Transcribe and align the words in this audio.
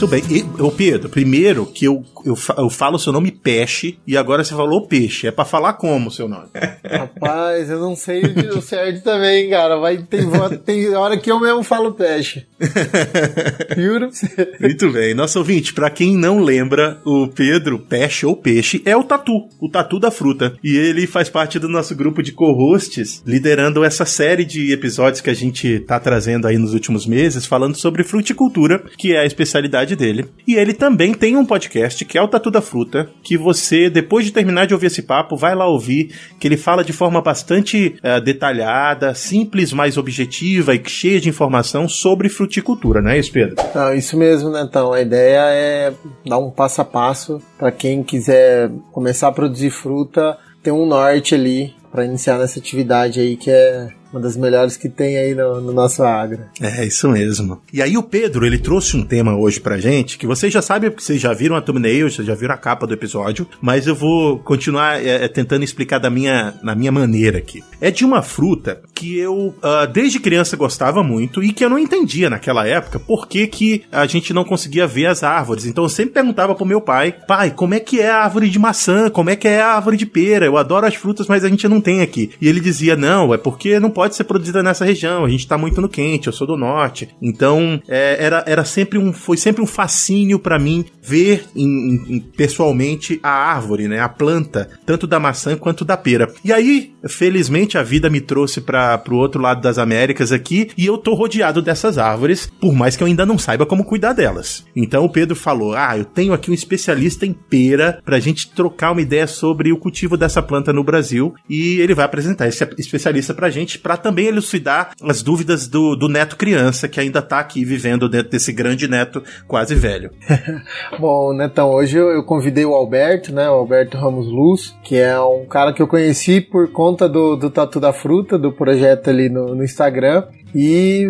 Muito 0.00 0.08
bem. 0.08 0.22
E, 0.30 0.62
ô 0.62 0.70
Pedro, 0.70 1.10
primeiro 1.10 1.66
que 1.66 1.84
eu, 1.84 2.02
eu, 2.24 2.34
eu 2.56 2.70
falo 2.70 2.96
o 2.96 2.98
seu 2.98 3.12
nome 3.12 3.30
peixe 3.30 3.98
e 4.06 4.16
agora 4.16 4.42
você 4.42 4.54
falou 4.54 4.86
peixe. 4.86 5.26
É 5.26 5.30
pra 5.30 5.44
falar 5.44 5.74
como 5.74 6.08
o 6.08 6.10
seu 6.10 6.26
nome? 6.26 6.46
Rapaz, 6.82 7.68
eu 7.68 7.78
não 7.78 7.94
sei 7.94 8.22
o 8.24 8.62
certo 8.62 9.02
também, 9.04 9.50
cara. 9.50 9.76
Vai, 9.76 9.98
tem, 9.98 10.26
tem 10.64 10.94
hora 10.94 11.18
que 11.18 11.30
eu 11.30 11.38
mesmo 11.38 11.62
falo 11.62 11.92
peixe. 11.92 12.46
Juro 13.76 14.10
Muito 14.58 14.90
bem. 14.90 15.12
Nosso 15.12 15.38
ouvinte, 15.38 15.74
pra 15.74 15.90
quem 15.90 16.16
não 16.16 16.38
lembra, 16.38 16.98
o 17.04 17.28
Pedro, 17.28 17.78
peixe 17.78 18.24
ou 18.24 18.34
peixe, 18.34 18.80
é 18.86 18.96
o 18.96 19.04
Tatu, 19.04 19.48
o 19.60 19.68
Tatu 19.68 19.98
da 19.98 20.10
fruta. 20.10 20.54
E 20.64 20.78
ele 20.78 21.06
faz 21.06 21.28
parte 21.28 21.58
do 21.58 21.68
nosso 21.68 21.94
grupo 21.94 22.22
de 22.22 22.32
co-hosts, 22.32 23.22
liderando 23.26 23.84
essa 23.84 24.06
série 24.06 24.46
de 24.46 24.72
episódios 24.72 25.20
que 25.20 25.28
a 25.28 25.34
gente 25.34 25.80
tá 25.80 26.00
trazendo 26.00 26.46
aí 26.46 26.56
nos 26.56 26.72
últimos 26.72 27.06
meses, 27.06 27.44
falando 27.44 27.76
sobre 27.76 28.02
fruticultura, 28.02 28.82
que 28.96 29.12
é 29.14 29.20
a 29.20 29.26
especialidade 29.26 29.89
dele. 29.96 30.26
E 30.46 30.54
ele 30.54 30.72
também 30.72 31.12
tem 31.14 31.36
um 31.36 31.44
podcast, 31.44 32.04
que 32.04 32.18
é 32.18 32.22
o 32.22 32.28
Tatu 32.28 32.50
da 32.50 32.60
Fruta, 32.60 33.08
que 33.22 33.36
você, 33.36 33.88
depois 33.88 34.24
de 34.24 34.32
terminar 34.32 34.66
de 34.66 34.74
ouvir 34.74 34.86
esse 34.86 35.02
papo, 35.02 35.36
vai 35.36 35.54
lá 35.54 35.66
ouvir, 35.66 36.14
que 36.38 36.46
ele 36.46 36.56
fala 36.56 36.84
de 36.84 36.92
forma 36.92 37.20
bastante 37.20 37.96
uh, 38.04 38.20
detalhada, 38.20 39.14
simples, 39.14 39.72
mais 39.72 39.96
objetiva 39.96 40.74
e 40.74 40.82
cheia 40.86 41.20
de 41.20 41.28
informação 41.28 41.88
sobre 41.88 42.28
fruticultura, 42.28 43.00
não 43.00 43.10
é 43.10 43.18
isso, 43.18 43.32
Pedro? 43.32 43.56
Não, 43.74 43.94
isso 43.94 44.16
mesmo, 44.16 44.50
né? 44.50 44.66
Então, 44.68 44.92
a 44.92 45.00
ideia 45.00 45.40
é 45.50 45.92
dar 46.26 46.38
um 46.38 46.50
passo 46.50 46.80
a 46.80 46.84
passo 46.84 47.40
para 47.58 47.70
quem 47.70 48.02
quiser 48.02 48.70
começar 48.92 49.28
a 49.28 49.32
produzir 49.32 49.70
fruta, 49.70 50.36
ter 50.62 50.72
um 50.72 50.86
norte 50.86 51.34
ali 51.34 51.74
para 51.90 52.04
iniciar 52.04 52.38
nessa 52.38 52.58
atividade 52.58 53.20
aí 53.20 53.36
que 53.36 53.50
é 53.50 53.88
uma 54.12 54.20
das 54.20 54.36
melhores 54.36 54.76
que 54.76 54.88
tem 54.88 55.16
aí 55.16 55.34
no, 55.34 55.60
no, 55.60 55.72
nosso 55.72 56.02
agro. 56.02 56.40
É, 56.60 56.84
isso 56.84 57.08
mesmo. 57.08 57.60
E 57.72 57.80
aí 57.80 57.96
o 57.96 58.02
Pedro, 58.02 58.44
ele 58.44 58.58
trouxe 58.58 58.96
um 58.96 59.04
tema 59.04 59.36
hoje 59.36 59.60
pra 59.60 59.78
gente, 59.78 60.18
que 60.18 60.26
vocês 60.26 60.52
já 60.52 60.60
sabem, 60.60 60.90
porque 60.90 61.04
vocês 61.04 61.20
já 61.20 61.32
viram 61.32 61.56
a 61.56 61.60
thumbnail, 61.60 62.10
vocês 62.10 62.26
já 62.26 62.34
viram 62.34 62.54
a 62.54 62.58
capa 62.58 62.86
do 62.86 62.94
episódio, 62.94 63.46
mas 63.60 63.86
eu 63.86 63.94
vou 63.94 64.38
continuar 64.38 65.04
é, 65.04 65.24
é, 65.24 65.28
tentando 65.28 65.64
explicar 65.64 65.98
da 65.98 66.10
minha, 66.10 66.54
na 66.62 66.74
minha 66.74 66.90
maneira 66.90 67.38
aqui. 67.38 67.62
É 67.80 67.90
de 67.90 68.04
uma 68.04 68.22
fruta 68.22 68.80
que 68.94 69.18
eu, 69.18 69.54
uh, 69.62 69.86
desde 69.92 70.18
criança, 70.18 70.56
gostava 70.56 71.02
muito 71.02 71.42
e 71.42 71.52
que 71.52 71.64
eu 71.64 71.70
não 71.70 71.78
entendia 71.78 72.28
naquela 72.28 72.66
época 72.66 72.98
por 72.98 73.28
que, 73.28 73.46
que 73.46 73.82
a 73.90 74.06
gente 74.06 74.32
não 74.32 74.44
conseguia 74.44 74.86
ver 74.86 75.06
as 75.06 75.22
árvores. 75.22 75.66
Então 75.66 75.84
eu 75.84 75.88
sempre 75.88 76.14
perguntava 76.14 76.54
pro 76.54 76.66
meu 76.66 76.80
pai, 76.80 77.14
pai, 77.26 77.50
como 77.50 77.74
é 77.74 77.80
que 77.80 78.00
é 78.00 78.10
a 78.10 78.24
árvore 78.24 78.50
de 78.50 78.58
maçã? 78.58 79.08
Como 79.08 79.30
é 79.30 79.36
que 79.36 79.48
é 79.48 79.60
a 79.60 79.74
árvore 79.74 79.96
de 79.96 80.06
pera? 80.06 80.46
Eu 80.46 80.56
adoro 80.56 80.86
as 80.86 80.94
frutas, 80.94 81.26
mas 81.28 81.44
a 81.44 81.48
gente 81.48 81.66
não 81.68 81.80
tem 81.80 82.02
aqui. 82.02 82.30
E 82.40 82.48
ele 82.48 82.60
dizia, 82.60 82.96
não, 82.96 83.32
é 83.32 83.38
porque 83.38 83.78
não 83.78 83.90
pode 83.90 83.99
ser 84.08 84.24
produzida 84.24 84.62
nessa 84.62 84.84
região. 84.84 85.24
A 85.24 85.28
gente 85.28 85.46
tá 85.46 85.58
muito 85.58 85.80
no 85.80 85.88
quente, 85.88 86.26
eu 86.26 86.32
sou 86.32 86.46
do 86.46 86.56
norte. 86.56 87.08
Então, 87.20 87.80
é, 87.88 88.16
era, 88.24 88.44
era 88.46 88.64
sempre 88.64 88.98
um, 88.98 89.12
foi 89.12 89.36
sempre 89.36 89.62
um 89.62 89.66
fascínio 89.66 90.38
para 90.38 90.58
mim 90.58 90.84
ver 91.02 91.44
em, 91.54 92.16
em, 92.16 92.20
pessoalmente 92.20 93.18
a 93.22 93.30
árvore, 93.30 93.88
né, 93.88 94.00
a 94.00 94.08
planta, 94.08 94.68
tanto 94.86 95.06
da 95.06 95.20
maçã 95.20 95.56
quanto 95.56 95.84
da 95.84 95.96
pera. 95.96 96.32
E 96.44 96.52
aí, 96.52 96.92
felizmente 97.08 97.78
a 97.78 97.82
vida 97.82 98.10
me 98.10 98.20
trouxe 98.20 98.60
para 98.60 98.98
pro 98.98 99.16
outro 99.16 99.40
lado 99.40 99.60
das 99.60 99.78
Américas 99.78 100.32
aqui 100.32 100.70
e 100.76 100.86
eu 100.86 100.98
tô 100.98 101.14
rodeado 101.14 101.62
dessas 101.62 101.98
árvores, 101.98 102.50
por 102.60 102.74
mais 102.74 102.96
que 102.96 103.02
eu 103.02 103.06
ainda 103.06 103.26
não 103.26 103.38
saiba 103.38 103.66
como 103.66 103.84
cuidar 103.84 104.12
delas. 104.12 104.64
Então 104.74 105.04
o 105.04 105.10
Pedro 105.10 105.34
falou: 105.36 105.74
"Ah, 105.74 105.96
eu 105.96 106.04
tenho 106.04 106.32
aqui 106.32 106.50
um 106.50 106.54
especialista 106.54 107.26
em 107.26 107.32
pera 107.32 108.00
pra 108.04 108.20
gente 108.20 108.50
trocar 108.50 108.92
uma 108.92 109.02
ideia 109.02 109.26
sobre 109.26 109.72
o 109.72 109.78
cultivo 109.78 110.16
dessa 110.16 110.42
planta 110.42 110.72
no 110.72 110.84
Brasil 110.84 111.34
e 111.48 111.80
ele 111.80 111.94
vai 111.94 112.04
apresentar 112.04 112.48
esse 112.48 112.62
especialista 112.78 113.34
pra 113.34 113.50
gente 113.50 113.78
para 113.90 113.96
também 113.96 114.26
elucidar 114.26 114.92
as 115.02 115.20
dúvidas 115.20 115.66
do, 115.66 115.96
do 115.96 116.08
neto 116.08 116.36
criança 116.36 116.86
que 116.86 117.00
ainda 117.00 117.20
tá 117.20 117.40
aqui 117.40 117.64
vivendo 117.64 118.08
dentro 118.08 118.30
desse 118.30 118.52
grande 118.52 118.86
neto 118.86 119.20
quase 119.48 119.74
velho. 119.74 120.12
Bom, 121.00 121.32
Netão, 121.32 121.70
hoje 121.70 121.96
eu, 121.96 122.08
eu, 122.10 122.22
convidei 122.22 122.64
o 122.64 122.72
Alberto, 122.72 123.34
né? 123.34 123.50
O 123.50 123.54
Alberto 123.54 123.98
Ramos 123.98 124.28
Luz, 124.28 124.76
que 124.84 124.96
é 124.96 125.18
um 125.18 125.44
cara 125.44 125.72
que 125.72 125.82
eu 125.82 125.88
conheci 125.88 126.40
por 126.40 126.70
conta 126.70 127.08
do, 127.08 127.34
do 127.34 127.50
Tatu 127.50 127.80
da 127.80 127.92
Fruta, 127.92 128.38
do 128.38 128.52
projeto 128.52 129.10
ali 129.10 129.28
no, 129.28 129.56
no 129.56 129.64
Instagram. 129.64 130.22
E 130.54 131.06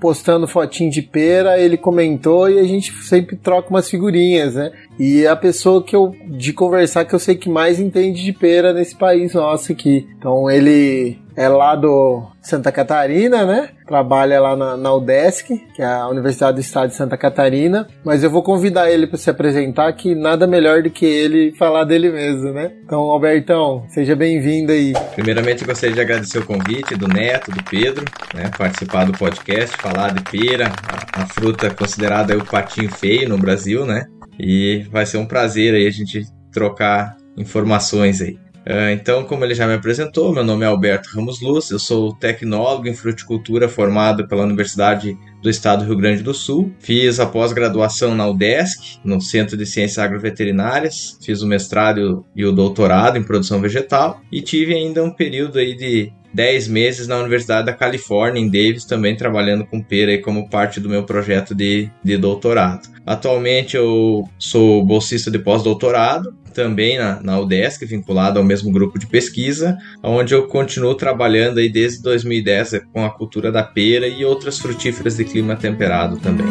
postando 0.00 0.46
fotinho 0.46 0.90
de 0.90 1.02
pera, 1.02 1.58
ele 1.58 1.76
comentou 1.76 2.48
e 2.48 2.58
a 2.58 2.64
gente 2.64 2.92
sempre 3.02 3.36
troca 3.36 3.70
umas 3.70 3.88
figurinhas, 3.88 4.54
né? 4.54 4.72
E 4.98 5.24
é 5.24 5.28
a 5.28 5.36
pessoa 5.36 5.82
que 5.82 5.96
eu 5.96 6.14
de 6.26 6.52
conversar 6.52 7.04
que 7.04 7.14
eu 7.14 7.18
sei 7.18 7.34
que 7.34 7.48
mais 7.48 7.80
entende 7.80 8.22
de 8.22 8.32
pera 8.32 8.72
nesse 8.72 8.94
país 8.94 9.34
nosso 9.34 9.72
aqui. 9.72 10.06
Então 10.18 10.50
ele 10.50 11.18
é 11.36 11.48
lá 11.48 11.74
do 11.74 12.22
Santa 12.42 12.72
Catarina, 12.72 13.44
né? 13.44 13.70
Trabalha 13.86 14.40
lá 14.40 14.56
na, 14.56 14.76
na 14.76 14.94
UDESC, 14.94 15.58
que 15.74 15.82
é 15.82 15.86
a 15.86 16.08
Universidade 16.08 16.54
do 16.54 16.60
Estado 16.60 16.88
de 16.88 16.94
Santa 16.94 17.16
Catarina. 17.16 17.86
Mas 18.04 18.24
eu 18.24 18.30
vou 18.30 18.42
convidar 18.42 18.90
ele 18.90 19.06
para 19.06 19.18
se 19.18 19.28
apresentar, 19.28 19.92
que 19.92 20.14
nada 20.14 20.46
melhor 20.46 20.82
do 20.82 20.90
que 20.90 21.04
ele 21.04 21.52
falar 21.58 21.84
dele 21.84 22.10
mesmo, 22.10 22.52
né? 22.52 22.72
Então, 22.84 23.00
Albertão, 23.00 23.84
seja 23.88 24.16
bem-vindo 24.16 24.72
aí. 24.72 24.92
Primeiramente, 25.14 25.64
gostaria 25.64 25.94
de 25.94 26.00
agradecer 26.00 26.38
o 26.38 26.46
convite 26.46 26.96
do 26.96 27.08
Neto, 27.08 27.50
do 27.50 27.62
Pedro, 27.64 28.04
né? 28.34 28.50
Participar 28.56 29.04
do 29.04 29.12
podcast, 29.12 29.76
falar 29.76 30.12
de 30.12 30.22
pera, 30.22 30.72
a, 30.88 31.22
a 31.22 31.26
fruta 31.26 31.70
considerada 31.70 32.36
o 32.36 32.44
patinho 32.44 32.90
feio 32.90 33.28
no 33.28 33.38
Brasil, 33.38 33.84
né? 33.84 34.06
E 34.38 34.86
vai 34.90 35.04
ser 35.04 35.18
um 35.18 35.26
prazer 35.26 35.74
aí 35.74 35.86
a 35.86 35.90
gente 35.90 36.22
trocar 36.52 37.16
informações 37.36 38.20
aí. 38.22 38.38
Ah, 38.66 38.92
então, 38.92 39.24
como 39.24 39.44
ele 39.44 39.54
já 39.54 39.66
me 39.66 39.74
apresentou, 39.74 40.32
meu 40.32 40.44
nome 40.44 40.64
é 40.64 40.68
Alberto 40.68 41.08
Ramos 41.14 41.40
Luz, 41.40 41.70
eu 41.70 41.78
sou 41.78 42.14
tecnólogo 42.14 42.88
em 42.88 42.94
fruticultura 42.94 43.68
formado 43.68 44.28
pela 44.28 44.44
Universidade 44.44 45.16
do 45.42 45.48
Estado 45.48 45.80
do 45.80 45.86
Rio 45.86 45.96
Grande 45.96 46.22
do 46.22 46.34
Sul. 46.34 46.70
Fiz 46.78 47.18
a 47.18 47.26
pós-graduação 47.26 48.14
na 48.14 48.28
UDESC, 48.28 48.98
no 49.02 49.20
Centro 49.20 49.56
de 49.56 49.64
Ciências 49.64 49.98
Agroveterinárias. 49.98 51.18
Fiz 51.22 51.40
o 51.40 51.46
mestrado 51.46 52.24
e 52.36 52.44
o 52.44 52.52
doutorado 52.52 53.16
em 53.16 53.22
produção 53.22 53.60
vegetal 53.60 54.20
e 54.30 54.42
tive 54.42 54.74
ainda 54.74 55.02
um 55.02 55.10
período 55.10 55.58
aí 55.58 55.74
de 55.74 56.12
10 56.32 56.68
meses 56.68 57.06
na 57.06 57.18
Universidade 57.18 57.66
da 57.66 57.72
Califórnia, 57.72 58.40
em 58.40 58.48
Davis, 58.48 58.84
também 58.84 59.16
trabalhando 59.16 59.64
com 59.66 59.82
pera 59.82 60.16
como 60.20 60.48
parte 60.48 60.80
do 60.80 60.88
meu 60.88 61.04
projeto 61.04 61.54
de, 61.54 61.90
de 62.02 62.16
doutorado. 62.16 62.88
Atualmente 63.04 63.76
eu 63.76 64.28
sou 64.38 64.84
bolsista 64.84 65.30
de 65.30 65.38
pós-doutorado, 65.38 66.34
também 66.54 66.98
na, 66.98 67.22
na 67.22 67.38
UDESC, 67.38 67.86
vinculado 67.86 68.38
ao 68.38 68.44
mesmo 68.44 68.72
grupo 68.72 68.98
de 68.98 69.06
pesquisa, 69.06 69.78
onde 70.02 70.34
eu 70.34 70.46
continuo 70.46 70.94
trabalhando 70.94 71.58
aí 71.58 71.68
desde 71.68 72.02
2010 72.02 72.80
com 72.92 73.04
a 73.04 73.10
cultura 73.10 73.50
da 73.50 73.62
pera 73.62 74.06
e 74.06 74.24
outras 74.24 74.58
frutíferas 74.58 75.16
de 75.16 75.24
clima 75.24 75.56
temperado 75.56 76.18
também. 76.18 76.46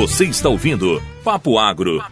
Você 0.00 0.24
está 0.24 0.48
ouvindo 0.48 0.98
Papo 1.22 1.58
Agro, 1.58 2.02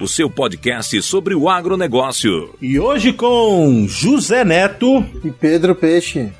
o 0.00 0.08
seu 0.08 0.28
podcast 0.28 1.00
sobre 1.02 1.36
o 1.36 1.48
agronegócio. 1.48 2.52
E 2.60 2.80
hoje 2.80 3.12
com 3.12 3.86
José 3.86 4.44
Neto 4.44 5.06
e 5.24 5.30
Pedro 5.30 5.72
Peixe. 5.76 6.32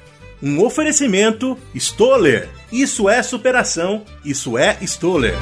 Um 0.43 0.61
oferecimento 0.61 1.57
Stoller. 1.73 2.49
Isso 2.73 3.09
é 3.09 3.23
superação, 3.23 4.03
isso 4.25 4.59
é 4.59 4.77
Stoller. 4.81 5.37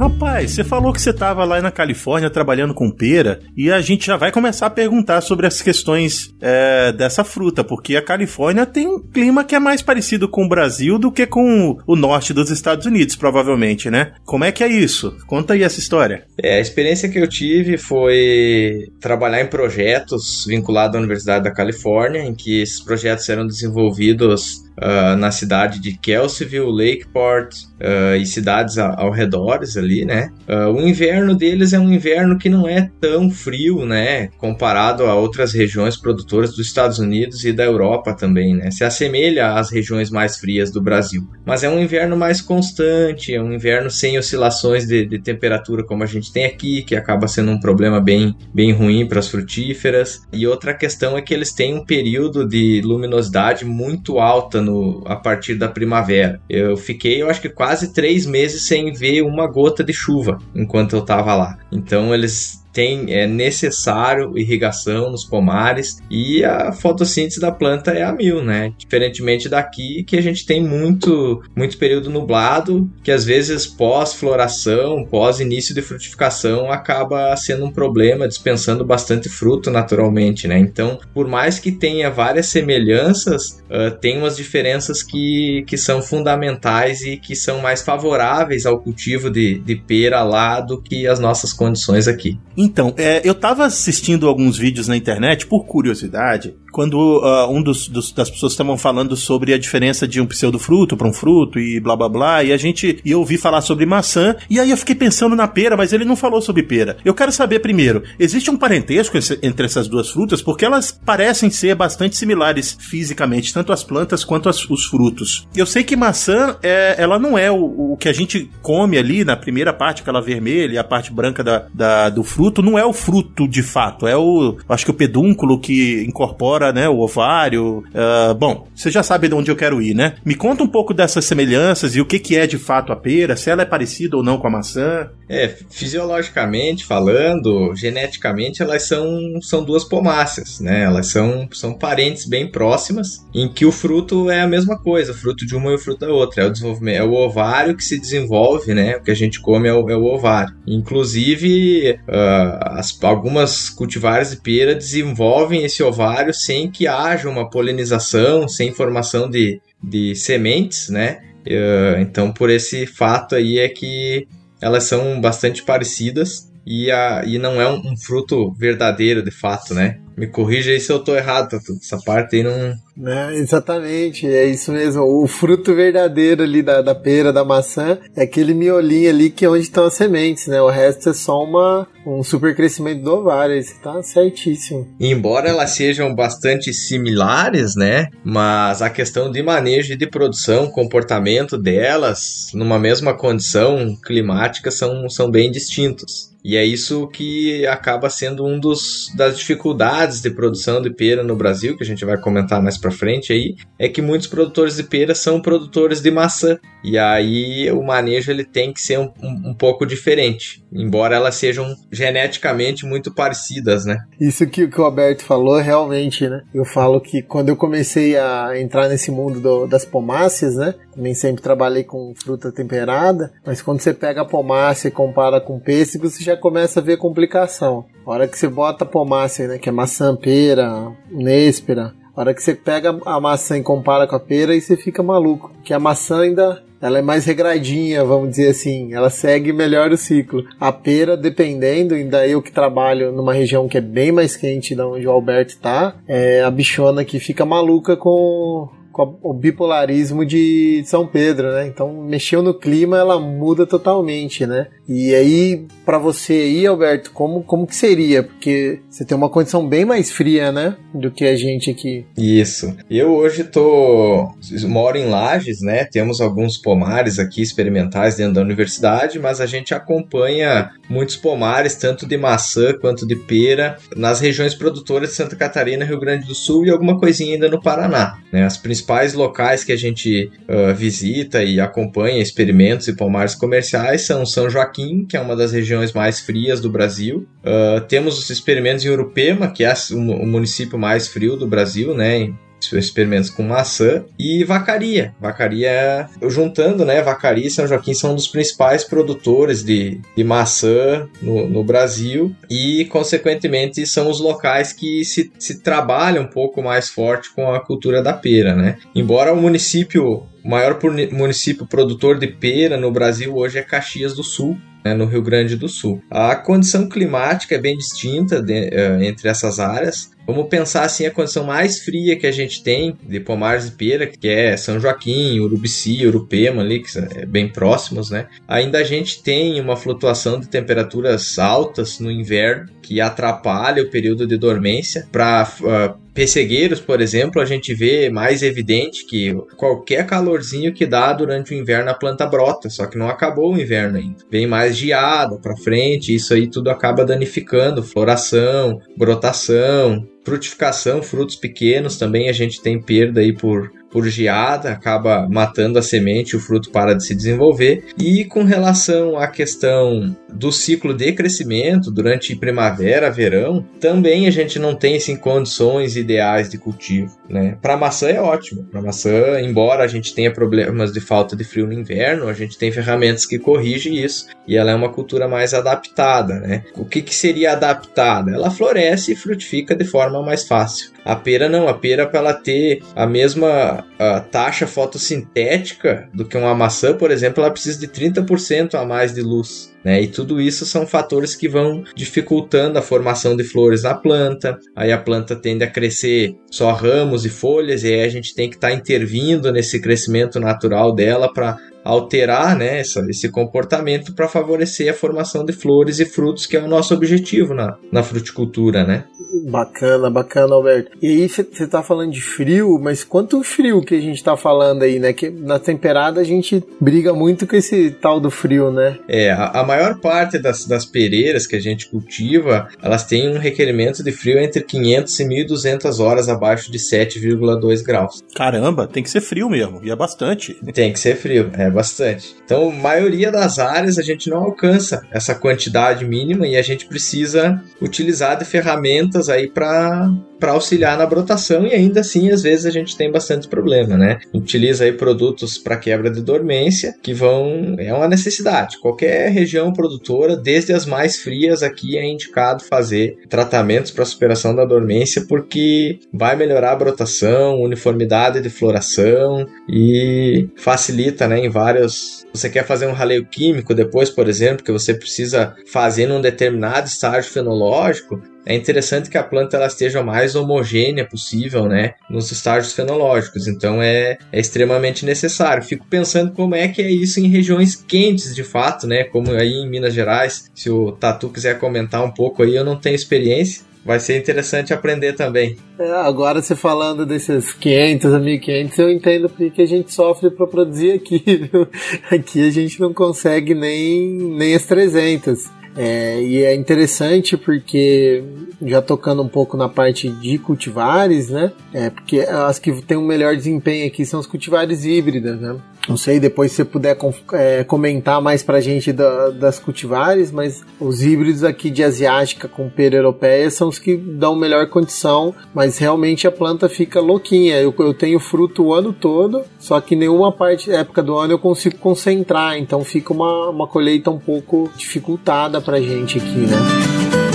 Rapaz, 0.00 0.52
você 0.52 0.64
falou 0.64 0.94
que 0.94 1.02
você 1.02 1.10
estava 1.10 1.44
lá 1.44 1.60
na 1.60 1.70
Califórnia 1.70 2.30
trabalhando 2.30 2.72
com 2.72 2.90
pera 2.90 3.40
e 3.54 3.70
a 3.70 3.82
gente 3.82 4.06
já 4.06 4.16
vai 4.16 4.32
começar 4.32 4.64
a 4.64 4.70
perguntar 4.70 5.20
sobre 5.20 5.46
as 5.46 5.60
questões 5.60 6.34
é, 6.40 6.90
dessa 6.90 7.22
fruta, 7.22 7.62
porque 7.62 7.94
a 7.96 8.02
Califórnia 8.02 8.64
tem 8.64 8.88
um 8.88 8.98
clima 8.98 9.44
que 9.44 9.54
é 9.54 9.58
mais 9.58 9.82
parecido 9.82 10.26
com 10.26 10.46
o 10.46 10.48
Brasil 10.48 10.98
do 10.98 11.12
que 11.12 11.26
com 11.26 11.76
o 11.86 11.94
norte 11.94 12.32
dos 12.32 12.50
Estados 12.50 12.86
Unidos, 12.86 13.14
provavelmente, 13.14 13.90
né? 13.90 14.12
Como 14.24 14.42
é 14.42 14.50
que 14.50 14.64
é 14.64 14.68
isso? 14.68 15.14
Conta 15.26 15.52
aí 15.52 15.62
essa 15.62 15.78
história. 15.78 16.24
É, 16.42 16.56
a 16.56 16.60
experiência 16.60 17.10
que 17.10 17.18
eu 17.18 17.28
tive 17.28 17.76
foi 17.76 18.90
trabalhar 19.02 19.42
em 19.42 19.48
projetos 19.48 20.46
vinculados 20.48 20.96
à 20.96 20.98
Universidade 20.98 21.44
da 21.44 21.52
Califórnia, 21.52 22.22
em 22.22 22.34
que 22.34 22.62
esses 22.62 22.80
projetos 22.80 23.28
eram 23.28 23.46
desenvolvidos 23.46 24.62
uh, 24.78 25.16
na 25.16 25.30
cidade 25.30 25.80
de 25.80 25.96
Kelseyville, 25.96 26.70
Lakeport 26.70 27.54
uh, 27.80 28.16
e 28.16 28.26
cidades 28.26 28.78
ao 28.78 29.10
redores 29.10 29.76
ali 29.76 30.00
né? 30.04 30.30
Uh, 30.48 30.72
o 30.72 30.80
inverno 30.86 31.34
deles 31.34 31.72
é 31.72 31.78
um 31.78 31.92
inverno 31.92 32.38
que 32.38 32.48
não 32.48 32.68
é 32.68 32.90
tão 33.00 33.30
frio, 33.30 33.84
né? 33.84 34.28
Comparado 34.38 35.04
a 35.04 35.14
outras 35.14 35.52
regiões 35.52 35.96
produtoras 35.96 36.50
dos 36.50 36.66
Estados 36.66 36.98
Unidos 36.98 37.44
e 37.44 37.52
da 37.52 37.64
Europa 37.64 38.14
também, 38.14 38.54
né? 38.54 38.70
Se 38.70 38.84
assemelha 38.84 39.54
às 39.54 39.70
regiões 39.70 40.10
mais 40.10 40.38
frias 40.38 40.70
do 40.70 40.80
Brasil. 40.80 41.26
Mas 41.44 41.62
é 41.62 41.68
um 41.68 41.80
inverno 41.80 42.16
mais 42.16 42.40
constante, 42.40 43.34
é 43.34 43.42
um 43.42 43.52
inverno 43.52 43.90
sem 43.90 44.18
oscilações 44.18 44.86
de, 44.86 45.04
de 45.06 45.18
temperatura 45.20 45.84
como 45.84 46.02
a 46.02 46.06
gente 46.06 46.32
tem 46.32 46.44
aqui, 46.44 46.82
que 46.82 46.96
acaba 46.96 47.28
sendo 47.28 47.50
um 47.50 47.60
problema 47.60 48.00
bem, 48.00 48.34
bem 48.54 48.72
ruim 48.72 49.06
para 49.06 49.18
as 49.18 49.28
frutíferas. 49.28 50.22
E 50.32 50.46
outra 50.46 50.74
questão 50.74 51.16
é 51.16 51.22
que 51.22 51.34
eles 51.34 51.52
têm 51.52 51.74
um 51.74 51.84
período 51.84 52.46
de 52.46 52.80
luminosidade 52.84 53.64
muito 53.64 54.18
alta 54.18 54.59
no, 54.60 55.02
a 55.06 55.16
partir 55.16 55.54
da 55.54 55.68
primavera. 55.68 56.40
Eu 56.48 56.76
fiquei, 56.76 57.22
eu 57.22 57.28
acho 57.28 57.40
que 57.40 57.48
quase 57.48 57.92
três 57.92 58.26
meses 58.26 58.66
sem 58.66 58.92
ver 58.92 59.22
uma 59.22 59.46
gota 59.46 59.82
de 59.82 59.92
chuva 59.92 60.38
enquanto 60.54 60.94
eu 60.94 61.00
estava 61.00 61.34
lá. 61.34 61.58
Então 61.72 62.14
eles 62.14 62.59
tem 62.72 63.12
é 63.12 63.26
necessário 63.26 64.36
irrigação 64.38 65.10
nos 65.10 65.24
pomares 65.24 65.98
e 66.10 66.44
a 66.44 66.72
fotossíntese 66.72 67.40
da 67.40 67.52
planta 67.52 67.92
é 67.92 68.02
a 68.02 68.12
mil, 68.12 68.42
né? 68.42 68.72
Diferentemente 68.78 69.48
daqui 69.48 70.02
que 70.04 70.16
a 70.16 70.22
gente 70.22 70.46
tem 70.46 70.62
muito 70.62 71.42
muito 71.54 71.78
período 71.78 72.10
nublado, 72.10 72.90
que 73.02 73.10
às 73.10 73.24
vezes 73.24 73.66
pós 73.66 74.14
floração, 74.14 75.04
pós 75.04 75.40
início 75.40 75.74
de 75.74 75.82
frutificação 75.82 76.70
acaba 76.70 77.36
sendo 77.36 77.64
um 77.64 77.72
problema, 77.72 78.28
dispensando 78.28 78.84
bastante 78.84 79.28
fruto 79.28 79.70
naturalmente, 79.70 80.46
né? 80.46 80.58
Então, 80.58 80.98
por 81.14 81.26
mais 81.26 81.58
que 81.58 81.72
tenha 81.72 82.10
várias 82.10 82.46
semelhanças, 82.46 83.62
uh, 83.70 83.96
tem 84.00 84.18
umas 84.18 84.36
diferenças 84.36 85.02
que, 85.02 85.64
que 85.66 85.76
são 85.76 86.02
fundamentais 86.02 87.02
e 87.02 87.16
que 87.16 87.34
são 87.34 87.60
mais 87.60 87.82
favoráveis 87.82 88.66
ao 88.66 88.80
cultivo 88.80 89.30
de, 89.30 89.58
de 89.58 89.76
pera 89.76 90.22
lá 90.22 90.60
do 90.60 90.80
que 90.80 91.06
as 91.06 91.18
nossas 91.18 91.52
condições 91.52 92.08
aqui. 92.08 92.38
Então, 92.62 92.92
é, 92.98 93.22
eu 93.24 93.34
tava 93.34 93.64
assistindo 93.64 94.28
alguns 94.28 94.58
vídeos 94.58 94.86
na 94.86 94.94
internet 94.94 95.46
por 95.46 95.64
curiosidade 95.64 96.54
quando 96.70 96.94
uh, 96.94 97.50
um 97.50 97.62
dos, 97.62 97.88
dos, 97.88 98.12
das 98.12 98.30
pessoas 98.30 98.52
estavam 98.52 98.76
falando 98.76 99.16
sobre 99.16 99.52
a 99.52 99.58
diferença 99.58 100.06
de 100.06 100.20
um 100.20 100.26
pseudofruto 100.26 100.96
para 100.96 101.08
um 101.08 101.12
fruto 101.12 101.58
e 101.58 101.80
blá 101.80 101.96
blá 101.96 102.08
blá, 102.08 102.44
e 102.44 102.52
a 102.52 102.56
gente 102.56 103.00
ia 103.04 103.18
ouvir 103.18 103.38
falar 103.38 103.60
sobre 103.60 103.86
maçã, 103.86 104.36
e 104.48 104.58
aí 104.58 104.70
eu 104.70 104.76
fiquei 104.76 104.94
pensando 104.94 105.36
na 105.36 105.48
pera, 105.48 105.76
mas 105.76 105.92
ele 105.92 106.04
não 106.04 106.16
falou 106.16 106.40
sobre 106.40 106.62
pera. 106.62 106.96
Eu 107.04 107.14
quero 107.14 107.32
saber 107.32 107.60
primeiro, 107.60 108.02
existe 108.18 108.50
um 108.50 108.56
parentesco 108.56 109.18
entre 109.42 109.66
essas 109.66 109.88
duas 109.88 110.10
frutas? 110.10 110.42
Porque 110.42 110.64
elas 110.64 110.90
parecem 110.92 111.50
ser 111.50 111.74
bastante 111.74 112.16
similares 112.16 112.76
fisicamente, 112.78 113.52
tanto 113.52 113.72
as 113.72 113.82
plantas 113.82 114.24
quanto 114.24 114.48
as, 114.48 114.68
os 114.68 114.84
frutos. 114.84 115.46
Eu 115.54 115.66
sei 115.66 115.82
que 115.82 115.96
maçã, 115.96 116.56
é, 116.62 116.94
ela 116.98 117.18
não 117.18 117.36
é 117.36 117.50
o, 117.50 117.92
o, 117.92 117.96
que 117.96 118.08
a 118.08 118.12
gente 118.12 118.50
come 118.62 118.96
ali 118.96 119.24
na 119.24 119.36
primeira 119.36 119.72
parte, 119.72 120.02
aquela 120.02 120.20
vermelha, 120.20 120.74
e 120.74 120.78
a 120.78 120.84
parte 120.84 121.12
branca 121.12 121.42
da, 121.42 121.66
da, 121.72 122.10
do 122.10 122.22
fruto, 122.22 122.62
não 122.62 122.78
é 122.78 122.84
o 122.84 122.92
fruto 122.92 123.48
de 123.48 123.62
fato, 123.62 124.06
é 124.06 124.16
o, 124.16 124.56
acho 124.68 124.84
que 124.84 124.90
o 124.90 124.94
pedúnculo 124.94 125.60
que 125.60 126.04
incorpora 126.06 126.59
né, 126.72 126.88
o 126.88 126.98
ovário. 126.98 127.82
Uh, 127.88 128.34
bom, 128.34 128.68
você 128.74 128.90
já 128.90 129.02
sabe 129.02 129.28
de 129.28 129.34
onde 129.34 129.50
eu 129.50 129.56
quero 129.56 129.80
ir, 129.80 129.94
né? 129.94 130.14
Me 130.24 130.34
conta 130.34 130.62
um 130.62 130.68
pouco 130.68 130.92
dessas 130.92 131.24
semelhanças 131.24 131.96
e 131.96 132.00
o 132.00 132.06
que, 132.06 132.18
que 132.18 132.36
é 132.36 132.46
de 132.46 132.58
fato 132.58 132.92
a 132.92 132.96
pera, 132.96 133.36
se 133.36 133.50
ela 133.50 133.62
é 133.62 133.66
parecida 133.66 134.16
ou 134.16 134.22
não 134.22 134.38
com 134.38 134.46
a 134.46 134.50
maçã. 134.50 135.08
É, 135.28 135.48
fisiologicamente 135.70 136.84
falando, 136.84 137.72
geneticamente, 137.74 138.62
elas 138.62 138.86
são, 138.86 139.40
são 139.40 139.64
duas 139.64 139.84
pomáceas, 139.84 140.60
né? 140.60 140.82
Elas 140.82 141.06
são, 141.06 141.48
são 141.52 141.72
parentes 141.72 142.26
bem 142.26 142.50
próximas, 142.50 143.24
em 143.32 143.48
que 143.48 143.64
o 143.64 143.72
fruto 143.72 144.28
é 144.28 144.40
a 144.40 144.48
mesma 144.48 144.76
coisa, 144.76 145.12
o 145.12 145.14
fruto 145.14 145.46
de 145.46 145.54
uma 145.54 145.70
e 145.70 145.74
o 145.74 145.78
fruto 145.78 146.00
da 146.00 146.12
outra. 146.12 146.42
É 146.42 146.46
o, 146.46 146.50
desenvolvimento, 146.50 146.96
é 146.96 147.04
o 147.04 147.12
ovário 147.12 147.76
que 147.76 147.84
se 147.84 147.98
desenvolve, 147.98 148.74
né? 148.74 148.96
O 148.96 149.02
que 149.02 149.10
a 149.10 149.14
gente 149.14 149.40
come 149.40 149.68
é 149.68 149.72
o, 149.72 149.88
é 149.88 149.96
o 149.96 150.04
ovário. 150.04 150.54
Inclusive, 150.66 151.98
uh, 152.08 152.78
as, 152.78 152.98
algumas 153.02 153.68
cultivares 153.70 154.30
de 154.30 154.36
pera 154.38 154.74
desenvolvem 154.74 155.64
esse 155.64 155.82
ovário 155.82 156.34
sem 156.50 156.68
que 156.68 156.88
haja 156.88 157.28
uma 157.28 157.48
polinização, 157.48 158.48
sem 158.48 158.74
formação 158.74 159.30
de, 159.30 159.60
de 159.80 160.16
sementes, 160.16 160.88
né? 160.88 161.22
Uh, 161.46 162.00
então, 162.00 162.32
por 162.32 162.50
esse 162.50 162.86
fato 162.86 163.36
aí 163.36 163.60
é 163.60 163.68
que 163.68 164.26
elas 164.60 164.82
são 164.82 165.20
bastante 165.20 165.62
parecidas 165.62 166.49
e, 166.66 166.90
a, 166.90 167.22
e 167.26 167.38
não 167.38 167.60
é 167.60 167.68
um, 167.70 167.92
um 167.92 167.96
fruto 167.96 168.52
verdadeiro 168.52 169.22
de 169.22 169.30
fato, 169.30 169.74
né? 169.74 169.98
Me 170.20 170.26
corrija 170.26 170.70
aí 170.70 170.78
se 170.78 170.92
eu 170.92 170.98
tô 170.98 171.16
errado, 171.16 171.48
Tatu. 171.48 171.78
Essa 171.82 171.96
parte 171.96 172.36
aí 172.36 172.42
não. 172.42 172.74
É, 173.08 173.34
exatamente, 173.36 174.26
é 174.26 174.44
isso 174.44 174.70
mesmo. 174.70 175.02
O 175.02 175.26
fruto 175.26 175.74
verdadeiro 175.74 176.42
ali 176.42 176.62
da, 176.62 176.82
da 176.82 176.94
pera, 176.94 177.32
da 177.32 177.42
maçã, 177.42 177.98
é 178.14 178.24
aquele 178.24 178.52
miolinho 178.52 179.08
ali 179.08 179.30
que 179.30 179.46
é 179.46 179.48
onde 179.48 179.62
estão 179.62 179.84
as 179.84 179.94
sementes, 179.94 180.46
né? 180.46 180.60
O 180.60 180.68
resto 180.68 181.08
é 181.08 181.14
só 181.14 181.42
uma, 181.42 181.88
um 182.06 182.22
super 182.22 182.54
crescimento 182.54 183.02
do 183.02 183.12
ovário. 183.12 183.56
Isso 183.56 183.80
tá 183.82 184.02
certíssimo. 184.02 184.86
Embora 185.00 185.48
elas 185.48 185.70
sejam 185.70 186.14
bastante 186.14 186.70
similares, 186.74 187.74
né? 187.74 188.08
Mas 188.22 188.82
a 188.82 188.90
questão 188.90 189.30
de 189.30 189.42
manejo 189.42 189.94
e 189.94 189.96
de 189.96 190.06
produção, 190.06 190.70
comportamento 190.70 191.56
delas, 191.56 192.50
numa 192.52 192.78
mesma 192.78 193.16
condição 193.16 193.96
climática, 194.04 194.70
são, 194.70 195.08
são 195.08 195.30
bem 195.30 195.50
distintos. 195.50 196.29
E 196.44 196.56
é 196.56 196.64
isso 196.64 197.06
que 197.08 197.66
acaba 197.66 198.08
sendo 198.08 198.46
um 198.46 198.58
dos 198.58 199.12
das 199.14 199.38
dificuldades 199.38 200.20
de 200.20 200.30
produção 200.30 200.80
de 200.80 200.90
pera 200.90 201.22
no 201.22 201.36
Brasil, 201.36 201.76
que 201.76 201.82
a 201.82 201.86
gente 201.86 202.04
vai 202.04 202.18
comentar 202.18 202.62
mais 202.62 202.78
para 202.78 202.90
frente 202.90 203.32
aí, 203.32 203.56
é 203.78 203.88
que 203.88 204.00
muitos 204.00 204.26
produtores 204.26 204.76
de 204.76 204.84
pera 204.84 205.14
são 205.14 205.40
produtores 205.40 206.00
de 206.00 206.10
maçã. 206.10 206.58
E 206.82 206.98
aí 206.98 207.70
o 207.70 207.82
manejo 207.82 208.30
ele 208.30 208.44
tem 208.44 208.72
que 208.72 208.80
ser 208.80 208.98
um, 208.98 209.10
um, 209.22 209.50
um 209.50 209.54
pouco 209.54 209.84
diferente, 209.84 210.64
embora 210.72 211.16
elas 211.16 211.34
sejam 211.34 211.74
geneticamente 211.90 212.86
muito 212.86 213.12
parecidas, 213.12 213.84
né? 213.84 213.98
Isso 214.20 214.46
que, 214.46 214.66
que 214.68 214.80
o 214.80 214.84
Alberto 214.84 215.24
falou, 215.24 215.58
realmente, 215.58 216.28
né? 216.28 216.42
Eu 216.54 216.64
falo 216.64 217.00
que 217.00 217.22
quando 217.22 217.50
eu 217.50 217.56
comecei 217.56 218.16
a 218.16 218.58
entrar 218.58 218.88
nesse 218.88 219.10
mundo 219.10 219.40
do, 219.40 219.66
das 219.66 219.84
pomáceas, 219.84 220.56
né? 220.56 220.74
Também 220.94 221.14
sempre 221.14 221.42
trabalhei 221.42 221.84
com 221.84 222.14
fruta 222.16 222.50
temperada, 222.50 223.32
mas 223.44 223.62
quando 223.62 223.80
você 223.80 223.92
pega 223.92 224.22
a 224.22 224.26
pomácea 224.26 224.88
e 224.88 224.92
compara 224.92 225.40
com 225.40 225.58
pêssego, 225.58 226.08
você 226.08 226.22
já 226.22 226.36
começa 226.36 226.80
a 226.80 226.82
ver 226.82 226.96
complicação. 226.96 227.84
A 228.06 228.10
hora 228.10 228.28
que 228.28 228.38
você 228.38 228.48
bota 228.48 228.84
a 228.84 228.88
pomácea, 228.88 229.48
né? 229.48 229.58
Que 229.58 229.68
é 229.68 229.72
maçã, 229.72 230.16
pera, 230.16 230.92
néspera, 231.10 231.94
a 232.14 232.20
hora 232.20 232.34
que 232.34 232.42
você 232.42 232.54
pega 232.54 232.98
a 233.06 233.20
maçã 233.20 233.56
e 233.56 233.62
compara 233.62 234.06
com 234.06 234.16
a 234.16 234.20
pera, 234.20 234.52
aí 234.52 234.60
você 234.60 234.76
fica 234.76 235.02
maluco. 235.02 235.52
Que 235.62 235.72
a 235.72 235.78
maçã 235.78 236.20
ainda 236.20 236.62
ela 236.80 236.98
é 236.98 237.02
mais 237.02 237.24
regradinha, 237.24 238.04
vamos 238.04 238.30
dizer 238.30 238.48
assim. 238.48 238.94
Ela 238.94 239.10
segue 239.10 239.52
melhor 239.52 239.92
o 239.92 239.96
ciclo. 239.96 240.44
A 240.58 240.72
pera, 240.72 241.16
dependendo, 241.16 241.94
ainda 241.94 242.26
eu 242.26 242.40
que 242.40 242.52
trabalho 242.52 243.12
numa 243.12 243.34
região 243.34 243.68
que 243.68 243.78
é 243.78 243.82
bem 243.82 244.10
mais 244.10 244.36
quente 244.36 244.74
da 244.74 244.86
onde 244.86 245.06
o 245.06 245.10
Alberto 245.10 245.58
tá, 245.58 245.96
é 246.08 246.42
a 246.42 246.50
bichona 246.50 247.04
que 247.04 247.20
fica 247.20 247.44
maluca 247.44 247.96
com 247.96 248.68
com 248.92 249.18
o 249.22 249.32
bipolarismo 249.32 250.24
de 250.26 250.82
São 250.84 251.06
Pedro, 251.06 251.52
né? 251.52 251.66
Então, 251.66 252.02
mexeu 252.02 252.42
no 252.42 252.52
clima, 252.52 252.98
ela 252.98 253.20
muda 253.20 253.66
totalmente, 253.66 254.46
né? 254.46 254.66
E 254.92 255.14
aí, 255.14 255.66
para 255.86 255.98
você 255.98 256.32
aí, 256.32 256.66
Alberto, 256.66 257.12
como, 257.12 257.44
como 257.44 257.64
que 257.64 257.76
seria? 257.76 258.24
Porque 258.24 258.80
você 258.90 259.04
tem 259.04 259.16
uma 259.16 259.28
condição 259.28 259.68
bem 259.68 259.84
mais 259.84 260.10
fria, 260.10 260.50
né? 260.50 260.76
Do 260.92 261.12
que 261.12 261.24
a 261.24 261.36
gente 261.36 261.70
aqui. 261.70 262.04
Isso. 262.18 262.76
Eu 262.90 263.14
hoje 263.14 263.44
tô... 263.44 264.34
moro 264.64 264.98
em 264.98 265.06
Lages, 265.06 265.60
né? 265.60 265.84
Temos 265.84 266.20
alguns 266.20 266.58
pomares 266.58 267.20
aqui 267.20 267.40
experimentais 267.40 268.16
dentro 268.16 268.34
da 268.34 268.40
universidade, 268.40 269.20
mas 269.20 269.40
a 269.40 269.46
gente 269.46 269.72
acompanha 269.72 270.70
muitos 270.88 271.14
pomares, 271.14 271.76
tanto 271.76 272.04
de 272.04 272.18
maçã 272.18 272.72
quanto 272.80 273.06
de 273.06 273.14
pera, 273.14 273.78
nas 273.96 274.20
regiões 274.20 274.56
produtoras 274.56 275.10
de 275.10 275.14
Santa 275.14 275.36
Catarina, 275.36 275.84
Rio 275.84 276.00
Grande 276.00 276.26
do 276.26 276.34
Sul 276.34 276.66
e 276.66 276.70
alguma 276.70 276.98
coisinha 276.98 277.34
ainda 277.34 277.48
no 277.48 277.62
Paraná, 277.62 278.18
né? 278.32 278.44
As 278.44 278.56
principais 278.56 279.14
locais 279.14 279.62
que 279.62 279.70
a 279.70 279.76
gente 279.76 280.32
uh, 280.48 280.74
visita 280.74 281.44
e 281.44 281.60
acompanha 281.60 282.20
experimentos 282.20 282.88
e 282.88 282.96
pomares 282.96 283.36
comerciais 283.36 284.04
são 284.04 284.26
São 284.26 284.50
Joaquim, 284.50 284.79
que 285.08 285.16
é 285.16 285.20
uma 285.20 285.36
das 285.36 285.52
regiões 285.52 285.92
mais 285.92 286.20
frias 286.20 286.60
do 286.60 286.70
Brasil. 286.70 287.26
Uh, 287.44 287.80
temos 287.86 288.18
os 288.18 288.30
experimentos 288.30 288.84
em 288.84 288.90
Urupema, 288.90 289.50
que 289.50 289.64
é 289.64 289.74
o 289.92 290.26
município 290.26 290.78
mais 290.78 291.08
frio 291.08 291.36
do 291.36 291.46
Brasil, 291.46 291.94
né? 291.94 292.32
experimentos 292.72 293.30
com 293.30 293.42
maçã 293.42 294.04
e 294.18 294.44
vacaria. 294.44 295.14
Vacaria, 295.20 296.08
juntando, 296.28 296.84
né? 296.84 297.00
Vacaria 297.02 297.46
e 297.46 297.50
São 297.50 297.66
Joaquim 297.66 297.94
são 297.94 298.12
um 298.12 298.14
dos 298.14 298.28
principais 298.28 298.84
produtores 298.84 299.64
de, 299.64 300.00
de 300.16 300.24
maçã 300.24 301.08
no, 301.22 301.48
no 301.48 301.64
Brasil 301.64 302.34
e, 302.48 302.84
consequentemente, 302.86 303.86
são 303.86 304.10
os 304.10 304.20
locais 304.20 304.72
que 304.72 305.04
se, 305.04 305.32
se 305.38 305.60
trabalha 305.60 306.20
um 306.20 306.26
pouco 306.26 306.62
mais 306.62 306.88
forte 306.88 307.32
com 307.34 307.52
a 307.52 307.60
cultura 307.60 308.02
da 308.02 308.12
pera, 308.12 308.54
né? 308.54 308.78
Embora 308.94 309.32
o 309.32 309.36
município 309.36 310.26
o 310.42 310.48
maior 310.48 310.78
município 311.12 311.66
produtor 311.66 312.18
de 312.18 312.26
pera 312.26 312.78
no 312.78 312.90
Brasil 312.90 313.36
hoje 313.36 313.58
é 313.58 313.62
Caxias 313.62 314.14
do 314.14 314.24
Sul, 314.24 314.56
né, 314.84 314.94
no 314.94 315.04
Rio 315.04 315.22
Grande 315.22 315.56
do 315.56 315.68
Sul. 315.68 316.02
A 316.10 316.34
condição 316.36 316.88
climática 316.88 317.54
é 317.54 317.58
bem 317.58 317.76
distinta 317.76 318.42
de, 318.42 318.68
uh, 318.68 319.02
entre 319.02 319.28
essas 319.28 319.58
áreas. 319.58 320.10
Vamos 320.26 320.48
pensar 320.48 320.84
assim 320.84 321.06
a 321.06 321.10
condição 321.10 321.44
mais 321.44 321.80
fria 321.80 322.16
que 322.16 322.26
a 322.26 322.32
gente 322.32 322.62
tem 322.62 322.96
de 323.02 323.20
pomares 323.20 323.66
e 323.66 323.72
pera, 323.72 324.06
que 324.06 324.28
é 324.28 324.56
São 324.56 324.78
Joaquim, 324.78 325.40
Urubici, 325.40 326.06
Urupema 326.06 326.62
ali, 326.62 326.80
que 326.80 326.98
é 326.98 327.26
bem 327.26 327.48
próximos, 327.48 328.10
né? 328.10 328.26
Ainda 328.46 328.78
a 328.78 328.84
gente 328.84 329.22
tem 329.22 329.60
uma 329.60 329.76
flutuação 329.76 330.38
de 330.38 330.48
temperaturas 330.48 331.38
altas 331.38 331.98
no 331.98 332.10
inverno 332.10 332.68
que 332.80 333.00
atrapalha 333.00 333.82
o 333.82 333.90
período 333.90 334.26
de 334.26 334.36
dormência 334.36 335.06
para 335.12 335.48
uh, 335.60 335.68
ah, 335.68 335.96
Pessegueiros, 336.12 336.80
por 336.80 337.00
exemplo, 337.00 337.40
a 337.40 337.44
gente 337.44 337.72
vê 337.72 338.10
mais 338.10 338.42
evidente 338.42 339.06
que 339.06 339.32
qualquer 339.56 340.04
calorzinho 340.06 340.74
que 340.74 340.84
dá 340.84 341.12
durante 341.12 341.54
o 341.54 341.56
inverno 341.56 341.90
a 341.90 341.94
planta 341.94 342.26
brota, 342.26 342.68
só 342.68 342.86
que 342.86 342.98
não 342.98 343.08
acabou 343.08 343.54
o 343.54 343.58
inverno 343.58 343.96
ainda. 343.96 344.16
Vem 344.30 344.46
mais 344.46 344.76
geada 344.76 345.38
para 345.38 345.56
frente, 345.56 346.14
isso 346.14 346.34
aí 346.34 346.48
tudo 346.48 346.68
acaba 346.68 347.04
danificando 347.04 347.82
floração, 347.82 348.80
brotação, 348.96 350.04
frutificação, 350.24 351.02
frutos 351.02 351.36
pequenos 351.36 351.96
também 351.96 352.28
a 352.28 352.32
gente 352.32 352.60
tem 352.62 352.80
perda 352.80 353.20
aí 353.20 353.32
por 353.32 353.72
por 353.90 354.08
geada, 354.08 354.70
acaba 354.70 355.28
matando 355.28 355.78
a 355.78 355.82
semente, 355.82 356.36
o 356.36 356.40
fruto 356.40 356.70
para 356.70 356.94
de 356.94 357.04
se 357.04 357.14
desenvolver. 357.14 357.84
E 357.98 358.24
com 358.24 358.44
relação 358.44 359.18
à 359.18 359.26
questão 359.26 360.16
do 360.32 360.52
ciclo 360.52 360.94
de 360.94 361.12
crescimento 361.12 361.90
durante 361.90 362.36
primavera, 362.36 363.10
verão, 363.10 363.64
também 363.80 364.26
a 364.26 364.30
gente 364.30 364.58
não 364.58 364.74
tem 364.74 364.96
assim, 364.96 365.16
condições 365.16 365.96
ideais 365.96 366.48
de 366.48 366.58
cultivo. 366.58 367.16
Né? 367.28 367.56
Para 367.60 367.76
maçã 367.76 368.08
é 368.08 368.20
ótimo. 368.20 368.64
Para 368.64 368.82
maçã, 368.82 369.40
embora 369.40 369.84
a 369.84 369.88
gente 369.88 370.14
tenha 370.14 370.32
problemas 370.32 370.92
de 370.92 371.00
falta 371.00 371.36
de 371.36 371.44
frio 371.44 371.66
no 371.66 371.72
inverno, 371.72 372.28
a 372.28 372.32
gente 372.32 372.56
tem 372.56 372.72
ferramentas 372.72 373.26
que 373.26 373.38
corrigem 373.38 373.96
isso 373.96 374.26
e 374.46 374.56
ela 374.56 374.70
é 374.70 374.74
uma 374.74 374.92
cultura 374.92 375.28
mais 375.28 375.54
adaptada. 375.54 376.34
Né? 376.40 376.64
O 376.76 376.84
que, 376.84 377.02
que 377.02 377.14
seria 377.14 377.52
adaptada? 377.52 378.32
Ela 378.32 378.50
floresce 378.50 379.12
e 379.12 379.16
frutifica 379.16 379.74
de 379.74 379.84
forma 379.84 380.22
mais 380.22 380.46
fácil. 380.46 380.90
A 381.04 381.16
pera 381.16 381.48
não, 381.48 381.68
a 381.68 381.74
pera 381.74 382.06
para 382.06 382.18
ela 382.20 382.34
ter 382.34 382.82
a 382.94 383.06
mesma 383.06 383.79
a 383.98 384.20
taxa 384.20 384.66
fotossintética 384.66 386.08
do 386.12 386.24
que 386.24 386.36
uma 386.36 386.54
maçã, 386.54 386.94
por 386.94 387.10
exemplo, 387.10 387.42
ela 387.42 387.52
precisa 387.52 387.78
de 387.78 387.88
30% 387.88 388.74
a 388.74 388.84
mais 388.84 389.14
de 389.14 389.22
luz. 389.22 389.70
Né? 389.84 390.02
E 390.02 390.08
tudo 390.08 390.40
isso 390.40 390.66
são 390.66 390.86
fatores 390.86 391.34
que 391.34 391.48
vão 391.48 391.84
dificultando 391.94 392.78
a 392.78 392.82
formação 392.82 393.36
de 393.36 393.44
flores 393.44 393.82
na 393.82 393.94
planta. 393.94 394.58
Aí 394.76 394.92
a 394.92 394.98
planta 394.98 395.34
tende 395.34 395.64
a 395.64 395.70
crescer 395.70 396.36
só 396.50 396.72
ramos 396.72 397.24
e 397.24 397.28
folhas, 397.28 397.82
e 397.82 397.88
aí 397.88 398.02
a 398.02 398.08
gente 398.08 398.34
tem 398.34 398.48
que 398.48 398.56
estar 398.56 398.68
tá 398.68 398.74
intervindo 398.74 399.50
nesse 399.52 399.80
crescimento 399.80 400.38
natural 400.38 400.94
dela 400.94 401.32
para 401.32 401.56
alterar 401.82 402.56
né, 402.56 402.80
essa, 402.80 403.04
esse 403.08 403.30
comportamento 403.30 404.14
para 404.14 404.28
favorecer 404.28 404.90
a 404.90 404.96
formação 404.96 405.44
de 405.44 405.52
flores 405.52 405.98
e 405.98 406.04
frutos, 406.04 406.46
que 406.46 406.56
é 406.56 406.60
o 406.60 406.68
nosso 406.68 406.92
objetivo 406.92 407.54
na, 407.54 407.76
na 407.90 408.02
fruticultura, 408.02 408.84
né? 408.84 409.04
Bacana, 409.48 410.10
bacana, 410.10 410.54
Alberto. 410.54 410.90
E 411.00 411.06
aí 411.06 411.28
você 411.28 411.66
tá 411.66 411.82
falando 411.82 412.12
de 412.12 412.20
frio, 412.20 412.78
mas 412.80 413.04
quanto 413.04 413.42
frio 413.42 413.82
que 413.82 413.94
a 413.94 414.00
gente 414.00 414.22
tá 414.22 414.36
falando 414.36 414.82
aí, 414.82 414.98
né? 414.98 415.12
Que 415.12 415.30
na 415.30 415.58
temperada 415.58 416.20
a 416.20 416.24
gente 416.24 416.62
briga 416.80 417.12
muito 417.12 417.46
com 417.46 417.56
esse 417.56 417.90
tal 417.90 418.20
do 418.20 418.30
frio, 418.30 418.70
né? 418.70 418.98
É, 419.08 419.30
a, 419.30 419.60
a 419.60 419.64
maior 419.64 419.98
parte 420.00 420.38
das, 420.38 420.66
das 420.66 420.84
pereiras 420.84 421.46
que 421.46 421.56
a 421.56 421.60
gente 421.60 421.88
cultiva, 421.88 422.68
elas 422.82 423.04
têm 423.04 423.28
um 423.28 423.38
requerimento 423.38 424.02
de 424.02 424.12
frio 424.12 424.38
entre 424.38 424.62
500 424.62 425.20
e 425.20 425.24
1200 425.24 426.00
horas 426.00 426.28
abaixo 426.28 426.70
de 426.70 426.78
7,2 426.78 427.82
graus. 427.82 428.22
Caramba, 428.34 428.86
tem 428.86 429.02
que 429.02 429.10
ser 429.10 429.20
frio 429.20 429.48
mesmo, 429.48 429.80
e 429.82 429.90
é 429.90 429.96
bastante. 429.96 430.54
Tem 430.72 430.92
que 430.92 430.98
ser 430.98 431.16
frio, 431.16 431.50
é 431.54 431.70
bastante. 431.70 432.34
Então, 432.44 432.70
a 432.70 432.72
maioria 432.72 433.30
das 433.30 433.58
áreas 433.58 433.98
a 433.98 434.02
gente 434.02 434.28
não 434.28 434.38
alcança 434.38 435.02
essa 435.10 435.34
quantidade 435.34 436.04
mínima 436.04 436.46
e 436.46 436.56
a 436.56 436.62
gente 436.62 436.86
precisa 436.86 437.62
utilizar 437.80 438.38
de 438.38 438.44
ferramentas 438.44 439.19
aí 439.28 439.48
para 439.48 440.10
para 440.40 440.52
auxiliar 440.52 440.96
na 440.96 441.06
brotação 441.06 441.66
e 441.66 441.74
ainda 441.74 442.00
assim 442.00 442.30
às 442.30 442.42
vezes 442.42 442.66
a 442.66 442.70
gente 442.70 442.96
tem 442.96 443.12
bastante 443.12 443.46
problema, 443.46 443.96
né? 443.96 444.18
Utiliza 444.34 444.84
aí 444.84 444.92
produtos 444.92 445.58
para 445.58 445.76
quebra 445.76 446.10
de 446.10 446.22
dormência 446.22 446.94
que 447.02 447.12
vão 447.12 447.76
é 447.78 447.92
uma 447.92 448.08
necessidade. 448.08 448.78
Qualquer 448.80 449.30
região 449.30 449.72
produtora, 449.72 450.36
desde 450.36 450.72
as 450.72 450.86
mais 450.86 451.18
frias 451.18 451.62
aqui 451.62 451.98
é 451.98 452.04
indicado 452.04 452.64
fazer 452.64 453.18
tratamentos 453.28 453.90
para 453.90 454.04
superação 454.04 454.54
da 454.54 454.64
dormência 454.64 455.26
porque 455.28 456.00
vai 456.12 456.34
melhorar 456.34 456.72
a 456.72 456.76
brotação, 456.76 457.60
uniformidade 457.60 458.40
de 458.40 458.48
floração 458.48 459.46
e 459.68 460.48
facilita, 460.56 461.28
né, 461.28 461.38
em 461.40 461.50
vários 461.50 462.24
você 462.32 462.48
quer 462.48 462.64
fazer 462.64 462.86
um 462.86 462.92
raleio 462.92 463.26
químico 463.26 463.74
depois, 463.74 464.08
por 464.08 464.28
exemplo, 464.28 464.64
que 464.64 464.72
você 464.72 464.94
precisa 464.94 465.54
fazer 465.66 466.06
num 466.06 466.20
determinado 466.20 466.86
estágio 466.86 467.30
fenológico, 467.30 468.22
é 468.46 468.54
interessante 468.54 469.10
que 469.10 469.18
a 469.18 469.22
planta 469.22 469.56
ela 469.56 469.66
esteja 469.66 470.00
o 470.00 470.04
mais 470.30 470.34
homogênea 470.34 471.04
possível, 471.04 471.66
né, 471.66 471.94
nos 472.08 472.30
estágios 472.30 472.72
fenológicos. 472.72 473.46
Então 473.48 473.82
é, 473.82 474.18
é 474.32 474.40
extremamente 474.40 475.04
necessário. 475.04 475.62
Fico 475.62 475.86
pensando 475.88 476.32
como 476.32 476.54
é 476.54 476.68
que 476.68 476.80
é 476.80 476.90
isso 476.90 477.20
em 477.20 477.28
regiões 477.28 477.74
quentes, 477.74 478.34
de 478.34 478.44
fato, 478.44 478.86
né, 478.86 479.04
como 479.04 479.32
aí 479.32 479.52
em 479.52 479.68
Minas 479.68 479.94
Gerais. 479.94 480.50
Se 480.54 480.70
o 480.70 480.92
Tatu 480.92 481.28
quiser 481.28 481.58
comentar 481.58 482.04
um 482.04 482.10
pouco 482.10 482.42
aí, 482.42 482.54
eu 482.54 482.64
não 482.64 482.76
tenho 482.76 482.94
experiência. 482.94 483.68
Vai 483.82 483.98
ser 483.98 484.18
interessante 484.18 484.74
aprender 484.74 485.14
também. 485.14 485.56
É, 485.78 485.90
agora 485.92 486.42
você 486.42 486.54
falando 486.54 487.06
desses 487.06 487.54
500 487.54 488.12
a 488.12 488.18
1500, 488.18 488.78
eu 488.78 488.90
entendo 488.90 489.30
porque 489.30 489.62
a 489.62 489.66
gente 489.66 489.90
sofre 489.90 490.30
para 490.30 490.46
produzir 490.46 490.92
aqui. 490.92 491.18
Viu? 491.50 491.66
Aqui 492.10 492.46
a 492.46 492.50
gente 492.50 492.78
não 492.78 492.92
consegue 492.92 493.54
nem, 493.54 494.06
nem 494.36 494.54
as 494.54 494.66
300. 494.66 495.59
É, 495.82 496.20
e 496.20 496.42
é 496.44 496.54
interessante 496.54 497.38
porque, 497.38 498.22
já 498.60 498.82
tocando 498.82 499.22
um 499.22 499.28
pouco 499.28 499.56
na 499.56 499.66
parte 499.66 500.10
de 500.10 500.36
cultivares, 500.36 501.30
né? 501.30 501.52
É, 501.72 501.88
porque 501.88 502.20
as 502.20 502.58
que 502.58 502.70
têm 502.82 502.98
um 502.98 503.06
melhor 503.06 503.34
desempenho 503.34 503.86
aqui 503.86 504.04
são 504.04 504.20
as 504.20 504.26
cultivares 504.26 504.84
híbridas, 504.84 505.40
né? 505.40 505.56
Não 505.88 505.96
sei, 505.96 506.20
depois 506.20 506.52
se 506.52 506.58
você 506.58 506.64
puder 506.64 506.96
é, 507.32 507.64
comentar 507.64 508.20
mais 508.20 508.42
pra 508.42 508.60
gente 508.60 508.92
da, 508.92 509.30
das 509.30 509.58
cultivares, 509.58 510.30
mas 510.30 510.62
os 510.78 511.02
híbridos 511.02 511.42
aqui 511.42 511.70
de 511.70 511.82
asiática 511.82 512.46
com 512.46 512.68
pera 512.68 512.96
europeia 512.96 513.50
são 513.50 513.68
os 513.68 513.78
que 513.78 513.96
dão 513.96 514.36
melhor 514.36 514.68
condição, 514.68 515.34
mas 515.54 515.78
realmente 515.78 516.26
a 516.26 516.30
planta 516.30 516.68
fica 516.68 517.00
louquinha. 517.00 517.58
Eu, 517.58 517.74
eu 517.78 517.94
tenho 517.94 518.20
fruto 518.20 518.64
o 518.64 518.74
ano 518.74 518.92
todo, 518.92 519.42
só 519.58 519.80
que 519.80 519.96
nenhuma 519.96 520.30
parte 520.30 520.70
época 520.70 521.02
do 521.02 521.16
ano 521.16 521.32
eu 521.32 521.38
consigo 521.38 521.78
concentrar, 521.78 522.58
então 522.58 522.84
fica 522.84 523.12
uma, 523.12 523.48
uma 523.48 523.66
colheita 523.66 524.10
um 524.10 524.18
pouco 524.18 524.70
dificultada 524.76 525.60
pra 525.70 525.80
gente 525.80 526.18
aqui, 526.18 526.48
né? 526.48 527.29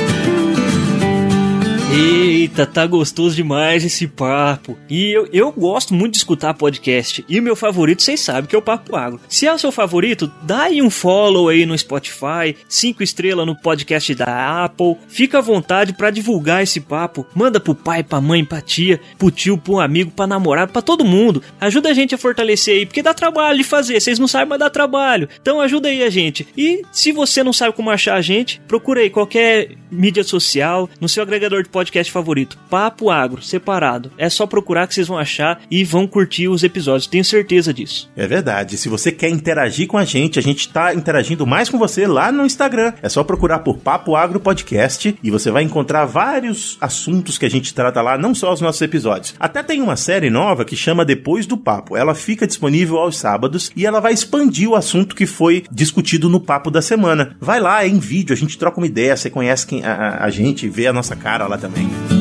Eita, 1.98 2.66
tá 2.66 2.86
gostoso 2.86 3.38
demais 3.38 3.86
esse 3.86 4.06
papo. 4.06 4.78
E 4.90 5.12
eu, 5.12 5.30
eu 5.32 5.50
gosto 5.50 5.94
muito 5.94 6.12
de 6.12 6.18
escutar 6.18 6.54
podcast. 6.54 7.24
E 7.30 7.40
o 7.40 7.44
meu 7.44 7.56
favorito, 7.56 8.04
vocês 8.04 8.20
sabem, 8.20 8.50
que 8.50 8.56
é 8.56 8.60
o 8.60 8.62
Papo 8.62 8.98
Agro. 8.98 9.22
Se 9.30 9.48
é 9.48 9.54
o 9.54 9.58
seu 9.58 9.72
favorito, 9.72 10.30
dá 10.42 10.64
aí 10.64 10.82
um 10.82 10.90
follow 10.90 11.48
aí 11.48 11.66
no 11.66 11.78
Spotify, 11.78 12.54
cinco 12.68 13.02
estrelas 13.02 13.48
no 13.48 13.56
podcast 13.56 14.14
da 14.14 14.66
Apple. 14.66 14.98
Fica 15.08 15.38
à 15.38 15.42
vontade 15.42 15.94
para 15.94 16.12
divulgar 16.12 16.62
esse 16.62 16.82
papo. 16.82 17.26
Manda 17.34 17.62
pro 17.62 17.74
pai, 17.74 18.04
pra 18.04 18.20
mãe, 18.20 18.44
pra 18.44 18.60
tia, 18.60 19.00
pro 19.18 19.32
tio, 19.32 19.58
pro 19.58 19.80
amigo, 19.80 20.12
pra 20.12 20.28
namorado, 20.28 20.74
pra 20.74 20.82
todo 20.82 21.06
mundo. 21.06 21.42
Ajuda 21.62 21.90
a 21.90 21.94
gente 21.94 22.14
a 22.14 22.18
fortalecer 22.18 22.76
aí, 22.76 22.86
porque 22.86 23.02
dá 23.02 23.14
trabalho 23.14 23.58
de 23.58 23.64
fazer. 23.64 24.02
Vocês 24.02 24.20
não 24.20 24.28
sabem, 24.28 24.50
mas 24.50 24.60
dá 24.60 24.70
trabalho. 24.70 25.30
Então 25.42 25.62
ajuda 25.62 25.88
aí 25.88 26.04
a 26.04 26.10
gente. 26.10 26.46
E 26.58 26.82
se 26.92 27.14
você 27.14 27.42
não 27.42 27.54
sabe 27.54 27.74
como 27.74 27.90
achar 27.90 28.16
a 28.16 28.22
gente, 28.22 28.60
procura 28.68 29.00
aí 29.00 29.10
qualquer 29.10 29.70
mídia 29.90 30.26
social, 30.26 30.90
no 31.00 31.08
seu 31.08 31.24
agregador 31.24 31.64
de 31.64 31.70
podcast 31.70 31.85
podcast 31.86 32.12
favorito, 32.12 32.58
Papo 32.68 33.12
Agro, 33.12 33.44
separado. 33.44 34.12
É 34.18 34.28
só 34.28 34.48
procurar 34.48 34.88
que 34.88 34.96
vocês 34.96 35.08
vão 35.08 35.20
achar 35.20 35.62
e 35.70 35.84
vão 35.84 36.08
curtir 36.08 36.48
os 36.48 36.64
episódios, 36.64 37.06
tenho 37.06 37.24
certeza 37.24 37.72
disso. 37.72 38.10
É 38.18 38.26
verdade. 38.26 38.76
Se 38.76 38.90
você 38.90 39.12
quer 39.12 39.30
interagir 39.30 39.88
com 39.88 39.98
a 39.98 40.04
gente, 40.04 40.40
a 40.40 40.42
gente 40.42 40.68
tá 40.70 40.96
interagindo 40.96 41.46
mais 41.46 41.70
com 41.70 41.78
você 41.78 42.08
lá 42.08 42.32
no 42.32 42.46
Instagram. 42.46 42.94
É 43.04 43.10
só 43.10 43.24
procurar 43.24 43.60
por 43.60 43.78
Papo 43.78 44.16
Agro 44.16 44.40
Podcast 44.40 45.16
e 45.22 45.30
você 45.30 45.52
vai 45.52 45.62
encontrar 45.62 46.06
vários 46.06 46.76
assuntos 46.82 47.38
que 47.38 47.46
a 47.46 47.50
gente 47.50 47.74
trata 47.74 48.02
lá, 48.02 48.18
não 48.18 48.34
só 48.34 48.52
os 48.52 48.62
nossos 48.62 48.82
episódios. 48.82 49.36
Até 49.40 49.62
tem 49.62 49.82
uma 49.82 49.96
série 49.96 50.32
nova 50.32 50.66
que 50.66 50.76
chama 50.76 51.06
Depois 51.06 51.46
do 51.46 51.56
Papo. 51.56 51.96
Ela 51.96 52.16
fica 52.16 52.48
disponível 52.48 52.98
aos 52.98 53.18
sábados 53.18 53.72
e 53.76 53.86
ela 53.86 54.00
vai 54.00 54.14
expandir 54.14 54.68
o 54.68 54.76
assunto 54.76 55.16
que 55.16 55.28
foi 55.28 55.64
discutido 55.72 56.30
no 56.30 56.40
papo 56.40 56.72
da 56.72 56.82
semana. 56.82 57.36
Vai 57.40 57.60
lá, 57.60 57.84
é 57.84 57.88
em 57.88 58.00
vídeo, 58.00 58.34
a 58.34 58.38
gente 58.38 58.58
troca 58.58 58.80
uma 58.80 58.88
ideia, 58.88 59.16
você 59.16 59.30
conhece 59.30 59.68
quem, 59.68 59.84
a, 59.84 60.24
a 60.24 60.30
gente, 60.30 60.68
vê 60.68 60.88
a 60.88 60.94
nossa 60.94 61.16
cara 61.16 61.46
lá 61.48 61.58
também. 61.58 61.75
You. 61.76 62.15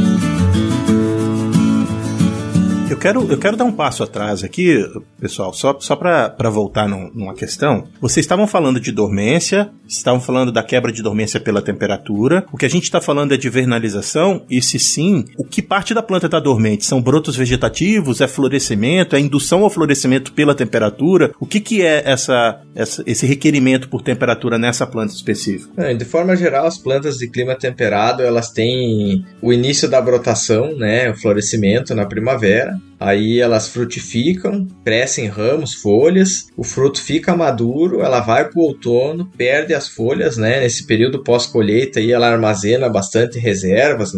Quero, 3.04 3.30
eu 3.30 3.38
quero 3.38 3.56
dar 3.56 3.64
um 3.64 3.72
passo 3.72 4.02
atrás 4.02 4.42
aqui, 4.42 4.82
pessoal, 5.20 5.52
só, 5.52 5.76
só 5.78 5.94
para 5.94 6.48
voltar 6.48 6.88
num, 6.88 7.10
numa 7.14 7.34
questão. 7.34 7.86
Vocês 8.00 8.24
estavam 8.24 8.46
falando 8.46 8.80
de 8.80 8.90
dormência, 8.90 9.70
estavam 9.86 10.22
falando 10.22 10.50
da 10.50 10.62
quebra 10.62 10.90
de 10.90 11.02
dormência 11.02 11.38
pela 11.38 11.60
temperatura. 11.60 12.46
O 12.50 12.56
que 12.56 12.64
a 12.64 12.70
gente 12.70 12.84
está 12.84 13.02
falando 13.02 13.34
é 13.34 13.36
de 13.36 13.50
vernalização, 13.50 14.42
e 14.48 14.62
se 14.62 14.78
sim, 14.78 15.26
o 15.36 15.44
que 15.44 15.60
parte 15.60 15.92
da 15.92 16.02
planta 16.02 16.26
está 16.26 16.40
dormente? 16.40 16.86
São 16.86 17.02
brotos 17.02 17.36
vegetativos? 17.36 18.22
É 18.22 18.26
florescimento? 18.26 19.14
É 19.14 19.20
indução 19.20 19.64
ao 19.64 19.70
florescimento 19.70 20.32
pela 20.32 20.54
temperatura? 20.54 21.32
O 21.38 21.44
que, 21.44 21.60
que 21.60 21.82
é 21.82 22.02
essa, 22.06 22.62
essa 22.74 23.04
esse 23.06 23.26
requerimento 23.26 23.90
por 23.90 24.00
temperatura 24.00 24.56
nessa 24.56 24.86
planta 24.86 25.12
específica? 25.12 25.70
É, 25.76 25.92
de 25.92 26.04
forma 26.06 26.34
geral, 26.36 26.66
as 26.66 26.78
plantas 26.78 27.18
de 27.18 27.28
clima 27.28 27.54
temperado, 27.54 28.22
elas 28.22 28.50
têm 28.50 29.26
o 29.42 29.52
início 29.52 29.88
da 29.88 30.00
brotação, 30.00 30.74
né, 30.74 31.10
o 31.10 31.14
florescimento 31.14 31.94
na 31.94 32.06
primavera, 32.06 32.78
Aí 32.98 33.40
elas 33.40 33.68
frutificam, 33.68 34.66
crescem 34.84 35.26
ramos, 35.26 35.74
folhas, 35.74 36.46
o 36.56 36.64
fruto 36.64 37.02
fica 37.02 37.36
maduro, 37.36 38.00
ela 38.00 38.20
vai 38.20 38.48
para 38.48 38.58
o 38.58 38.62
outono, 38.62 39.30
perde 39.36 39.74
as 39.74 39.88
folhas, 39.88 40.36
né? 40.36 40.60
Nesse 40.60 40.86
período 40.86 41.22
pós-colheita 41.22 41.98
aí 41.98 42.12
ela 42.12 42.30
armazena 42.30 42.88
bastante 42.88 43.38
reservas, 43.38 44.12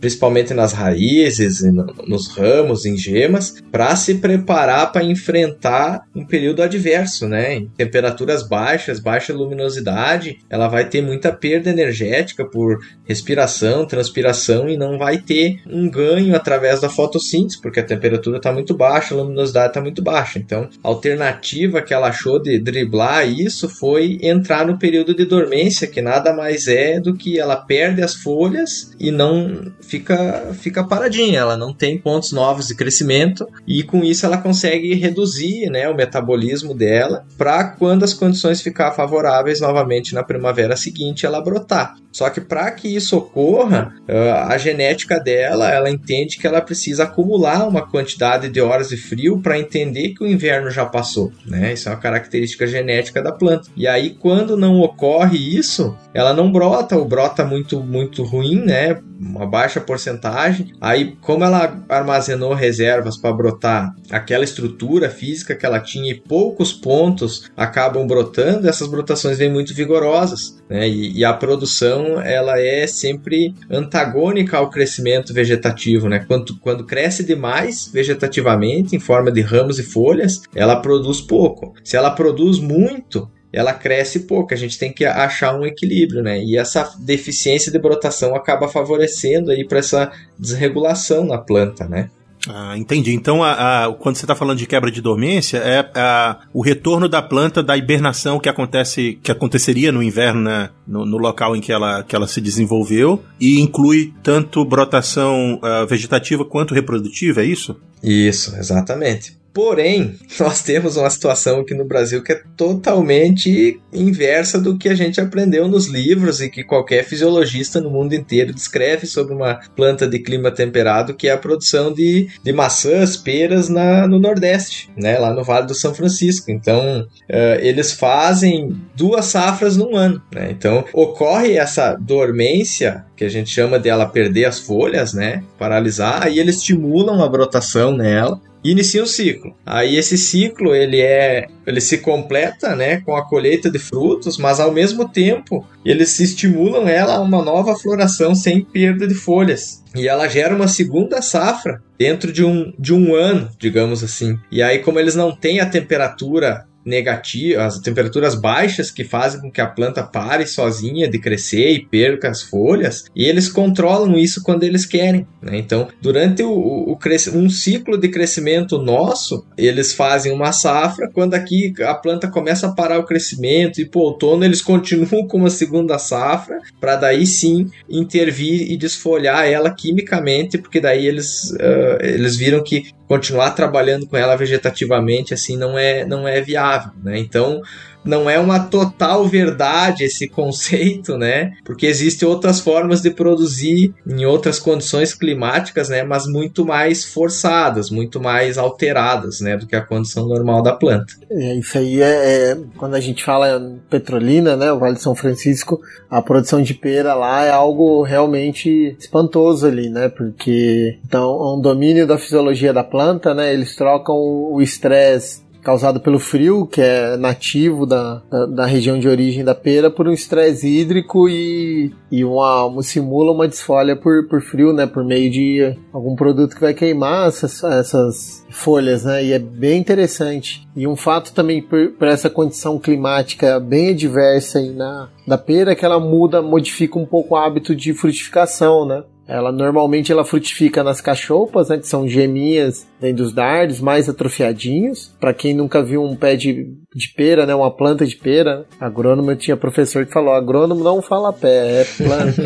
principalmente 0.00 0.54
nas 0.54 0.72
raízes, 0.72 1.60
nos 2.06 2.28
ramos, 2.28 2.84
em 2.84 2.96
gemas, 2.96 3.54
para 3.70 3.94
se 3.96 4.16
preparar 4.16 4.92
para 4.92 5.04
enfrentar 5.04 6.02
um 6.14 6.24
período 6.24 6.62
adverso, 6.62 7.28
né? 7.28 7.54
Em 7.54 7.68
temperaturas 7.68 8.42
baixas, 8.42 9.00
baixa 9.00 9.32
luminosidade, 9.32 10.38
ela 10.48 10.68
vai 10.68 10.88
ter 10.88 11.02
muita 11.02 11.32
perda 11.32 11.70
energética 11.70 12.44
por 12.44 12.78
respiração, 13.04 13.86
transpiração 13.86 14.68
e 14.68 14.76
não 14.76 14.98
vai 14.98 15.18
ter 15.18 15.60
um 15.66 15.88
ganho 15.88 16.34
através 16.34 16.80
da 16.80 16.88
fotossíntese, 16.88 17.60
porque 17.60 17.80
a 17.80 17.84
temperatura 17.84 18.38
está 18.38 18.52
muito 18.52 18.74
baixa, 18.74 19.14
a 19.14 19.18
luminosidade 19.18 19.68
está 19.68 19.80
muito 19.80 20.02
baixa. 20.02 20.38
Então, 20.38 20.68
a 20.82 20.88
alternativa 20.88 21.82
que 21.82 21.94
ela 21.94 22.08
achou 22.08 22.40
de 22.40 22.58
driblar 22.58 23.28
isso 23.28 23.68
foi 23.68 24.18
entrar 24.22 24.66
no 24.66 24.78
período 24.78 25.14
de 25.14 25.24
dormência, 25.24 25.86
que 25.86 26.00
nada 26.00 26.32
mais 26.32 26.66
é 26.68 27.00
do 27.00 27.14
que 27.14 27.38
ela 27.38 27.56
perde 27.56 28.02
as 28.02 28.14
folhas 28.14 28.92
e 28.98 29.10
não 29.10 29.72
fica, 29.88 30.52
fica 30.52 30.84
paradinha, 30.84 31.40
ela 31.40 31.56
não 31.56 31.72
tem 31.72 31.98
pontos 31.98 32.30
novos 32.30 32.68
de 32.68 32.74
crescimento 32.74 33.48
e 33.66 33.82
com 33.82 34.04
isso 34.04 34.26
ela 34.26 34.36
consegue 34.38 34.94
reduzir 34.94 35.70
né, 35.70 35.88
o 35.88 35.96
metabolismo 35.96 36.74
dela 36.74 37.24
para 37.36 37.64
quando 37.64 38.04
as 38.04 38.12
condições 38.12 38.60
ficar 38.60 38.92
favoráveis 38.92 39.60
novamente 39.60 40.14
na 40.14 40.22
primavera 40.22 40.76
seguinte 40.76 41.24
ela 41.24 41.40
brotar. 41.40 41.96
Só 42.12 42.28
que 42.30 42.40
para 42.40 42.70
que 42.72 42.88
isso 42.88 43.16
ocorra, 43.16 43.94
ah, 44.08 44.48
a 44.52 44.58
genética 44.58 45.20
dela, 45.20 45.70
ela 45.70 45.90
entende 45.90 46.38
que 46.38 46.46
ela 46.46 46.60
precisa 46.60 47.04
acumular 47.04 47.66
uma 47.68 47.86
quantidade 47.86 48.48
de 48.48 48.60
horas 48.60 48.88
de 48.88 48.96
frio 48.96 49.40
para 49.40 49.58
entender 49.58 50.10
que 50.10 50.24
o 50.24 50.26
inverno 50.26 50.70
já 50.70 50.84
passou, 50.84 51.32
né? 51.46 51.72
Isso 51.72 51.88
é 51.88 51.92
uma 51.92 52.00
característica 52.00 52.66
genética 52.66 53.22
da 53.22 53.30
planta. 53.30 53.68
E 53.76 53.86
aí 53.86 54.10
quando 54.10 54.56
não 54.56 54.80
ocorre 54.80 55.38
isso, 55.38 55.96
ela 56.12 56.32
não 56.34 56.50
brota, 56.50 56.96
ou 56.96 57.04
brota 57.04 57.44
muito 57.44 57.80
muito 57.80 58.24
ruim, 58.24 58.64
né? 58.64 58.98
Uma 59.20 59.46
baixa 59.46 59.77
porcentagem. 59.80 60.72
Aí 60.80 61.16
como 61.20 61.44
ela 61.44 61.84
armazenou 61.88 62.54
reservas 62.54 63.16
para 63.16 63.32
brotar 63.32 63.94
aquela 64.10 64.44
estrutura 64.44 65.10
física 65.10 65.54
que 65.54 65.66
ela 65.66 65.80
tinha 65.80 66.10
e 66.10 66.14
poucos 66.14 66.72
pontos 66.72 67.50
acabam 67.56 68.06
brotando, 68.06 68.68
essas 68.68 68.88
brotações 68.88 69.38
vêm 69.38 69.50
muito 69.50 69.74
vigorosas, 69.74 70.58
né? 70.68 70.88
E, 70.88 71.18
e 71.18 71.24
a 71.24 71.32
produção 71.32 72.20
ela 72.20 72.60
é 72.60 72.86
sempre 72.86 73.54
antagônica 73.70 74.56
ao 74.56 74.70
crescimento 74.70 75.32
vegetativo, 75.32 76.08
né? 76.08 76.24
Quando, 76.26 76.56
quando 76.58 76.84
cresce 76.84 77.24
demais 77.24 77.90
vegetativamente 77.92 78.96
em 78.96 79.00
forma 79.00 79.30
de 79.30 79.40
ramos 79.40 79.78
e 79.78 79.82
folhas, 79.82 80.42
ela 80.54 80.76
produz 80.76 81.20
pouco. 81.20 81.74
Se 81.84 81.96
ela 81.96 82.10
produz 82.10 82.58
muito, 82.58 83.30
ela 83.52 83.72
cresce 83.72 84.20
pouco. 84.20 84.52
A 84.52 84.56
gente 84.56 84.78
tem 84.78 84.92
que 84.92 85.04
achar 85.04 85.58
um 85.58 85.64
equilíbrio, 85.64 86.22
né? 86.22 86.42
E 86.42 86.56
essa 86.56 86.94
deficiência 86.98 87.72
de 87.72 87.78
brotação 87.78 88.34
acaba 88.34 88.68
favorecendo 88.68 89.50
aí 89.50 89.66
para 89.66 89.78
essa 89.78 90.10
desregulação 90.38 91.24
na 91.24 91.38
planta, 91.38 91.86
né? 91.86 92.10
Ah, 92.46 92.76
entendi. 92.78 93.12
Então, 93.12 93.42
a, 93.42 93.86
a, 93.86 93.92
quando 93.92 94.16
você 94.16 94.24
está 94.24 94.34
falando 94.34 94.58
de 94.58 94.66
quebra 94.66 94.90
de 94.90 95.00
dormência, 95.00 95.58
é 95.58 95.90
a, 95.94 96.38
o 96.52 96.62
retorno 96.62 97.08
da 97.08 97.20
planta 97.20 97.62
da 97.62 97.76
hibernação 97.76 98.38
que 98.38 98.48
acontece, 98.48 99.18
que 99.22 99.32
aconteceria 99.32 99.90
no 99.90 100.02
inverno, 100.02 100.42
né, 100.42 100.70
no, 100.86 101.04
no, 101.04 101.18
local 101.18 101.56
em 101.56 101.60
que 101.60 101.72
ela, 101.72 102.02
que 102.02 102.14
ela 102.14 102.26
se 102.26 102.40
desenvolveu, 102.40 103.22
e 103.40 103.60
inclui 103.60 104.14
tanto 104.22 104.64
brotação 104.64 105.60
uh, 105.62 105.86
vegetativa 105.86 106.44
quanto 106.44 106.74
reprodutiva, 106.74 107.42
é 107.42 107.44
isso? 107.44 107.76
Isso, 108.02 108.54
exatamente. 108.56 109.36
Porém, 109.58 110.14
nós 110.38 110.62
temos 110.62 110.96
uma 110.96 111.10
situação 111.10 111.58
aqui 111.58 111.74
no 111.74 111.84
Brasil 111.84 112.22
que 112.22 112.30
é 112.30 112.40
totalmente 112.56 113.80
inversa 113.92 114.60
do 114.60 114.78
que 114.78 114.88
a 114.88 114.94
gente 114.94 115.20
aprendeu 115.20 115.66
nos 115.66 115.88
livros 115.88 116.40
e 116.40 116.48
que 116.48 116.62
qualquer 116.62 117.02
fisiologista 117.04 117.80
no 117.80 117.90
mundo 117.90 118.14
inteiro 118.14 118.54
descreve 118.54 119.04
sobre 119.04 119.34
uma 119.34 119.58
planta 119.74 120.06
de 120.06 120.20
clima 120.20 120.52
temperado, 120.52 121.12
que 121.12 121.26
é 121.26 121.32
a 121.32 121.36
produção 121.36 121.92
de, 121.92 122.28
de 122.40 122.52
maçãs, 122.52 123.16
peras 123.16 123.68
na, 123.68 124.06
no 124.06 124.20
Nordeste, 124.20 124.90
né, 124.96 125.18
lá 125.18 125.34
no 125.34 125.42
Vale 125.42 125.66
do 125.66 125.74
São 125.74 125.92
Francisco. 125.92 126.52
Então, 126.52 127.00
uh, 127.00 127.58
eles 127.60 127.90
fazem 127.90 128.80
duas 128.94 129.24
safras 129.24 129.76
num 129.76 129.96
ano. 129.96 130.22
Né? 130.32 130.50
Então, 130.52 130.84
ocorre 130.92 131.56
essa 131.56 131.94
dormência 131.94 133.04
que 133.16 133.24
a 133.24 133.28
gente 133.28 133.50
chama 133.50 133.80
de 133.80 133.88
ela 133.88 134.06
perder 134.06 134.44
as 134.44 134.60
folhas, 134.60 135.12
né, 135.12 135.42
paralisar, 135.58 136.22
aí 136.22 136.38
eles 136.38 136.58
estimulam 136.58 137.20
a 137.20 137.28
brotação 137.28 137.90
nela 137.96 138.40
e 138.62 138.70
inicia 138.70 139.02
um 139.02 139.06
ciclo. 139.06 139.54
Aí 139.64 139.96
esse 139.96 140.16
ciclo 140.16 140.74
ele 140.74 141.00
é 141.00 141.46
ele 141.66 141.80
se 141.80 141.98
completa, 141.98 142.74
né, 142.74 143.00
com 143.02 143.14
a 143.14 143.28
colheita 143.28 143.70
de 143.70 143.78
frutos, 143.78 144.38
mas 144.38 144.58
ao 144.58 144.72
mesmo 144.72 145.08
tempo 145.08 145.66
eles 145.84 146.18
estimulam 146.18 146.88
ela 146.88 147.16
a 147.16 147.20
uma 147.20 147.42
nova 147.42 147.76
floração 147.76 148.34
sem 148.34 148.64
perda 148.64 149.06
de 149.06 149.14
folhas. 149.14 149.82
E 149.94 150.08
ela 150.08 150.28
gera 150.28 150.54
uma 150.54 150.68
segunda 150.68 151.20
safra 151.20 151.82
dentro 151.98 152.32
de 152.32 152.44
um, 152.44 152.72
de 152.78 152.94
um 152.94 153.14
ano, 153.14 153.50
digamos 153.58 154.02
assim. 154.02 154.38
E 154.50 154.62
aí, 154.62 154.78
como 154.78 154.98
eles 154.98 155.14
não 155.14 155.34
têm 155.34 155.60
a 155.60 155.66
temperatura 155.66 156.64
negativas, 156.84 157.76
as 157.76 157.80
temperaturas 157.80 158.34
baixas 158.34 158.90
que 158.90 159.04
fazem 159.04 159.40
com 159.40 159.50
que 159.50 159.60
a 159.60 159.66
planta 159.66 160.02
pare 160.02 160.46
sozinha 160.46 161.08
de 161.08 161.18
crescer 161.18 161.70
e 161.70 161.84
perca 161.84 162.28
as 162.28 162.42
folhas, 162.42 163.04
e 163.14 163.24
eles 163.24 163.48
controlam 163.48 164.16
isso 164.16 164.42
quando 164.42 164.64
eles 164.64 164.86
querem. 164.86 165.26
Né? 165.42 165.58
Então, 165.58 165.88
durante 166.00 166.42
o, 166.42 166.50
o, 166.50 166.92
o 166.92 166.98
um 167.34 167.50
ciclo 167.50 167.98
de 167.98 168.08
crescimento 168.08 168.78
nosso, 168.78 169.44
eles 169.56 169.92
fazem 169.92 170.32
uma 170.32 170.52
safra, 170.52 171.10
quando 171.12 171.34
aqui 171.34 171.74
a 171.82 171.94
planta 171.94 172.28
começa 172.28 172.66
a 172.66 172.72
parar 172.72 172.98
o 172.98 173.04
crescimento 173.04 173.80
e 173.80 173.86
para 173.86 174.00
o 174.00 174.04
outono 174.04 174.44
eles 174.44 174.62
continuam 174.62 175.26
com 175.26 175.38
uma 175.38 175.50
segunda 175.50 175.98
safra, 175.98 176.60
para 176.80 176.96
daí 176.96 177.26
sim 177.26 177.66
intervir 177.88 178.70
e 178.70 178.76
desfolhar 178.76 179.46
ela 179.46 179.70
quimicamente, 179.70 180.58
porque 180.58 180.80
daí 180.80 181.06
eles, 181.06 181.50
uh, 181.52 181.98
eles 182.00 182.36
viram 182.36 182.62
que 182.62 182.97
continuar 183.08 183.52
trabalhando 183.52 184.06
com 184.06 184.16
ela 184.16 184.36
vegetativamente 184.36 185.32
assim 185.34 185.56
não 185.56 185.78
é 185.78 186.04
não 186.04 186.28
é 186.28 186.40
viável, 186.40 186.92
né? 187.02 187.18
Então 187.18 187.62
não 188.04 188.28
é 188.28 188.38
uma 188.38 188.60
total 188.60 189.26
verdade 189.26 190.04
esse 190.04 190.28
conceito, 190.28 191.16
né? 191.16 191.52
Porque 191.64 191.86
existem 191.86 192.26
outras 192.26 192.60
formas 192.60 193.00
de 193.00 193.10
produzir 193.10 193.94
em 194.06 194.24
outras 194.24 194.58
condições 194.58 195.14
climáticas, 195.14 195.88
né? 195.88 196.02
Mas 196.02 196.26
muito 196.26 196.64
mais 196.64 197.04
forçadas, 197.04 197.90
muito 197.90 198.20
mais 198.20 198.58
alteradas, 198.58 199.40
né? 199.40 199.56
Do 199.56 199.66
que 199.66 199.76
a 199.76 199.84
condição 199.84 200.26
normal 200.26 200.62
da 200.62 200.72
planta. 200.72 201.12
É, 201.30 201.54
isso 201.56 201.76
aí 201.76 202.00
é, 202.00 202.50
é, 202.50 202.58
quando 202.76 202.94
a 202.94 203.00
gente 203.00 203.24
fala 203.24 203.78
Petrolina, 203.90 204.56
né? 204.56 204.72
O 204.72 204.78
Vale 204.78 204.94
de 204.94 205.02
São 205.02 205.14
Francisco, 205.14 205.80
a 206.10 206.22
produção 206.22 206.62
de 206.62 206.74
pera 206.74 207.14
lá 207.14 207.44
é 207.44 207.50
algo 207.50 208.02
realmente 208.02 208.96
espantoso 208.98 209.66
ali, 209.66 209.88
né? 209.88 210.08
Porque 210.08 210.98
então 211.06 211.22
é 211.22 211.56
um 211.56 211.60
domínio 211.60 212.06
da 212.06 212.18
fisiologia 212.18 212.72
da 212.72 212.84
planta, 212.84 213.34
né? 213.34 213.52
Eles 213.52 213.74
trocam 213.76 214.16
o 214.16 214.60
estresse 214.62 215.47
causado 215.62 216.00
pelo 216.00 216.18
frio, 216.18 216.66
que 216.66 216.80
é 216.80 217.16
nativo 217.16 217.86
da, 217.86 218.22
da, 218.54 218.66
região 218.66 218.98
de 218.98 219.08
origem 219.08 219.44
da 219.44 219.54
pera, 219.54 219.90
por 219.90 220.08
um 220.08 220.12
estresse 220.12 220.66
hídrico 220.66 221.28
e, 221.28 221.92
e 222.10 222.24
uma, 222.24 222.64
uma, 222.66 222.82
simula 222.82 223.32
uma 223.32 223.48
desfolha 223.48 223.96
por, 223.96 224.26
por 224.28 224.40
frio, 224.40 224.72
né? 224.72 224.86
Por 224.86 225.04
meio 225.04 225.30
de 225.30 225.76
algum 225.92 226.14
produto 226.14 226.54
que 226.54 226.60
vai 226.60 226.74
queimar 226.74 227.28
essas, 227.28 227.62
essas 227.62 228.46
folhas, 228.50 229.04
né? 229.04 229.24
E 229.24 229.32
é 229.32 229.38
bem 229.38 229.78
interessante. 229.80 230.66
E 230.76 230.86
um 230.86 230.96
fato 230.96 231.32
também 231.32 231.62
por 231.62 232.06
essa 232.06 232.30
condição 232.30 232.78
climática 232.78 233.58
bem 233.60 233.90
adversa 233.90 234.58
aí 234.58 234.70
na, 234.70 235.08
da 235.26 235.36
pera 235.36 235.72
é 235.72 235.74
que 235.74 235.84
ela 235.84 236.00
muda, 236.00 236.40
modifica 236.40 236.98
um 236.98 237.06
pouco 237.06 237.34
o 237.34 237.36
hábito 237.36 237.74
de 237.74 237.92
frutificação, 237.92 238.86
né? 238.86 239.02
Ela 239.28 239.52
normalmente 239.52 240.10
ela 240.10 240.24
frutifica 240.24 240.82
nas 240.82 241.02
cachopas, 241.02 241.68
né, 241.68 241.76
que 241.76 241.86
são 241.86 242.08
geminhas 242.08 242.86
vem 243.00 243.14
dos 243.14 243.32
dardos 243.32 243.80
mais 243.80 244.08
atrofiadinhos. 244.08 245.14
Para 245.20 245.32
quem 245.32 245.54
nunca 245.54 245.82
viu 245.82 246.02
um 246.02 246.16
pé 246.16 246.36
de, 246.36 246.66
de 246.94 247.08
pera, 247.14 247.46
né, 247.46 247.54
uma 247.54 247.70
planta 247.70 248.04
de 248.06 248.16
pera, 248.16 248.64
agrônomo 248.80 249.30
eu 249.30 249.36
tinha 249.36 249.56
professor 249.56 250.04
que 250.04 250.12
falou: 250.12 250.32
agrônomo 250.32 250.82
não 250.82 251.00
fala 251.00 251.32
pé, 251.32 251.82
é 251.82 251.84
planta. 251.84 252.42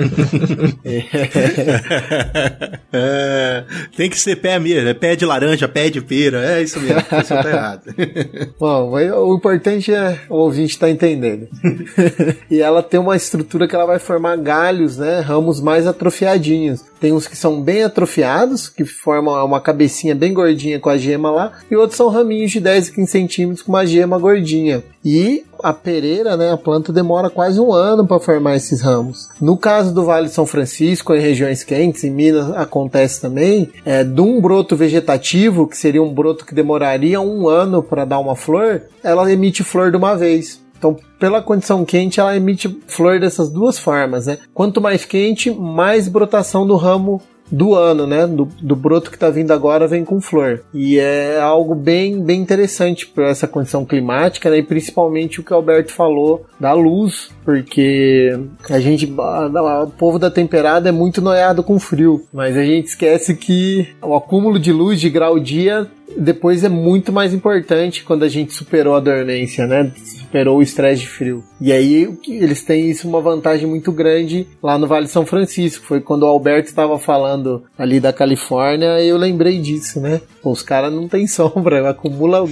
é, 2.92 3.64
tem 3.96 4.10
que 4.10 4.18
ser 4.18 4.36
pé 4.36 4.58
mesmo, 4.58 4.88
é 4.88 4.94
pé 4.94 5.16
de 5.16 5.24
laranja, 5.24 5.68
pé 5.68 5.88
de 5.88 6.00
pera, 6.00 6.44
é 6.44 6.62
isso 6.62 6.80
mesmo, 6.80 7.00
isso 7.00 7.34
tá 7.34 7.48
errado. 7.48 7.94
Bom, 8.58 8.90
o 8.90 9.34
importante 9.34 9.92
é 9.92 10.18
o 10.28 10.36
ouvinte 10.36 10.72
estar 10.72 10.86
tá 10.86 10.92
entendendo. 10.92 11.48
e 12.50 12.60
ela 12.60 12.82
tem 12.82 13.00
uma 13.00 13.16
estrutura 13.16 13.66
que 13.66 13.74
ela 13.74 13.86
vai 13.86 13.98
formar 13.98 14.36
galhos, 14.36 14.98
né, 14.98 15.20
ramos 15.20 15.60
mais 15.60 15.86
atrofiadinhos. 15.86 16.71
Tem 17.00 17.12
uns 17.12 17.26
que 17.26 17.36
são 17.36 17.60
bem 17.60 17.82
atrofiados, 17.82 18.68
que 18.68 18.84
formam 18.84 19.44
uma 19.44 19.60
cabecinha 19.60 20.14
bem 20.14 20.32
gordinha 20.32 20.78
com 20.78 20.88
a 20.88 20.96
gema 20.96 21.30
lá, 21.30 21.52
e 21.70 21.76
outros 21.76 21.96
são 21.96 22.08
raminhos 22.08 22.50
de 22.50 22.60
10 22.60 22.88
e 22.88 22.92
15 22.92 23.10
centímetros 23.10 23.62
com 23.62 23.72
uma 23.72 23.86
gema 23.86 24.18
gordinha. 24.18 24.82
E 25.04 25.44
a 25.62 25.72
pereira, 25.72 26.36
né, 26.36 26.52
a 26.52 26.56
planta 26.56 26.92
demora 26.92 27.30
quase 27.30 27.60
um 27.60 27.72
ano 27.72 28.06
para 28.06 28.20
formar 28.20 28.56
esses 28.56 28.80
ramos. 28.80 29.28
No 29.40 29.56
caso 29.56 29.92
do 29.92 30.04
Vale 30.04 30.28
de 30.28 30.34
São 30.34 30.46
Francisco, 30.46 31.14
em 31.14 31.20
regiões 31.20 31.64
quentes, 31.64 32.04
em 32.04 32.10
Minas 32.10 32.50
acontece 32.52 33.20
também, 33.20 33.70
é, 33.84 34.04
de 34.04 34.20
um 34.20 34.40
broto 34.40 34.76
vegetativo, 34.76 35.66
que 35.66 35.76
seria 35.76 36.02
um 36.02 36.12
broto 36.12 36.44
que 36.44 36.54
demoraria 36.54 37.20
um 37.20 37.48
ano 37.48 37.82
para 37.82 38.04
dar 38.04 38.18
uma 38.18 38.36
flor, 38.36 38.82
ela 39.02 39.30
emite 39.30 39.64
flor 39.64 39.90
de 39.90 39.96
uma 39.96 40.16
vez. 40.16 40.61
Então, 40.82 40.96
pela 41.16 41.40
condição 41.40 41.84
quente, 41.84 42.18
ela 42.18 42.36
emite 42.36 42.68
flor 42.88 43.20
dessas 43.20 43.48
duas 43.48 43.78
formas, 43.78 44.26
né? 44.26 44.38
Quanto 44.52 44.80
mais 44.80 45.04
quente, 45.04 45.48
mais 45.48 46.08
brotação 46.08 46.66
do 46.66 46.74
ramo 46.74 47.22
do 47.48 47.76
ano, 47.76 48.04
né? 48.04 48.26
Do, 48.26 48.48
do 48.60 48.74
broto 48.74 49.08
que 49.08 49.16
está 49.16 49.30
vindo 49.30 49.52
agora 49.52 49.86
vem 49.86 50.04
com 50.04 50.20
flor. 50.20 50.64
E 50.74 50.98
é 50.98 51.38
algo 51.38 51.76
bem, 51.76 52.20
bem 52.20 52.40
interessante 52.40 53.06
para 53.06 53.28
essa 53.28 53.46
condição 53.46 53.84
climática, 53.84 54.50
né? 54.50 54.58
E 54.58 54.62
principalmente 54.64 55.38
o 55.38 55.44
que 55.44 55.52
o 55.52 55.56
Alberto 55.56 55.92
falou 55.92 56.44
da 56.58 56.72
luz, 56.72 57.30
porque 57.44 58.36
a 58.68 58.80
gente, 58.80 59.06
o 59.06 59.90
povo 59.90 60.18
da 60.18 60.32
temperada 60.32 60.88
é 60.88 60.92
muito 60.92 61.20
noiado 61.20 61.62
com 61.62 61.78
frio, 61.78 62.24
mas 62.32 62.56
a 62.56 62.64
gente 62.64 62.88
esquece 62.88 63.36
que 63.36 63.86
o 64.02 64.16
acúmulo 64.16 64.58
de 64.58 64.72
luz 64.72 65.00
de 65.00 65.08
grau 65.08 65.38
dia 65.38 65.86
depois 66.16 66.64
é 66.64 66.68
muito 66.68 67.12
mais 67.12 67.32
importante 67.32 68.04
quando 68.04 68.24
a 68.24 68.28
gente 68.28 68.52
superou 68.52 68.94
a 68.96 69.00
dormência, 69.00 69.66
né? 69.66 69.92
Superou 70.32 70.58
o 70.58 70.62
estresse 70.62 71.02
de 71.02 71.08
frio. 71.08 71.44
E 71.60 71.70
aí 71.70 72.08
eles 72.26 72.64
têm 72.64 72.90
isso 72.90 73.06
uma 73.06 73.20
vantagem 73.20 73.68
muito 73.68 73.92
grande 73.92 74.46
lá 74.62 74.78
no 74.78 74.86
Vale 74.86 75.06
São 75.06 75.26
Francisco. 75.26 75.84
Foi 75.84 76.00
quando 76.00 76.22
o 76.22 76.26
Alberto 76.26 76.70
estava 76.70 76.98
falando 76.98 77.62
ali 77.78 78.00
da 78.00 78.14
Califórnia, 78.14 78.98
eu 79.02 79.18
lembrei 79.18 79.58
disso, 79.58 80.00
né? 80.00 80.22
Pô, 80.42 80.50
os 80.50 80.62
caras 80.62 80.90
não 80.90 81.06
tem 81.06 81.26
sombra, 81.28 81.90
acumula 81.90 82.48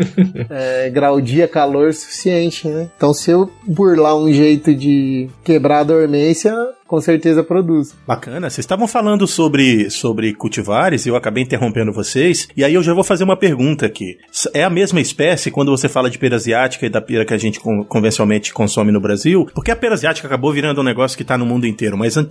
é, 0.48 0.88
grau 0.88 1.20
dia, 1.20 1.46
calor 1.46 1.92
suficiente, 1.92 2.66
né? 2.66 2.90
Então 2.96 3.12
se 3.12 3.30
eu 3.30 3.50
burlar 3.62 4.16
um 4.16 4.32
jeito 4.32 4.74
de 4.74 5.28
quebrar 5.44 5.80
a 5.80 5.84
dormência, 5.84 6.54
com 6.88 7.00
certeza 7.00 7.44
produz. 7.44 7.94
Bacana. 8.06 8.48
Vocês 8.48 8.64
estavam 8.64 8.88
falando 8.88 9.26
sobre, 9.26 9.90
sobre 9.90 10.32
cultivares 10.32 11.04
e 11.04 11.10
eu 11.10 11.16
acabei 11.16 11.44
interrompendo 11.44 11.92
vocês. 11.92 12.48
E 12.56 12.64
aí 12.64 12.74
eu 12.74 12.82
já 12.82 12.94
vou 12.94 13.04
fazer 13.04 13.24
uma 13.24 13.36
pergunta 13.36 13.84
aqui. 13.86 14.16
É 14.54 14.64
a 14.64 14.70
mesma 14.70 15.00
espécie 15.00 15.50
quando 15.50 15.70
você 15.70 15.88
fala 15.88 16.08
de 16.08 16.18
pera 16.18 16.36
asiática 16.36 16.86
e 16.86 16.88
da 16.88 17.00
pera 17.00 17.26
que 17.26 17.34
a 17.34 17.38
gente 17.38 17.60
convencionalmente 17.60 18.54
consome 18.54 18.90
no 18.90 19.00
Brasil? 19.00 19.46
Porque 19.54 19.70
a 19.70 19.76
pera 19.76 19.94
asiática 19.94 20.26
acabou 20.26 20.52
virando 20.52 20.80
um 20.80 20.84
negócio 20.84 21.16
que 21.16 21.22
está 21.22 21.36
no 21.36 21.44
mundo 21.44 21.66
inteiro, 21.66 21.96
mas 21.98 22.16
uh, 22.16 22.26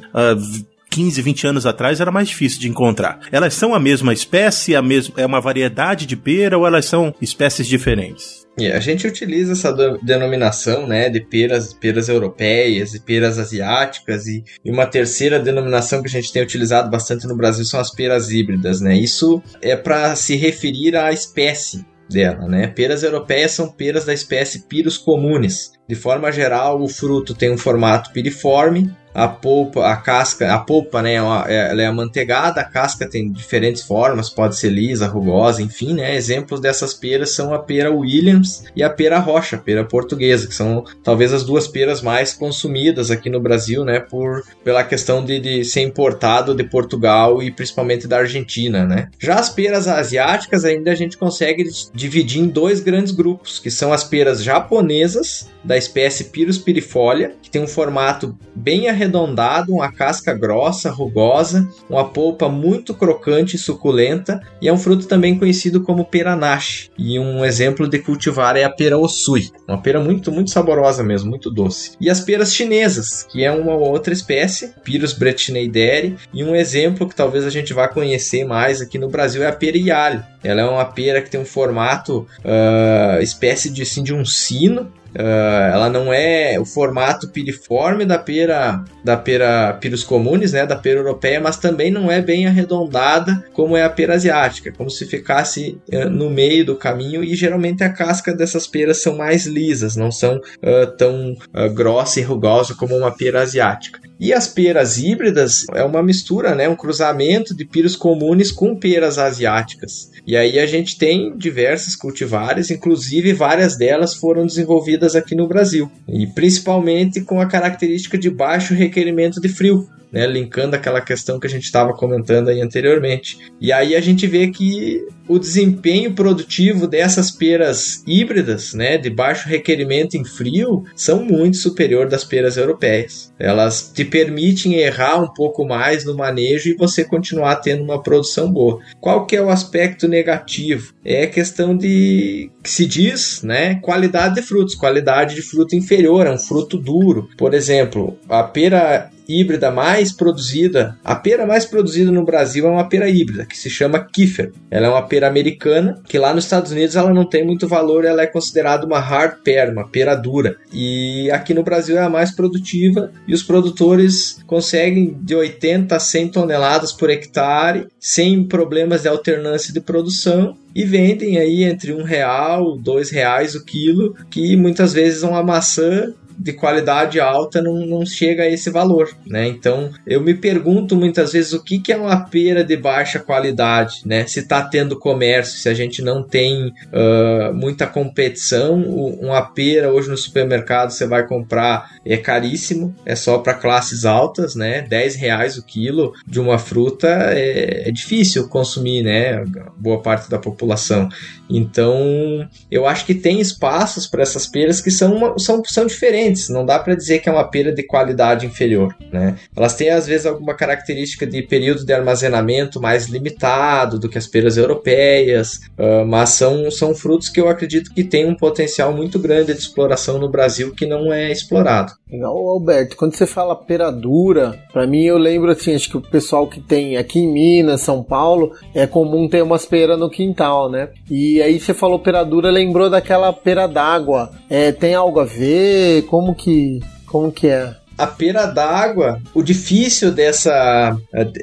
15, 0.89 1.22
20 1.22 1.48
anos 1.48 1.65
atrás 1.67 2.02
era 2.02 2.12
mais 2.12 2.28
difícil 2.28 2.60
de 2.60 2.67
encontrar. 2.67 3.20
Elas 3.32 3.54
são 3.54 3.76
a 3.76 3.80
mesma 3.80 4.12
espécie, 4.12 4.76
a 4.76 4.82
mesma, 4.82 5.13
é 5.17 5.26
uma 5.26 5.39
variedade 5.39 6.08
de 6.08 6.15
pera 6.15 6.58
ou 6.58 6.65
elas 6.65 6.86
são 6.86 7.13
espécies 7.22 7.67
diferentes? 7.67 8.46
Yeah, 8.60 8.76
a 8.76 8.82
gente 8.82 9.06
utiliza 9.06 9.54
essa 9.54 9.72
denominação 10.02 10.88
né, 10.88 11.10
de 11.10 11.22
peras, 11.22 11.74
peras 11.74 12.10
europeias 12.10 12.96
e 12.96 13.00
peras 13.00 13.38
asiáticas, 13.38 14.26
e, 14.26 14.43
e, 14.65 14.72
uma 14.72 14.88
terceira 14.88 15.39
denominação 15.39 16.02
que 16.02 16.08
a 16.08 16.12
gente 16.12 16.34
tem 16.34 16.41
utilizado 16.41 16.89
bastante 16.89 17.28
no 17.28 17.36
Brasil 17.36 17.63
são 17.65 17.80
as 17.80 17.91
peras 17.91 18.32
híbridas. 18.32 18.82
Né? 18.82 18.98
Isso 18.98 19.43
é 19.62 19.76
para 19.76 20.15
se 20.15 20.36
referir 20.36 20.96
à 20.96 21.12
espécie 21.12 21.86
dela. 22.10 22.48
Né? 22.48 22.67
Peras 22.67 23.04
europeias 23.04 23.52
são 23.52 23.70
peras 23.70 24.06
da 24.06 24.13
espécie 24.13 24.63
Pyrus 24.67 24.98
comunis. 24.98 25.74
De 25.88 25.96
forma 25.96 26.32
geral, 26.32 26.82
o 26.82 26.88
fruto 26.88 27.36
tem 27.36 27.52
um 27.52 27.58
formato 27.58 28.12
piriforme, 28.12 28.91
a 29.17 29.27
polpa, 29.27 29.84
a 29.88 29.97
casca, 29.97 30.53
a 30.53 30.60
polpa, 30.60 31.01
né, 31.01 31.15
é 31.15 31.17
é, 31.47 31.71
ela 31.71 31.82
é 31.82 31.88
amanteigada, 31.88 32.62
a 32.62 32.63
casca 32.63 33.10
tem 33.10 33.32
diferentes 33.32 33.82
formas, 33.82 34.30
pode 34.30 34.56
ser 34.56 34.69
lisa, 34.69 35.08
rugosa, 35.08 35.60
enfim, 35.60 35.95
né, 35.95 36.15
exemplos 36.15 36.60
dessas 36.60 36.93
peras 36.93 37.32
são 37.32 37.51
a 37.51 37.58
pera 37.58 37.91
Williams 37.91 38.65
e 38.75 38.84
a 38.84 38.89
pera 38.91 39.17
Rocha, 39.17 39.56
a 39.56 39.60
pera 39.60 39.84
portuguesa, 39.84 40.45
que 40.45 40.53
são 40.53 40.86
talvez 41.03 41.34
as 41.34 41.43
duas 41.43 41.67
peras 41.67 41.99
mais 41.99 42.32
consumidas 42.32 43.10
aqui 43.10 43.27
no 43.27 43.39
Brasil, 43.39 43.84
né, 43.84 43.99
por, 43.99 44.43
pela 44.63 44.84
questão 44.84 45.25
de, 45.25 45.39
de 45.39 45.65
ser 45.65 45.82
importado 45.82 46.53
de 46.53 46.63
Portugal 46.63 47.41
e 47.41 47.49
principalmente 47.49 48.08
da 48.08 48.19
Argentina, 48.19 48.86
né. 48.86 49.10
Já 49.17 49.39
as 49.39 49.49
peras 49.49 49.88
asiáticas 49.88 50.63
ainda 50.63 50.91
a 50.91 50.95
gente 50.95 51.17
consegue 51.17 51.67
dividir 51.91 52.39
em 52.39 52.47
dois 52.47 52.80
grandes 52.80 53.12
grupos, 53.12 53.58
que 53.58 53.71
são 53.71 53.91
as 53.91 54.03
peras 54.03 54.43
japonesas, 54.43 55.49
da 55.63 55.75
espécie 55.75 56.25
Pyrus 56.25 56.60
pirifolia, 56.60 57.34
que 57.41 57.49
tem 57.49 57.62
um 57.62 57.67
formato 57.67 58.38
bem 58.56 58.88
arredondado 58.88 59.07
arredondado, 59.08 59.74
uma 59.74 59.91
casca 59.91 60.34
grossa, 60.34 60.91
rugosa, 60.91 61.67
uma 61.89 62.06
polpa 62.06 62.50
muito 62.50 62.93
crocante 62.93 63.56
e 63.56 63.60
suculenta, 63.60 64.41
e 64.62 64.67
é 64.67 64.74
um 64.74 64.78
fruto 64.78 65.08
também 65.08 65.38
conhecido 65.39 65.82
como 65.82 66.06
peranache. 66.06 66.89
E 66.98 67.17
um 67.17 67.43
exemplo 67.43 67.88
de 67.88 68.00
cultivar 68.00 68.56
é 68.56 68.63
a 68.63 68.70
pera 68.70 68.98
osui, 68.98 69.50
uma 69.67 69.82
pera 69.82 70.00
muito, 70.00 70.32
muito 70.32 70.52
saborosa 70.52 71.04
mesmo, 71.04 71.30
muito 71.30 71.50
doce. 71.50 71.91
E 72.00 72.10
as 72.10 72.20
peras 72.20 72.54
chinesas, 72.54 73.24
que 73.24 73.43
é 73.43 73.52
uma 73.52 73.74
outra 73.74 74.13
espécie, 74.13 74.74
Pyrus 74.84 75.13
brettineideri, 75.13 76.17
e 76.34 76.43
um 76.43 76.56
exemplo 76.56 77.08
que 77.08 77.15
talvez 77.15 77.46
a 77.46 77.50
gente 77.50 77.74
vá 77.74 77.88
conhecer 77.88 78.46
mais 78.46 78.82
aqui 78.82 79.00
no 79.00 79.10
Brasil 79.10 79.43
é 79.43 79.48
a 79.48 79.54
pera 79.54 79.78
iale. 79.78 80.24
Ela 80.43 80.62
é 80.62 80.65
uma 80.65 80.86
pera 80.86 81.22
que 81.22 81.30
tem 81.30 81.39
um 81.39 81.46
formato 81.46 82.28
uh, 82.39 83.22
espécie 83.22 83.70
de, 83.70 83.82
assim, 83.82 84.04
de 84.04 84.13
um 84.13 84.24
sino, 84.24 84.91
Uh, 85.17 85.73
ela 85.73 85.89
não 85.89 86.13
é 86.13 86.60
o 86.60 86.65
formato 86.65 87.30
piriforme 87.30 88.06
da 88.06 88.19
pera 88.19 88.84
da 89.03 89.17
pera 89.17 89.73
Pyrus 89.73 90.03
comunis, 90.03 90.53
né, 90.53 90.65
da 90.65 90.75
pera 90.75 90.99
europeia, 90.99 91.41
mas 91.41 91.58
também 91.58 91.89
não 91.89 92.12
é 92.12 92.21
bem 92.21 92.45
arredondada 92.45 93.43
como 93.53 93.75
é 93.75 93.84
a 93.84 93.89
pera 93.89 94.13
asiática, 94.13 94.71
como 94.71 94.91
se 94.91 95.08
ficasse 95.08 95.80
uh, 95.91 96.10
no 96.10 96.30
meio 96.30 96.63
do 96.63 96.75
caminho 96.75 97.23
e 97.23 97.36
geralmente 97.36 97.84
a 97.84 97.89
casca 97.89 98.32
dessas 98.34 98.67
peras 98.67 99.01
são 99.01 99.17
mais 99.17 99.47
lisas, 99.47 99.95
não 99.95 100.12
são 100.12 100.36
uh, 100.38 100.97
tão 100.97 101.36
grossa 101.73 102.19
e 102.19 102.23
rugosa 102.23 102.75
como 102.75 102.95
uma 102.95 103.12
pera 103.12 103.41
asiática. 103.41 103.99
E 104.19 104.34
as 104.34 104.47
peras 104.47 104.97
híbridas 104.97 105.65
é 105.73 105.84
uma 105.84 106.01
mistura, 106.01 106.56
né, 106.56 106.67
um 106.67 106.75
cruzamento 106.75 107.56
de 107.56 107.65
Pyrus 107.65 107.95
comunis 107.95 108.51
com 108.51 108.75
peras 108.75 109.17
asiáticas. 109.17 110.12
E 110.27 110.35
aí 110.35 110.59
a 110.59 110.65
gente 110.65 110.97
tem 110.97 111.37
diversas 111.37 111.95
cultivares, 111.95 112.69
inclusive 112.69 113.31
várias 113.31 113.77
delas 113.77 114.13
foram 114.13 114.45
desenvolvidas 114.45 115.15
aqui 115.15 115.33
no 115.33 115.47
Brasil, 115.47 115.89
e 116.05 116.27
principalmente 116.27 117.21
com 117.21 117.39
a 117.39 117.45
característica 117.45 118.17
de 118.17 118.29
baixo 118.29 118.73
requerimento 118.73 119.39
de 119.39 119.47
frio 119.47 119.87
né, 120.12 120.26
linkando 120.28 120.76
aquela 120.76 121.02
questão 121.02 121.39
que 121.39 121.48
a 121.48 121.50
gente 121.50 121.63
estava 121.63 121.93
comentando 121.93 122.50
aí 122.50 122.62
anteriormente. 122.62 123.38
E 123.60 123.72
aí 123.72 123.96
a 123.96 124.02
gente 124.02 124.28
vê 124.28 124.48
que 124.48 125.06
o 125.28 125.38
desempenho 125.38 126.13
produtivo 126.13 126.88
dessas 126.88 127.30
peras 127.30 128.04
híbridas, 128.08 128.74
né, 128.74 128.98
de 128.98 129.10
baixo 129.10 129.48
requerimento 129.48 130.15
em 130.15 130.24
frio, 130.24 130.84
são 130.96 131.24
muito 131.24 131.58
superior 131.58 132.08
das 132.08 132.24
peras 132.24 132.58
europeias. 132.58 133.34
Elas 133.38 133.91
te 133.93 134.06
permitem 134.06 134.76
errar 134.76 135.22
um 135.22 135.34
pouco 135.34 135.65
mais 135.65 136.06
no 136.06 136.15
manejo 136.15 136.70
e 136.70 136.76
você 136.76 137.04
continuar 137.04 137.58
tendo 137.58 137.84
uma 137.84 138.02
produção 138.02 138.52
boa. 138.52 138.80
Qual 139.00 139.26
que 139.26 139.36
é 139.36 139.41
o 139.41 139.50
aspecto 139.50 140.08
negativo? 140.08 140.93
É 141.04 141.24
a 141.24 141.30
questão 141.30 141.76
de 141.76 142.50
que 142.63 142.70
se 142.70 142.86
diz, 142.86 143.43
né, 143.43 143.76
qualidade 143.76 144.36
de 144.36 144.41
frutos, 144.41 144.76
qualidade 144.76 145.36
de 145.36 145.41
fruto 145.41 145.76
inferior, 145.76 146.26
é 146.26 146.32
um 146.32 146.39
fruto 146.39 146.78
duro. 146.78 147.30
Por 147.38 147.54
exemplo, 147.54 148.17
a 148.30 148.43
pera 148.43 149.10
híbrida 149.27 149.71
mais 149.71 150.11
produzida, 150.11 150.97
a 151.03 151.15
pera 151.15 151.45
mais 151.45 151.65
produzida 151.65 152.11
no 152.11 152.23
Brasil 152.23 152.67
é 152.67 152.69
uma 152.69 152.87
pera 152.87 153.09
híbrida, 153.09 153.45
que 153.45 153.57
se 153.57 153.69
chama 153.69 154.03
Kiefer. 154.03 154.51
Ela 154.71 154.87
é 154.87 154.89
uma 154.89 155.07
pera 155.07 155.27
americana, 155.27 156.01
que 156.07 156.17
lá 156.17 156.33
nos 156.33 156.45
Estados 156.45 156.71
Unidos 156.71 156.95
ela 156.95 157.13
não 157.13 157.25
tem 157.25 157.45
muito 157.45 157.67
valor, 157.67 158.05
ela 158.05 158.21
é 158.21 158.27
considerada 158.27 158.85
uma 158.85 158.99
hard 158.99 159.41
pear, 159.43 159.71
uma 159.71 159.87
pera 159.87 160.15
dura. 160.15 160.57
E 160.71 161.29
aqui 161.31 161.53
no 161.53 161.63
Brasil 161.63 161.97
é 161.97 162.01
a 162.01 162.09
mais 162.09 162.31
produtiva 162.31 163.11
e 163.27 163.33
os 163.33 163.43
produtores 163.43 164.39
conseguem 164.45 165.17
de 165.21 165.35
80 165.35 165.95
a 165.95 165.99
100 165.99 166.29
toneladas 166.29 166.91
por 166.91 167.09
hectare, 167.09 167.87
sem 167.99 168.43
problemas 168.43 169.01
de 169.01 169.09
alternância 169.09 169.73
de 169.73 169.81
produção 169.81 170.55
e 170.77 170.85
vendem 170.85 171.39
aí 171.39 171.63
entre 171.63 171.91
um 171.91 172.03
real, 172.03 172.77
dois 172.77 173.09
reais 173.09 173.55
o 173.55 173.65
quilo, 173.65 174.15
que 174.29 174.55
muitas 174.55 174.93
vezes 174.93 175.23
uma 175.23 175.41
maçã 175.41 176.13
de 176.38 176.54
qualidade 176.54 177.19
alta 177.19 177.62
não, 177.62 177.86
não 177.86 178.06
chega 178.06 178.43
a 178.43 178.50
esse 178.50 178.69
valor, 178.69 179.10
né? 179.26 179.47
Então 179.47 179.91
eu 180.06 180.21
me 180.21 180.34
pergunto 180.34 180.95
muitas 180.95 181.34
vezes 181.34 181.54
o 181.54 181.63
que, 181.63 181.80
que 181.80 181.91
é 181.91 181.97
uma 181.97 182.26
pera 182.26 182.63
de 182.63 182.78
baixa 182.78 183.19
qualidade, 183.19 184.02
né? 184.06 184.26
Se 184.26 184.39
está 184.39 184.62
tendo 184.62 185.00
comércio, 185.00 185.60
se 185.60 185.69
a 185.69 185.73
gente 185.73 186.02
não 186.02 186.23
tem 186.23 186.67
uh, 186.67 187.54
muita 187.54 187.88
competição, 187.88 188.82
uma 188.82 189.41
pera 189.41 189.91
hoje 189.91 190.10
no 190.10 190.17
supermercado 190.17 190.91
você 190.91 191.08
vai 191.08 191.26
comprar 191.26 191.96
é 192.13 192.17
caríssimo, 192.17 192.96
é 193.06 193.15
só 193.15 193.39
para 193.39 193.54
classes 193.54 194.06
altas, 194.06 194.56
né? 194.56 194.82
10 194.82 195.15
reais 195.15 195.58
o 195.58 195.63
quilo 195.65 196.13
de 196.26 196.39
uma 196.39 196.58
fruta 196.58 197.08
é, 197.08 197.89
é 197.89 197.91
difícil 197.91 198.48
consumir, 198.48 199.04
né? 199.04 199.43
Boa 199.78 200.02
parte 200.02 200.30
da 200.30 200.39
população. 200.39 201.10
Então, 201.50 202.48
eu 202.70 202.86
acho 202.86 203.06
que 203.06 203.15
tem 203.15 203.39
espaços 203.39 204.06
para 204.06 204.22
essas 204.22 204.46
peras 204.48 204.82
que 204.82 204.91
são, 204.91 205.38
são, 205.38 205.63
são 205.65 205.86
diferentes. 205.86 206.50
Não 206.50 206.65
dá 206.65 206.78
para 206.80 206.96
dizer 206.96 207.20
que 207.20 207.30
é 207.30 207.32
uma 207.32 207.50
pera 207.50 207.74
de 207.74 207.84
qualidade 207.84 208.46
inferior, 208.46 208.96
né? 209.12 209.36
Elas 209.56 209.76
têm 209.76 209.89
às 209.89 210.08
vezes 210.08 210.26
alguma 210.26 210.54
característica 210.54 211.26
de 211.26 211.41
período 211.41 211.86
de 211.86 211.93
armazenamento 211.93 212.82
mais 212.82 213.08
limitado 213.08 214.00
do 214.00 214.10
que 214.10 214.17
as 214.17 214.28
peras 214.28 214.58
europeias, 214.58 215.62
uh, 215.78 216.06
mas 216.06 216.32
são, 216.32 216.70
são 216.70 216.93
frutos 216.93 217.30
que 217.30 217.39
eu 217.39 217.48
acredito 217.48 217.93
que 217.93 218.04
têm 218.04 218.26
um 218.26 218.36
potencial 218.36 218.93
muito 218.93 219.20
grande 219.20 219.54
de 219.54 219.60
exploração 219.60 220.20
no 220.20 220.30
Brasil 220.30 220.74
que 220.74 220.86
não 220.86 221.12
é 221.12 221.32
explorado. 221.32 221.93
Legal, 222.10 222.38
Alberto, 222.38 222.95
quando 222.95 223.15
você 223.15 223.27
fala 223.27 223.53
pera 223.53 223.91
dura, 223.91 224.57
para 224.71 224.88
mim 224.88 225.03
eu 225.03 225.17
lembro 225.17 225.51
assim, 225.51 225.75
acho 225.75 225.89
que 225.89 225.97
o 225.97 226.01
pessoal 226.01 226.47
que 226.47 226.62
tem 226.62 226.95
aqui 226.95 227.19
em 227.19 227.31
Minas, 227.31 227.81
São 227.81 228.01
Paulo, 228.01 228.53
é 228.73 228.88
comum 228.88 229.27
ter 229.27 229.43
umas 229.43 229.65
peras 229.65 229.99
no 229.99 230.10
quintal, 230.10 230.71
né? 230.71 230.89
E 231.12 231.41
aí 231.41 231.60
você 231.60 231.73
falou 231.73 231.99
pera 231.99 232.23
dura, 232.23 232.49
lembrou 232.49 232.89
daquela 232.89 233.33
pera 233.33 233.67
d'água. 233.67 234.31
É, 234.49 234.71
tem 234.71 234.95
algo 234.95 235.19
a 235.19 235.25
ver? 235.25 236.03
Como 236.03 236.33
que, 236.33 236.79
como 237.05 237.29
que 237.29 237.47
é? 237.47 237.75
a 237.97 238.05
pera 238.05 238.45
d'água, 238.45 239.19
o 239.33 239.41
difícil 239.41 240.12
dessa, 240.12 240.95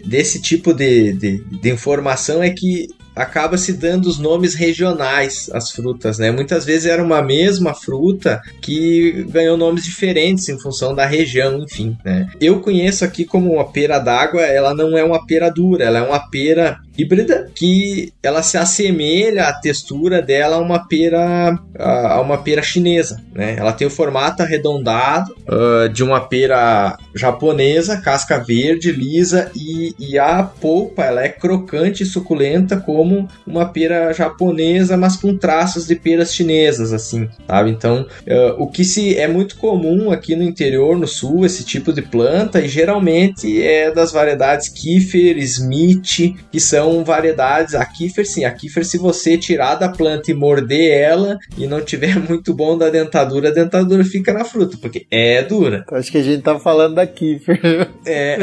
desse 0.07 0.41
tipo 0.41 0.73
de, 0.73 1.13
de, 1.13 1.45
de, 1.45 1.71
informação 1.71 2.41
é 2.41 2.51
que 2.51 2.87
acaba 3.15 3.57
se 3.57 3.73
dando 3.73 4.07
os 4.07 4.19
nomes 4.19 4.55
regionais 4.55 5.49
às 5.53 5.71
frutas, 5.71 6.19
né? 6.19 6.31
Muitas 6.31 6.65
vezes 6.65 6.87
era 6.87 7.03
uma 7.03 7.23
mesma 7.23 7.75
fruta 7.75 8.43
que 8.61 9.25
ganhou 9.29 9.57
nomes 9.57 9.85
diferentes 9.85 10.49
em 10.49 10.59
função 10.59 10.95
da 10.95 11.07
região, 11.07 11.63
enfim, 11.63 11.97
né? 12.05 12.29
Eu 12.41 12.61
conheço 12.61 13.05
aqui 13.05 13.25
como 13.25 13.53
uma 13.55 13.71
pera 13.71 13.99
d'água, 13.99 14.43
ela 14.43 14.75
não 14.75 14.99
é 14.99 15.05
uma 15.05 15.27
pera 15.27 15.49
dura, 15.49 15.85
ela 15.85 15.99
é 15.99 16.03
uma 16.03 16.31
pera 16.31 16.81
híbrida 16.97 17.51
que 17.55 18.13
ela 18.23 18.43
se 18.43 18.57
assemelha 18.57 19.45
a 19.45 19.53
textura 19.53 20.23
dela 20.23 20.57
a 20.57 20.61
uma 20.61 20.87
pera 20.87 21.59
a 21.79 22.21
uma 22.21 22.39
pera 22.39 22.63
chinesa, 22.63 23.21
né? 23.35 23.57
Ela 23.59 23.73
tem 23.73 23.87
o 23.87 23.91
formato 23.91 24.43
arredondado 24.43 25.35
uh, 25.49 25.89
de 25.89 26.03
uma 26.03 26.21
pera 26.21 26.97
japonesa, 27.15 28.01
casca 28.01 28.39
verde, 28.39 28.93
lisa 28.93 29.51
e, 29.55 29.95
e 29.99 30.19
a 30.19 30.43
polpa 30.43 31.05
ela 31.05 31.23
é 31.23 31.29
crocante 31.29 32.03
e 32.03 32.07
suculenta 32.07 32.77
como 32.77 33.29
uma 33.47 33.67
pera 33.67 34.13
japonesa, 34.13 34.97
mas 34.97 35.17
com 35.17 35.37
traços 35.37 35.87
de 35.87 35.97
peras 35.97 36.35
chinesas, 36.35 36.93
assim, 36.93 37.29
sabe? 37.47 37.71
Então, 37.71 38.07
uh, 38.27 38.63
o 38.63 38.69
que 38.69 38.85
se 38.85 39.17
é 39.17 39.27
muito 39.27 39.57
comum 39.57 40.11
aqui 40.11 40.37
no 40.37 40.45
interior, 40.45 40.97
no 40.97 41.07
sul, 41.07 41.45
esse 41.45 41.65
tipo 41.65 41.93
de 41.93 42.03
planta 42.03 42.61
e 42.61 42.69
geralmente 42.69 43.63
é 43.63 43.91
das 43.91 44.13
variedades 44.13 44.69
Kiefer, 44.69 45.39
Smith, 45.39 46.37
que 46.51 46.61
são 46.61 46.84
são 46.85 47.03
variedades. 47.03 47.75
A 47.75 47.85
Kiefer, 47.85 48.27
sim, 48.27 48.45
a 48.45 48.51
Kiefer, 48.51 48.85
se 48.85 48.99
você 48.99 49.39
tirar 49.39 49.77
da 49.77 49.89
planta 49.89 50.31
e 50.31 50.35
morder 50.35 50.93
ela 50.93 51.39
e 51.57 51.67
não 51.67 51.81
tiver 51.81 52.17
muito 52.29 52.53
bom 52.53 52.77
da 52.77 52.91
dentadura, 52.91 53.49
a 53.49 53.53
dentadura 53.53 54.05
fica 54.05 54.33
na 54.33 54.45
fruta, 54.45 54.77
porque 54.81 55.07
é 55.11 55.43
dura. 55.43 55.85
Acho 55.93 56.13
que 56.13 56.19
a 56.19 56.23
gente 56.23 56.43
tá 56.43 56.59
falando 56.59 56.97
da 56.97 57.07
Kiefer. 57.07 57.61
É. 58.07 58.37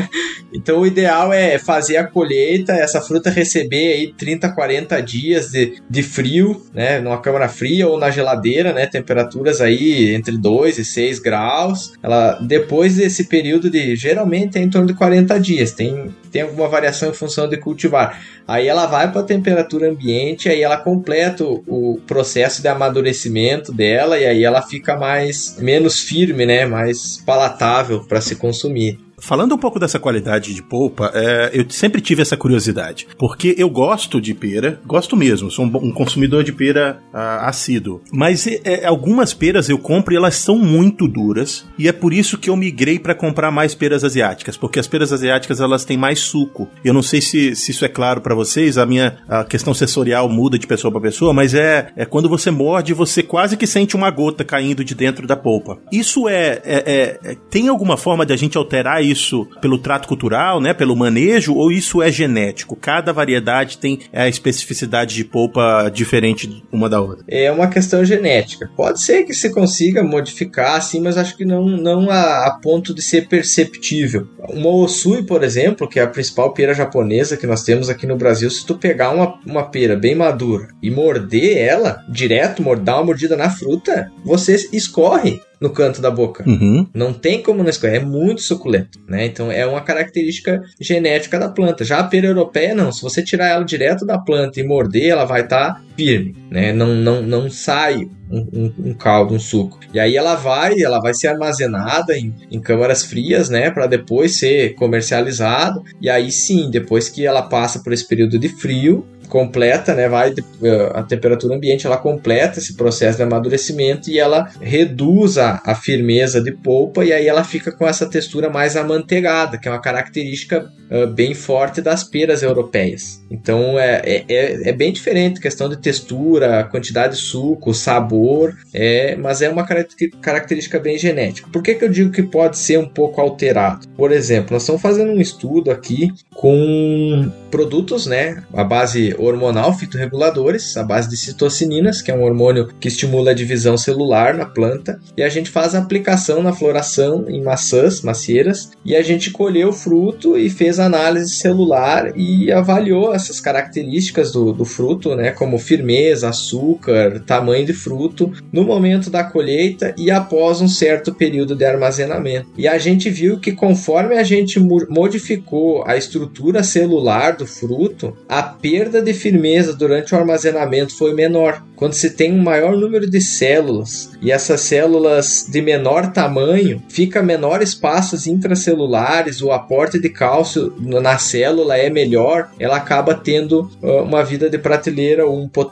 então 0.52 0.80
o 0.80 0.86
ideal 0.86 1.32
é 1.32 1.58
fazer 1.58 1.96
a 1.96 2.04
colheita, 2.04 2.72
essa 2.72 3.00
fruta 3.00 3.30
receber 3.30 3.94
aí 3.94 4.12
30, 4.12 4.52
40 4.52 5.00
dias 5.00 5.50
de, 5.50 5.80
de 5.88 6.02
frio, 6.02 6.62
né? 6.74 7.00
Numa 7.00 7.20
câmara 7.20 7.48
fria 7.48 7.88
ou 7.88 7.98
na 7.98 8.10
geladeira, 8.10 8.72
né? 8.72 8.86
Temperaturas 8.86 9.60
aí 9.60 10.14
entre 10.14 10.36
2 10.36 10.78
e 10.78 10.84
6 10.84 11.18
graus. 11.18 11.92
Ela, 12.02 12.38
depois 12.42 12.96
desse 12.96 13.24
período 13.24 13.70
de 13.70 13.96
geralmente 13.96 14.58
é 14.58 14.62
em 14.62 14.68
torno 14.68 14.86
de 14.86 14.94
40 14.94 15.38
dias. 15.40 15.72
Tem, 15.72 16.14
tem 16.36 16.42
alguma 16.42 16.68
variação 16.68 17.08
em 17.08 17.14
função 17.14 17.48
de 17.48 17.56
cultivar. 17.56 18.22
Aí 18.46 18.68
ela 18.68 18.84
vai 18.84 19.10
para 19.10 19.22
a 19.22 19.24
temperatura 19.24 19.88
ambiente, 19.88 20.50
aí 20.50 20.62
ela 20.62 20.76
completa 20.76 21.42
o, 21.42 21.64
o, 21.66 22.00
processo 22.06 22.60
de 22.60 22.68
amadurecimento 22.68 23.72
dela 23.72 24.18
e 24.18 24.26
aí 24.26 24.44
ela 24.44 24.60
fica 24.60 24.94
mais 24.98 25.56
menos 25.58 26.00
firme, 26.00 26.44
né, 26.44 26.66
mais 26.66 27.16
palatável 27.24 28.04
para 28.04 28.20
se 28.20 28.36
consumir. 28.36 29.05
Falando 29.18 29.54
um 29.54 29.58
pouco 29.58 29.78
dessa 29.78 29.98
qualidade 29.98 30.54
de 30.54 30.62
polpa, 30.62 31.10
é, 31.14 31.50
eu 31.54 31.64
sempre 31.70 32.00
tive 32.00 32.22
essa 32.22 32.36
curiosidade, 32.36 33.08
porque 33.18 33.54
eu 33.56 33.68
gosto 33.68 34.20
de 34.20 34.34
pera, 34.34 34.80
gosto 34.86 35.16
mesmo, 35.16 35.50
sou 35.50 35.64
um, 35.64 35.88
um 35.88 35.92
consumidor 35.92 36.44
de 36.44 36.52
pera 36.52 37.00
uh, 37.12 37.46
assíduo, 37.46 38.02
mas 38.12 38.46
é, 38.46 38.60
é, 38.64 38.86
algumas 38.86 39.32
peras 39.32 39.68
eu 39.68 39.78
compro 39.78 40.12
e 40.12 40.16
elas 40.16 40.36
são 40.36 40.58
muito 40.58 41.08
duras, 41.08 41.66
e 41.78 41.88
é 41.88 41.92
por 41.92 42.12
isso 42.12 42.36
que 42.36 42.50
eu 42.50 42.56
migrei 42.56 42.98
para 42.98 43.14
comprar 43.14 43.50
mais 43.50 43.74
peras 43.74 44.04
asiáticas, 44.04 44.56
porque 44.56 44.78
as 44.78 44.86
peras 44.86 45.12
asiáticas 45.12 45.60
elas 45.60 45.84
têm 45.84 45.96
mais 45.96 46.20
suco. 46.20 46.68
Eu 46.84 46.92
não 46.92 47.02
sei 47.02 47.20
se, 47.20 47.56
se 47.56 47.70
isso 47.70 47.84
é 47.84 47.88
claro 47.88 48.20
para 48.20 48.34
vocês, 48.34 48.76
a 48.76 48.84
minha 48.84 49.16
a 49.28 49.44
questão 49.44 49.72
sensorial 49.72 50.28
muda 50.28 50.58
de 50.58 50.66
pessoa 50.66 50.92
para 50.92 51.00
pessoa, 51.00 51.32
mas 51.32 51.54
é, 51.54 51.90
é 51.96 52.04
quando 52.04 52.28
você 52.28 52.50
morde, 52.50 52.92
você 52.92 53.22
quase 53.22 53.56
que 53.56 53.66
sente 53.66 53.96
uma 53.96 54.10
gota 54.10 54.44
caindo 54.44 54.84
de 54.84 54.94
dentro 54.94 55.26
da 55.26 55.36
polpa. 55.36 55.78
Isso 55.90 56.28
é, 56.28 56.60
é, 56.64 56.82
é, 56.86 57.20
é 57.24 57.36
tem 57.50 57.68
alguma 57.68 57.96
forma 57.96 58.26
de 58.26 58.32
a 58.32 58.36
gente 58.36 58.58
alterar 58.58 59.05
isso 59.10 59.46
pelo 59.60 59.78
trato 59.78 60.08
cultural, 60.08 60.60
né, 60.60 60.72
pelo 60.72 60.96
manejo, 60.96 61.54
ou 61.54 61.70
isso 61.70 62.02
é 62.02 62.10
genético? 62.10 62.76
Cada 62.76 63.12
variedade 63.12 63.78
tem 63.78 64.00
a 64.12 64.28
especificidade 64.28 65.14
de 65.14 65.24
polpa 65.24 65.90
diferente 65.92 66.62
uma 66.72 66.88
da 66.88 67.00
outra. 67.00 67.24
É 67.28 67.50
uma 67.50 67.68
questão 67.68 68.04
genética. 68.04 68.70
Pode 68.76 69.00
ser 69.02 69.24
que 69.24 69.34
se 69.34 69.50
consiga 69.50 70.02
modificar, 70.02 70.76
assim, 70.76 71.00
mas 71.00 71.16
acho 71.16 71.36
que 71.36 71.44
não, 71.44 71.66
não 71.66 72.10
a, 72.10 72.46
a 72.46 72.58
ponto 72.62 72.94
de 72.94 73.02
ser 73.02 73.28
perceptível. 73.28 74.26
Uma 74.48 74.70
Osui, 74.70 75.22
por 75.22 75.42
exemplo, 75.42 75.88
que 75.88 75.98
é 75.98 76.02
a 76.02 76.08
principal 76.08 76.52
pera 76.52 76.74
japonesa 76.74 77.36
que 77.36 77.46
nós 77.46 77.62
temos 77.62 77.88
aqui 77.88 78.06
no 78.06 78.16
Brasil, 78.16 78.50
se 78.50 78.64
tu 78.64 78.76
pegar 78.76 79.10
uma, 79.10 79.38
uma 79.46 79.64
pera 79.64 79.96
bem 79.96 80.14
madura 80.14 80.68
e 80.82 80.90
morder 80.90 81.56
ela, 81.58 82.04
direto, 82.08 82.62
dar 82.76 82.96
uma 82.96 83.04
mordida 83.04 83.36
na 83.36 83.50
fruta, 83.50 84.10
você 84.24 84.56
escorre 84.72 85.40
no 85.60 85.70
canto 85.70 86.00
da 86.00 86.10
boca. 86.10 86.44
Uhum. 86.46 86.86
Não 86.94 87.12
tem 87.12 87.42
como 87.42 87.62
não 87.62 87.70
escorrer, 87.70 87.96
é 87.96 88.04
muito 88.04 88.42
suculento, 88.42 88.98
né? 89.08 89.26
Então 89.26 89.50
é 89.50 89.66
uma 89.66 89.80
característica 89.80 90.62
genética 90.80 91.38
da 91.38 91.48
planta. 91.48 91.84
Já 91.84 91.98
a 91.98 92.04
pera 92.04 92.26
europeia 92.26 92.74
não, 92.74 92.92
se 92.92 93.02
você 93.02 93.22
tirar 93.22 93.48
ela 93.48 93.64
direto 93.64 94.04
da 94.04 94.18
planta 94.18 94.60
e 94.60 94.64
morder, 94.64 95.08
ela 95.08 95.24
vai 95.24 95.42
estar 95.42 95.74
tá 95.74 95.80
firme, 95.96 96.36
né? 96.50 96.72
Não, 96.72 96.94
não, 96.94 97.22
não 97.22 97.50
sai 97.50 98.08
um, 98.30 98.38
um, 98.52 98.90
um, 98.90 98.94
caldo, 98.94 99.34
um 99.34 99.38
suco. 99.38 99.78
E 99.92 100.00
aí 100.00 100.16
ela 100.16 100.34
vai, 100.34 100.80
ela 100.80 101.00
vai 101.00 101.14
ser 101.14 101.28
armazenada 101.28 102.16
em, 102.16 102.34
em 102.50 102.60
câmaras 102.60 103.04
frias, 103.04 103.48
né, 103.48 103.70
para 103.70 103.86
depois 103.86 104.38
ser 104.38 104.74
comercializado. 104.74 105.82
E 106.00 106.10
aí 106.10 106.30
sim, 106.30 106.70
depois 106.70 107.08
que 107.08 107.24
ela 107.24 107.42
passa 107.42 107.80
por 107.80 107.92
esse 107.92 108.06
período 108.06 108.38
de 108.38 108.48
frio, 108.48 109.06
completa, 109.26 109.94
né, 109.94 110.08
vai 110.08 110.32
eh, 110.62 110.92
a 110.94 111.02
temperatura 111.02 111.54
ambiente, 111.54 111.86
ela 111.86 111.96
completa 111.96 112.58
esse 112.58 112.74
processo 112.74 113.16
de 113.16 113.22
amadurecimento 113.22 114.10
e 114.10 114.18
ela 114.18 114.50
reduz 114.60 115.36
a, 115.36 115.60
a 115.64 115.74
firmeza 115.74 116.40
de 116.40 116.52
polpa 116.52 117.04
e 117.04 117.12
aí 117.12 117.26
ela 117.26 117.44
fica 117.44 117.70
com 117.70 117.86
essa 117.86 118.08
textura 118.08 118.48
mais 118.48 118.76
amanteigada, 118.76 119.58
que 119.58 119.68
é 119.68 119.70
uma 119.70 119.80
característica 119.80 120.70
uh, 120.90 121.06
bem 121.08 121.34
forte 121.34 121.80
das 121.80 122.04
peras 122.04 122.42
europeias. 122.42 123.22
Então 123.30 123.78
é, 123.78 124.00
é, 124.04 124.24
é, 124.28 124.68
é 124.70 124.72
bem 124.72 124.92
diferente, 124.92 125.40
questão 125.40 125.68
de 125.68 125.76
textura, 125.86 126.64
quantidade 126.64 127.14
de 127.14 127.20
suco, 127.20 127.72
sabor, 127.72 128.56
é, 128.74 129.14
mas 129.14 129.40
é 129.40 129.48
uma 129.48 129.64
característica 129.64 130.80
bem 130.80 130.98
genética. 130.98 131.48
Por 131.52 131.62
que, 131.62 131.76
que 131.76 131.84
eu 131.84 131.88
digo 131.88 132.10
que 132.10 132.24
pode 132.24 132.58
ser 132.58 132.76
um 132.76 132.88
pouco 132.88 133.20
alterado? 133.20 133.86
Por 133.96 134.10
exemplo, 134.10 134.54
nós 134.54 134.62
estamos 134.62 134.82
fazendo 134.82 135.12
um 135.12 135.20
estudo 135.20 135.70
aqui 135.70 136.12
com 136.34 137.30
produtos, 137.52 138.04
né, 138.06 138.42
a 138.52 138.64
base 138.64 139.14
hormonal, 139.16 139.72
fitorreguladores, 139.72 140.76
a 140.76 140.82
base 140.82 141.08
de 141.08 141.16
citocininas, 141.16 142.02
que 142.02 142.10
é 142.10 142.14
um 142.14 142.24
hormônio 142.24 142.68
que 142.80 142.88
estimula 142.88 143.30
a 143.30 143.34
divisão 143.34 143.78
celular 143.78 144.34
na 144.34 144.44
planta, 144.44 145.00
e 145.16 145.22
a 145.22 145.28
gente 145.28 145.50
faz 145.50 145.74
a 145.74 145.78
aplicação 145.78 146.42
na 146.42 146.52
floração 146.52 147.26
em 147.28 147.42
maçãs, 147.42 148.02
macieiras, 148.02 148.72
e 148.84 148.96
a 148.96 149.02
gente 149.02 149.30
colheu 149.30 149.68
o 149.68 149.72
fruto 149.72 150.36
e 150.36 150.50
fez 150.50 150.80
análise 150.80 151.30
celular 151.30 152.12
e 152.16 152.50
avaliou 152.50 153.14
essas 153.14 153.40
características 153.40 154.32
do, 154.32 154.52
do 154.52 154.64
fruto, 154.64 155.14
né, 155.14 155.30
como 155.30 155.58
firmeza, 155.76 156.30
açúcar, 156.30 157.20
tamanho 157.26 157.66
de 157.66 157.72
fruto 157.72 158.32
no 158.50 158.64
momento 158.64 159.10
da 159.10 159.22
colheita 159.22 159.94
e 159.98 160.10
após 160.10 160.60
um 160.60 160.68
certo 160.68 161.14
período 161.14 161.54
de 161.54 161.64
armazenamento. 161.64 162.48
E 162.56 162.66
a 162.66 162.78
gente 162.78 163.10
viu 163.10 163.38
que 163.38 163.52
conforme 163.52 164.16
a 164.16 164.22
gente 164.22 164.58
modificou 164.58 165.84
a 165.86 165.96
estrutura 165.96 166.62
celular 166.62 167.36
do 167.36 167.46
fruto, 167.46 168.16
a 168.28 168.42
perda 168.42 169.02
de 169.02 169.12
firmeza 169.12 169.74
durante 169.74 170.14
o 170.14 170.18
armazenamento 170.18 170.96
foi 170.96 171.12
menor. 171.14 171.62
Quando 171.76 171.92
se 171.92 172.10
tem 172.10 172.32
um 172.32 172.42
maior 172.42 172.74
número 172.74 173.08
de 173.08 173.20
células 173.20 174.10
e 174.22 174.32
essas 174.32 174.62
células 174.62 175.46
de 175.48 175.60
menor 175.60 176.10
tamanho, 176.10 176.82
fica 176.88 177.22
menor 177.22 177.60
espaços 177.60 178.26
intracelulares, 178.26 179.42
o 179.42 179.52
aporte 179.52 179.98
de 179.98 180.08
cálcio 180.08 180.74
na 180.78 181.18
célula 181.18 181.76
é 181.76 181.90
melhor, 181.90 182.50
ela 182.58 182.76
acaba 182.76 183.14
tendo 183.14 183.70
uh, 183.82 184.02
uma 184.02 184.24
vida 184.24 184.48
de 184.48 184.56
prateleira, 184.58 185.28
um 185.28 185.46
potencial 185.46 185.65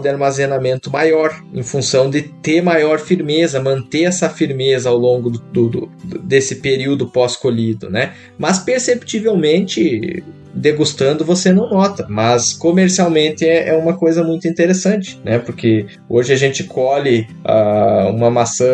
de 0.00 0.08
armazenamento 0.08 0.90
maior, 0.90 1.42
em 1.52 1.62
função 1.62 2.08
de 2.08 2.22
ter 2.22 2.62
maior 2.62 2.98
firmeza, 2.98 3.60
manter 3.60 4.04
essa 4.04 4.28
firmeza 4.28 4.88
ao 4.88 4.96
longo 4.96 5.30
do, 5.30 5.38
do, 5.38 5.68
do 5.68 6.18
desse 6.18 6.56
período 6.56 7.08
pós-colhido, 7.08 7.90
né? 7.90 8.14
Mas 8.38 8.58
perceptivelmente 8.58 10.22
degustando 10.54 11.24
você 11.24 11.52
não 11.52 11.68
nota, 11.68 12.06
mas 12.08 12.52
comercialmente 12.52 13.44
é, 13.44 13.68
é, 13.68 13.76
uma 13.76 13.96
coisa 13.96 14.22
muito 14.22 14.48
interessante, 14.48 15.20
né? 15.24 15.38
Porque 15.38 15.86
hoje 16.08 16.32
a 16.32 16.36
gente 16.36 16.64
colhe 16.64 17.26
uh, 17.44 18.10
uma 18.10 18.30
maçã 18.30 18.66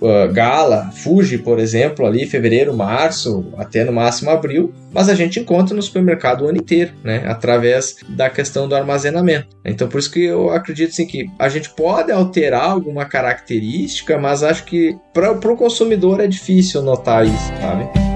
uh, 0.00 0.32
gala, 0.32 0.90
Fuji, 0.92 1.38
por 1.38 1.58
exemplo, 1.58 2.06
ali 2.06 2.26
fevereiro, 2.26 2.74
março, 2.74 3.46
até 3.56 3.84
no 3.84 3.92
máximo 3.92 4.30
abril, 4.30 4.72
mas 4.92 5.08
a 5.08 5.14
gente 5.14 5.40
encontra 5.40 5.74
no 5.74 5.82
supermercado 5.82 6.42
o 6.42 6.48
ano 6.48 6.58
inteiro, 6.58 6.92
né? 7.02 7.24
Através 7.26 7.96
da 8.08 8.30
questão 8.30 8.68
do 8.68 8.74
armazenamento. 8.74 9.48
Então 9.64 9.88
por 9.88 9.98
isso 9.98 10.10
que 10.10 10.24
eu 10.24 10.50
acredito 10.50 10.90
assim, 10.90 11.06
que 11.06 11.30
a 11.38 11.48
gente 11.48 11.70
pode 11.70 12.12
alterar 12.12 12.70
alguma 12.70 13.04
característica, 13.04 14.18
mas 14.18 14.42
acho 14.42 14.64
que 14.64 14.96
para 15.12 15.32
o 15.32 15.56
consumidor 15.56 16.20
é 16.20 16.26
difícil 16.26 16.82
notar 16.82 17.24
isso, 17.26 17.52
sabe? 17.60 18.11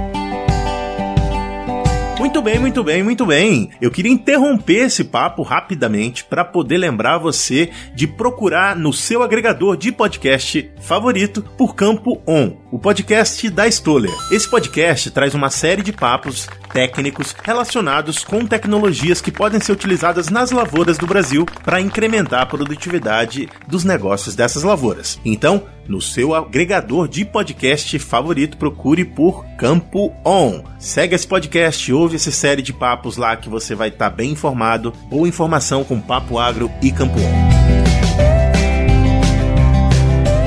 Muito 2.27 2.43
bem, 2.43 2.59
muito 2.59 2.83
bem, 2.83 3.03
muito 3.05 3.25
bem. 3.25 3.71
Eu 3.81 3.89
queria 3.89 4.11
interromper 4.11 4.87
esse 4.87 5.05
papo 5.05 5.45
rapidamente 5.45 6.25
para 6.25 6.45
poder 6.45 6.77
lembrar 6.77 7.19
você 7.19 7.71
de 7.95 8.05
procurar 8.09 8.75
no 8.75 8.93
seu 8.93 9.23
agregador 9.23 9.77
de 9.77 9.93
podcast 9.93 10.69
favorito 10.81 11.41
por 11.57 11.77
Campo 11.77 12.21
On, 12.27 12.57
o 12.73 12.81
podcast 12.81 13.49
da 13.49 13.69
Stoller. 13.69 14.13
Esse 14.33 14.51
podcast 14.51 15.09
traz 15.13 15.37
uma 15.37 15.51
série 15.51 15.83
de 15.83 15.93
papos 15.93 16.49
técnicos 16.73 17.33
relacionados 17.45 18.25
com 18.25 18.45
tecnologias 18.45 19.21
que 19.21 19.31
podem 19.31 19.61
ser 19.61 19.71
utilizadas 19.71 20.29
nas 20.29 20.51
lavouras 20.51 20.99
do 20.99 21.07
Brasil 21.07 21.47
para 21.65 21.81
incrementar 21.81 22.43
a 22.43 22.47
produtividade 22.47 23.49
dos 23.69 23.85
negócios 23.85 24.35
dessas 24.35 24.65
lavouras. 24.65 25.21
Então, 25.25 25.63
no 25.89 26.01
seu 26.01 26.35
agregador 26.35 27.09
de 27.09 27.25
podcast 27.25 27.99
favorito, 27.99 28.57
procure 28.57 29.05
por 29.05 29.45
Campo 29.57 30.13
On. 30.25 30.63
Segue 30.79 31.15
esse 31.15 31.27
podcast, 31.27 31.93
ouve 31.93 32.17
essa 32.17 32.31
série 32.31 32.63
de 32.63 32.73
papos 32.73 33.17
lá 33.17 33.37
que 33.37 33.49
você 33.49 33.75
vai 33.75 33.89
estar 33.89 34.11
tá 34.11 34.17
bem 34.17 34.33
informado 34.33 34.93
ou 35.11 35.27
informação 35.27 35.85
com 35.85 36.01
Papo 36.01 36.39
Agro 36.39 36.71
e 36.83 36.91
Campo 36.91 37.19
On. 37.19 37.47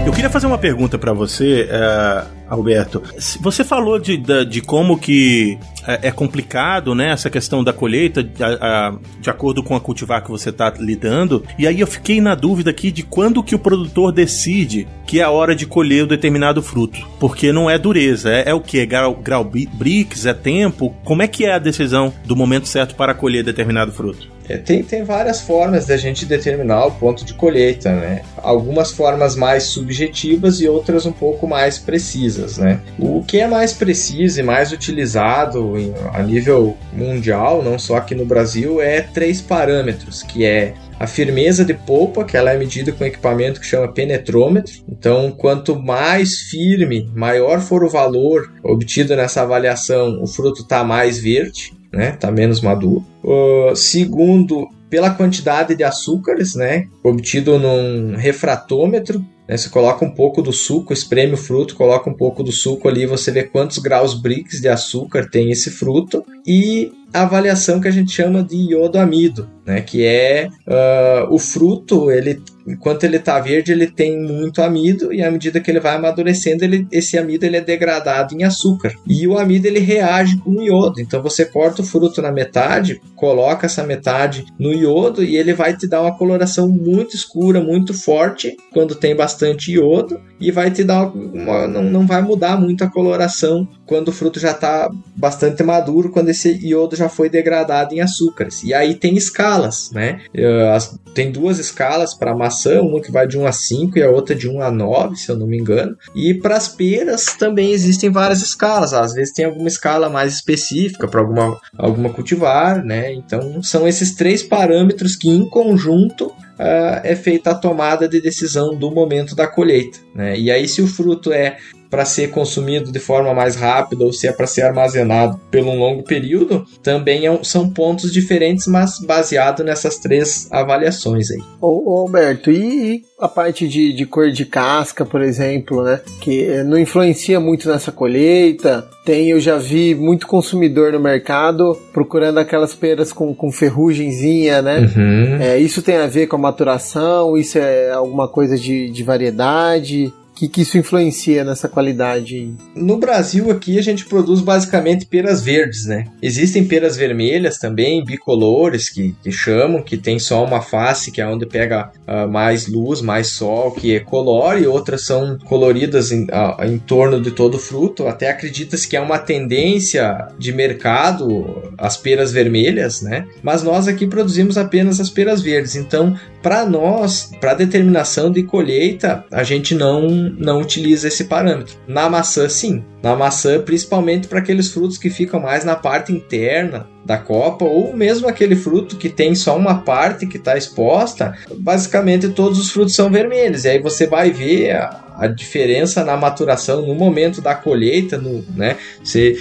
Eu 0.06 0.14
queria 0.14 0.30
fazer 0.30 0.48
uma 0.48 0.58
pergunta 0.58 0.98
para 0.98 1.14
você, 1.14 1.70
uh, 1.70 2.39
Alberto. 2.50 3.02
Você 3.42 3.64
falou 3.64 4.00
de, 4.00 4.18
de, 4.18 4.46
de 4.46 4.62
como 4.62 4.98
que 4.98 5.58
é, 5.88 6.08
é, 6.08 6.12
complicado, 6.12 6.94
né, 6.94 7.12
essa 7.12 7.30
questão 7.30 7.64
da 7.64 7.72
colheita, 7.72 8.24
de, 8.24 8.44
a, 8.44 8.96
de 9.20 9.30
acordo 9.30 9.64
com 9.64 9.76
a 9.76 9.82
cultivar 9.82 10.24
que 10.24 10.30
você 10.30 10.50
está 10.50 10.74
lidando. 10.78 11.44
E 11.58 11.68
aí 11.68 11.80
eu 11.80 11.88
fiquei 11.88 12.20
na 12.20 12.36
dúvida 12.36 12.70
aqui 12.70 12.92
de 12.92 13.04
quando 13.04 13.44
que 13.44 13.56
o 13.56 13.60
produtor 13.60 14.12
decide 14.12 14.88
que 15.06 15.20
é 15.20 15.24
a 15.24 15.32
hora 15.32 15.56
de 15.56 15.66
colher 15.66 16.04
o 16.04 16.08
determinado 16.08 16.62
fruto. 16.62 17.08
Porque 17.20 17.52
não 17.52 17.70
é 17.70 17.80
dureza, 17.80 18.30
é, 18.30 18.50
é 18.50 18.54
o 18.54 18.62
que? 18.62 18.80
É 18.80 18.86
grau, 18.86 19.16
grau 19.16 19.44
bricks, 19.44 20.26
é 20.26 20.34
tempo? 20.34 20.96
Como 21.04 21.24
é 21.24 21.28
que 21.28 21.46
é 21.46 21.54
a 21.54 21.60
decisão 21.60 22.14
do 22.26 22.36
momento 22.36 22.68
certo 22.68 22.96
para 22.96 23.14
colher 23.14 23.44
determinado 23.44 23.92
fruto? 23.92 24.40
É, 24.50 24.58
tem, 24.58 24.82
tem 24.82 25.04
várias 25.04 25.42
formas 25.42 25.86
da 25.86 25.96
gente 25.96 26.26
determinar 26.26 26.88
o 26.88 26.92
ponto 26.92 27.24
de 27.24 27.36
colheita, 27.36 27.92
né? 27.92 28.24
Algumas 28.38 28.92
formas 28.92 29.36
mais 29.36 29.66
subjetivas 29.66 30.60
e 30.60 30.68
outras 30.68 31.06
um 31.06 31.12
pouco 31.12 31.48
mais 31.48 31.78
precisas, 31.78 32.39
né? 32.58 32.80
O 32.98 33.24
que 33.24 33.40
é 33.40 33.48
mais 33.48 33.74
preciso 33.74 34.40
e 34.40 34.44
mais 34.44 34.72
utilizado 34.72 35.78
em, 35.78 35.94
a 36.14 36.22
nível 36.22 36.78
mundial, 36.94 37.64
não 37.64 37.78
só 37.78 37.98
aqui 37.98 38.16
no 38.16 38.26
Brasil, 38.26 38.82
é 38.82 39.02
três 39.02 39.42
parâmetros, 39.42 40.24
que 40.24 40.46
é 40.46 40.74
a 41.00 41.08
firmeza 41.08 41.64
de 41.64 41.74
polpa, 41.74 42.26
que 42.26 42.36
ela 42.36 42.52
é 42.52 42.58
medida 42.58 42.92
com 42.92 43.04
um 43.04 43.08
equipamento 43.08 43.60
que 43.60 43.66
chama 43.66 43.88
penetrômetro. 43.88 44.74
Então, 44.90 45.32
quanto 45.32 45.80
mais 45.80 46.40
firme, 46.50 47.10
maior 47.16 47.62
for 47.62 47.84
o 47.84 47.90
valor 47.90 48.52
obtido 48.64 49.16
nessa 49.16 49.42
avaliação, 49.42 50.22
o 50.22 50.28
fruto 50.28 50.64
está 50.64 50.84
mais 50.84 51.18
verde 51.18 51.80
né? 51.92 52.12
Tá 52.12 52.32
menos 52.32 52.62
maduro. 52.62 53.06
Uh, 53.24 53.76
segundo, 53.76 54.68
pela 54.90 55.10
quantidade 55.10 55.76
de 55.76 55.84
açúcares, 55.84 56.56
né? 56.56 56.86
Obtido 57.04 57.58
num 57.60 58.16
refratômetro. 58.16 59.24
Né? 59.50 59.58
Você 59.58 59.68
coloca 59.68 60.06
um 60.06 60.12
pouco 60.12 60.44
do 60.44 60.54
suco, 60.54 60.94
espreme 60.94 61.34
o 61.34 61.38
fruto, 61.38 61.76
coloca 61.76 62.08
um 62.08 62.14
pouco 62.14 62.44
do 62.44 62.52
suco 62.52 62.88
ali, 62.88 63.08
você 63.08 63.32
vê 63.32 63.44
quantos 63.44 63.80
graus 63.80 64.14
Brix 64.14 64.62
de 64.62 64.70
açúcar 64.70 65.28
tem 65.28 65.50
esse 65.50 65.72
fruto. 65.72 66.24
E 66.46 66.92
a 67.12 67.24
avaliação 67.24 67.82
que 67.82 67.88
a 67.88 67.92
gente 67.92 68.12
chama 68.12 68.44
de 68.44 68.56
iodoamido, 68.56 69.50
né? 69.66 69.82
Que 69.82 70.06
é 70.06 70.48
uh, 70.68 71.34
o 71.34 71.40
fruto, 71.40 72.12
ele 72.12 72.40
enquanto 72.70 73.04
ele 73.04 73.18
está 73.18 73.40
verde, 73.40 73.72
ele 73.72 73.88
tem 73.88 74.22
muito 74.22 74.62
amido 74.62 75.12
e 75.12 75.24
à 75.24 75.32
medida 75.32 75.60
que 75.60 75.72
ele 75.72 75.80
vai 75.80 75.96
amadurecendo, 75.96 76.64
ele, 76.64 76.88
esse 76.92 77.18
amido 77.18 77.46
ele 77.46 77.58
é 77.58 77.62
degradado 77.62 78.36
em 78.36 78.44
açúcar. 78.44 78.94
E 79.08 79.28
o 79.28 79.38
amido 79.38 79.66
ele 79.66 79.80
reage 79.80 80.38
com 80.38 80.52
o 80.52 80.62
iodo. 80.62 81.02
Então 81.02 81.22
você 81.22 81.46
corta 81.46 81.82
o 81.82 81.86
fruto 81.86 82.22
na 82.22 82.32
metade, 82.32 83.02
coloca 83.16 83.66
essa 83.66 83.84
metade 83.84 84.46
no 84.58 84.72
iodo 84.72 85.24
e 85.24 85.36
ele 85.36 85.54
vai 85.54 85.76
te 85.76 85.88
dar 85.88 86.02
uma 86.02 86.18
coloração 86.18 86.70
muito 86.70 87.16
escura, 87.16 87.62
muito 87.62 87.94
forte 87.94 88.56
quando 88.72 88.96
tem 88.96 89.16
bastante 89.16 89.72
iodo 89.72 90.20
e 90.40 90.52
vai 90.52 90.72
te 90.72 90.84
dar 90.84 91.08
uma, 91.08 91.68
não, 91.68 91.84
não 91.84 92.08
vai 92.08 92.22
mudar 92.22 92.60
muito 92.60 92.84
a 92.84 92.90
coloração 92.90 93.68
quando 93.86 94.10
o 94.10 94.14
fruto 94.14 94.40
já 94.40 94.52
está 94.52 94.90
bastante 95.16 95.64
maduro, 95.64 96.12
quando 96.12 96.30
esse 96.30 96.66
iodo 96.66 96.96
já 96.96 97.10
foi 97.10 97.30
degradado 97.30 97.94
em 97.94 98.02
açúcares. 98.02 98.64
E 98.64 98.74
aí 98.74 98.94
tem 98.94 99.18
escalas, 99.18 99.90
né? 99.92 100.22
Uh, 100.34 101.00
tem 101.14 101.32
duas 101.32 101.58
escalas 101.58 102.14
para 102.14 102.36
maçã, 102.36 102.59
uma 102.68 103.02
que 103.02 103.12
vai 103.12 103.28
de 103.28 103.38
1 103.38 103.46
a 103.46 103.52
5 103.52 103.98
e 103.98 104.04
a 104.04 104.10
outra 104.10 104.36
de 104.36 104.50
1 104.50 104.62
a 104.62 104.72
9, 104.72 105.16
se 105.16 105.30
eu 105.30 105.38
não 105.38 105.48
me 105.48 105.58
engano. 105.58 105.98
E 106.16 106.34
para 106.34 106.56
as 106.56 106.68
peras 106.68 107.26
também 107.38 107.72
existem 107.72 108.10
várias 108.10 108.42
escalas. 108.42 108.94
Às 108.94 109.14
vezes 109.14 109.34
tem 109.34 109.46
alguma 109.46 109.68
escala 109.68 110.10
mais 110.10 110.34
específica 110.34 111.08
para 111.08 111.22
alguma, 111.22 111.60
alguma 111.78 112.10
cultivar, 112.10 112.84
né? 112.84 113.14
Então 113.14 113.62
são 113.64 113.88
esses 113.88 114.16
três 114.16 114.44
parâmetros 114.44 115.16
que 115.16 115.30
em 115.30 115.48
conjunto 115.50 116.34
Uh, 116.60 117.00
é 117.04 117.16
feita 117.16 117.52
a 117.52 117.56
tomada 117.56 118.08
de 118.08 118.20
decisão 118.20 118.76
do 118.76 118.92
momento 118.92 119.34
da 119.34 119.48
colheita. 119.48 119.98
Né? 120.14 120.38
E 120.38 120.52
aí, 120.52 120.68
se 120.68 120.82
o 120.82 120.88
fruto 120.88 121.32
é 121.32 121.58
para 121.90 122.06
ser 122.06 122.30
consumido 122.30 122.92
de 122.92 123.00
forma 123.00 123.34
mais 123.34 123.56
rápida 123.56 124.04
ou 124.04 124.14
se 124.14 124.28
é 124.28 124.32
para 124.32 124.46
ser 124.46 124.62
armazenado 124.64 125.40
por 125.52 125.62
um 125.62 125.80
longo 125.80 126.04
período, 126.04 126.66
também 126.84 127.26
é, 127.26 127.44
são 127.44 127.70
pontos 127.70 128.12
diferentes, 128.12 128.68
mas 128.68 129.00
baseado 129.00 129.64
nessas 129.64 129.98
três 129.98 130.48
avaliações 130.52 131.32
aí. 131.32 131.40
Ô, 131.60 131.94
ô 131.94 132.00
Alberto, 132.02 132.52
e, 132.52 133.04
a 133.20 133.28
parte 133.28 133.68
de, 133.68 133.92
de 133.92 134.06
cor 134.06 134.32
de 134.32 134.46
casca, 134.46 135.06
por 135.06 135.22
exemplo, 135.22 135.84
né? 135.84 136.00
Que 136.22 136.64
não 136.64 136.78
influencia 136.78 137.40
muito 137.40 137.70
nessa 137.70 137.92
colheita. 137.92 138.88
Tem, 139.04 139.30
eu 139.30 139.40
já 139.40 139.58
vi 139.58 139.94
muito 139.94 140.28
consumidor 140.28 140.94
no 140.94 141.00
mercado 141.00 141.78
procurando 141.92 142.38
aquelas 142.38 142.74
peras 142.74 143.12
com, 143.12 143.34
com 143.36 143.52
ferrugemzinha, 143.52 144.62
né? 144.62 144.80
Uhum. 144.80 145.42
É, 145.42 145.58
isso 145.58 145.82
tem 145.82 145.98
a 145.98 146.08
ver 146.08 146.28
com 146.28 146.38
a 146.38 146.40
maturação? 146.40 147.38
Isso 147.38 147.58
é 147.58 147.92
alguma 147.92 148.28
coisa 148.28 148.58
de, 148.58 148.90
de 148.90 149.04
variedade? 149.04 150.14
Que, 150.40 150.48
que 150.48 150.62
isso 150.62 150.78
influencia 150.78 151.44
nessa 151.44 151.68
qualidade? 151.68 152.54
No 152.74 152.98
Brasil 152.98 153.52
aqui 153.52 153.78
a 153.78 153.82
gente 153.82 154.06
produz 154.06 154.40
basicamente 154.40 155.06
peras 155.06 155.42
verdes, 155.42 155.86
né? 155.86 156.06
Existem 156.22 156.66
peras 156.66 156.96
vermelhas 156.96 157.58
também, 157.58 158.06
bicolores 158.06 158.90
que, 158.90 159.14
que 159.22 159.32
chamam, 159.32 159.84
que 159.84 159.98
tem 159.98 160.18
só 160.18 160.46
uma 160.46 160.62
face 160.62 161.12
que 161.12 161.20
é 161.20 161.28
onde 161.28 161.46
pega 161.46 161.92
uh, 162.08 162.30
mais 162.30 162.68
luz, 162.68 163.02
mais 163.02 163.28
sol, 163.28 163.72
que 163.72 163.94
é 163.94 164.00
color, 164.00 164.58
e 164.62 164.66
outras 164.66 165.06
são 165.06 165.38
coloridas 165.40 166.12
em, 166.12 166.24
uh, 166.24 166.64
em 166.64 166.78
torno 166.78 167.20
de 167.20 167.32
todo 167.32 167.56
o 167.56 167.60
fruto. 167.60 168.08
Até 168.08 168.30
acredita-se 168.30 168.88
que 168.88 168.96
é 168.96 169.02
uma 169.02 169.20
tendência 169.20 170.30
de 170.38 170.54
mercado 170.54 171.69
as 171.80 171.98
peras 171.98 172.32
vermelhas, 172.32 173.02
né? 173.02 173.26
Mas 173.42 173.64
nós 173.64 173.88
aqui 173.88 174.06
produzimos 174.06 174.58
apenas 174.58 175.00
as 175.00 175.10
peras 175.10 175.42
verdes, 175.42 175.76
então 175.76 176.16
para 176.42 176.66
nós, 176.66 177.32
para 177.40 177.54
determinação 177.54 178.32
de 178.32 178.44
colheita, 178.44 179.26
a 179.32 179.44
gente 179.44 179.76
não, 179.76 180.08
não 180.10 180.62
utiliza 180.62 181.08
esse 181.08 181.26
parâmetro. 181.26 181.76
Na 181.88 182.10
maçã, 182.10 182.48
sim. 182.48 182.84
Na 183.04 183.16
maçã, 183.16 183.62
principalmente 183.62 184.28
para 184.28 184.40
aqueles 184.40 184.72
frutos 184.72 184.98
que 184.98 185.10
ficam 185.10 185.40
mais 185.40 185.66
na 185.66 185.76
parte 185.76 186.12
interna 186.12 186.88
da 187.06 187.18
copa, 187.18 187.66
ou 187.66 187.96
mesmo 187.96 188.28
aquele 188.28 188.56
fruto 188.56 188.96
que 188.96 189.10
tem 189.10 189.34
só 189.36 189.58
uma 189.58 189.80
parte 189.82 190.28
que 190.28 190.38
está 190.38 190.58
exposta, 190.58 191.34
basicamente 191.58 192.30
todos 192.30 192.60
os 192.60 192.72
frutos 192.72 192.96
são 192.96 193.10
vermelhos. 193.10 193.66
E 193.66 193.70
aí 193.70 193.82
você 193.82 194.06
vai 194.06 194.32
ver 194.32 194.78
a 195.20 195.28
diferença 195.28 196.04
na 196.04 196.16
maturação 196.16 196.82
no 196.86 196.96
momento 196.96 197.42
da 197.42 197.54
colheita, 197.54 198.18
no, 198.18 198.44
né? 198.56 198.78
Você, 199.04 199.38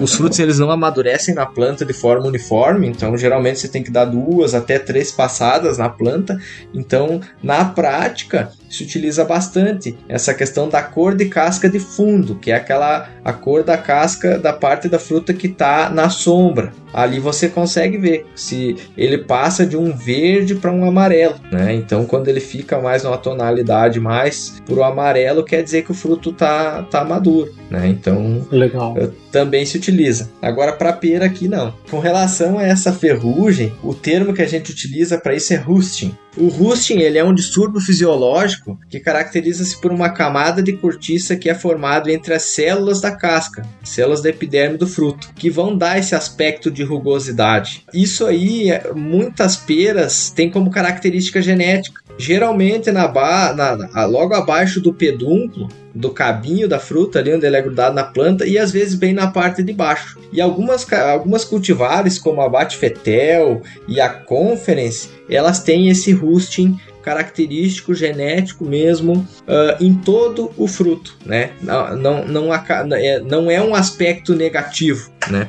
os 0.00 0.14
frutos 0.14 0.38
eles 0.38 0.58
não 0.58 0.70
amadurecem 0.70 1.34
na 1.34 1.46
planta 1.46 1.84
de 1.84 1.92
forma 1.92 2.26
uniforme, 2.26 2.86
então 2.86 3.16
geralmente 3.16 3.60
você 3.60 3.68
tem 3.68 3.82
que 3.82 3.90
dar 3.90 4.06
duas 4.06 4.54
até 4.54 4.78
três 4.78 5.12
passadas 5.12 5.78
na 5.78 5.88
planta. 5.88 6.40
Então, 6.72 7.20
na 7.42 7.64
prática, 7.64 8.50
se 8.68 8.82
utiliza 8.82 9.24
bastante 9.24 9.96
essa 10.08 10.34
questão 10.34 10.68
da 10.68 10.82
cor 10.82 11.14
de 11.14 11.26
casca 11.26 11.68
de 11.68 11.78
fundo, 11.78 12.34
que 12.36 12.50
é 12.50 12.54
aquela 12.54 13.08
a 13.24 13.32
cor 13.32 13.62
da 13.62 13.76
casca 13.76 14.38
da 14.38 14.52
parte 14.52 14.88
da 14.88 14.98
fruta 14.98 15.32
que 15.32 15.46
está 15.46 15.90
na 15.90 16.08
sombra. 16.08 16.72
Ali 16.92 17.20
você 17.20 17.48
consegue 17.48 17.98
ver 17.98 18.26
se 18.34 18.76
ele 18.96 19.18
passa 19.18 19.66
de 19.66 19.76
um 19.76 19.94
verde 19.94 20.54
para 20.54 20.72
um 20.72 20.86
amarelo, 20.86 21.34
né? 21.52 21.74
Então, 21.74 22.06
quando 22.06 22.28
ele 22.28 22.40
fica 22.40 22.80
mais 22.80 23.04
numa 23.04 23.18
tonalidade 23.18 24.00
mais 24.00 24.60
pro 24.64 24.82
amarelo, 24.82 25.44
quer 25.44 25.62
dizer 25.62 25.82
que 25.82 25.90
o 25.90 25.94
fruto 25.94 26.32
tá 26.32 26.82
tá 26.84 27.04
maduro, 27.04 27.54
né? 27.70 27.86
Então, 27.88 28.46
legal. 28.50 28.96
Também 29.30 29.66
se 29.66 29.76
utiliza. 29.76 30.30
Agora 30.40 30.72
para 30.72 30.92
pera 30.92 31.26
aqui 31.26 31.46
não. 31.46 31.74
Com 31.90 31.98
relação 31.98 32.58
a 32.58 32.62
essa 32.62 32.92
ferrugem, 32.92 33.72
o 33.82 33.94
termo 33.94 34.32
que 34.32 34.42
a 34.42 34.48
gente 34.48 34.70
utiliza 34.70 35.18
para 35.18 35.34
isso 35.34 35.52
é 35.52 35.56
rusting. 35.56 36.16
O 36.36 36.48
rusting 36.48 36.98
ele 36.98 37.18
é 37.18 37.24
um 37.24 37.34
distúrbio 37.34 37.80
fisiológico 37.80 38.57
que 38.88 39.00
caracteriza-se 39.00 39.80
por 39.80 39.92
uma 39.92 40.10
camada 40.10 40.62
de 40.62 40.72
cortiça 40.72 41.36
que 41.36 41.48
é 41.48 41.54
formado 41.54 42.10
entre 42.10 42.34
as 42.34 42.42
células 42.42 43.00
da 43.00 43.12
casca, 43.12 43.62
células 43.82 44.22
da 44.22 44.30
epiderme 44.30 44.76
do 44.76 44.86
fruto, 44.86 45.30
que 45.34 45.50
vão 45.50 45.76
dar 45.76 45.98
esse 45.98 46.14
aspecto 46.14 46.70
de 46.70 46.82
rugosidade. 46.82 47.84
Isso 47.92 48.26
aí, 48.26 48.68
muitas 48.94 49.56
peras 49.56 50.30
têm 50.30 50.50
como 50.50 50.70
característica 50.70 51.40
genética. 51.40 52.02
Geralmente 52.18 52.90
na, 52.90 53.06
ba 53.06 53.54
na 53.54 54.04
logo 54.06 54.34
abaixo 54.34 54.80
do 54.80 54.92
pedúnculo, 54.92 55.68
do 55.94 56.10
cabinho 56.10 56.68
da 56.68 56.78
fruta, 56.78 57.18
ali 57.18 57.34
onde 57.34 57.46
ele 57.46 57.56
é 57.56 57.62
grudado 57.62 57.94
na 57.94 58.04
planta, 58.04 58.46
e 58.46 58.58
às 58.58 58.70
vezes 58.70 58.94
bem 58.94 59.12
na 59.12 59.28
parte 59.28 59.62
de 59.62 59.72
baixo. 59.72 60.18
E 60.32 60.40
algumas, 60.40 60.90
algumas 60.92 61.44
cultivares, 61.44 62.18
como 62.18 62.40
a 62.40 62.48
Batfetel 62.48 63.62
e 63.86 64.00
a 64.00 64.08
Conference, 64.08 65.08
elas 65.28 65.62
têm 65.62 65.88
esse 65.88 66.12
rusting 66.12 66.78
característico 67.08 67.94
genético 67.94 68.66
mesmo 68.66 69.26
uh, 69.46 69.82
em 69.82 69.94
todo 69.94 70.52
o 70.58 70.68
fruto, 70.68 71.16
né? 71.24 71.52
Não, 71.62 71.96
não, 71.96 72.28
não, 72.28 72.54
é, 72.94 73.18
não 73.20 73.50
é 73.50 73.62
um 73.62 73.74
aspecto 73.74 74.34
negativo, 74.34 75.10
né? 75.30 75.48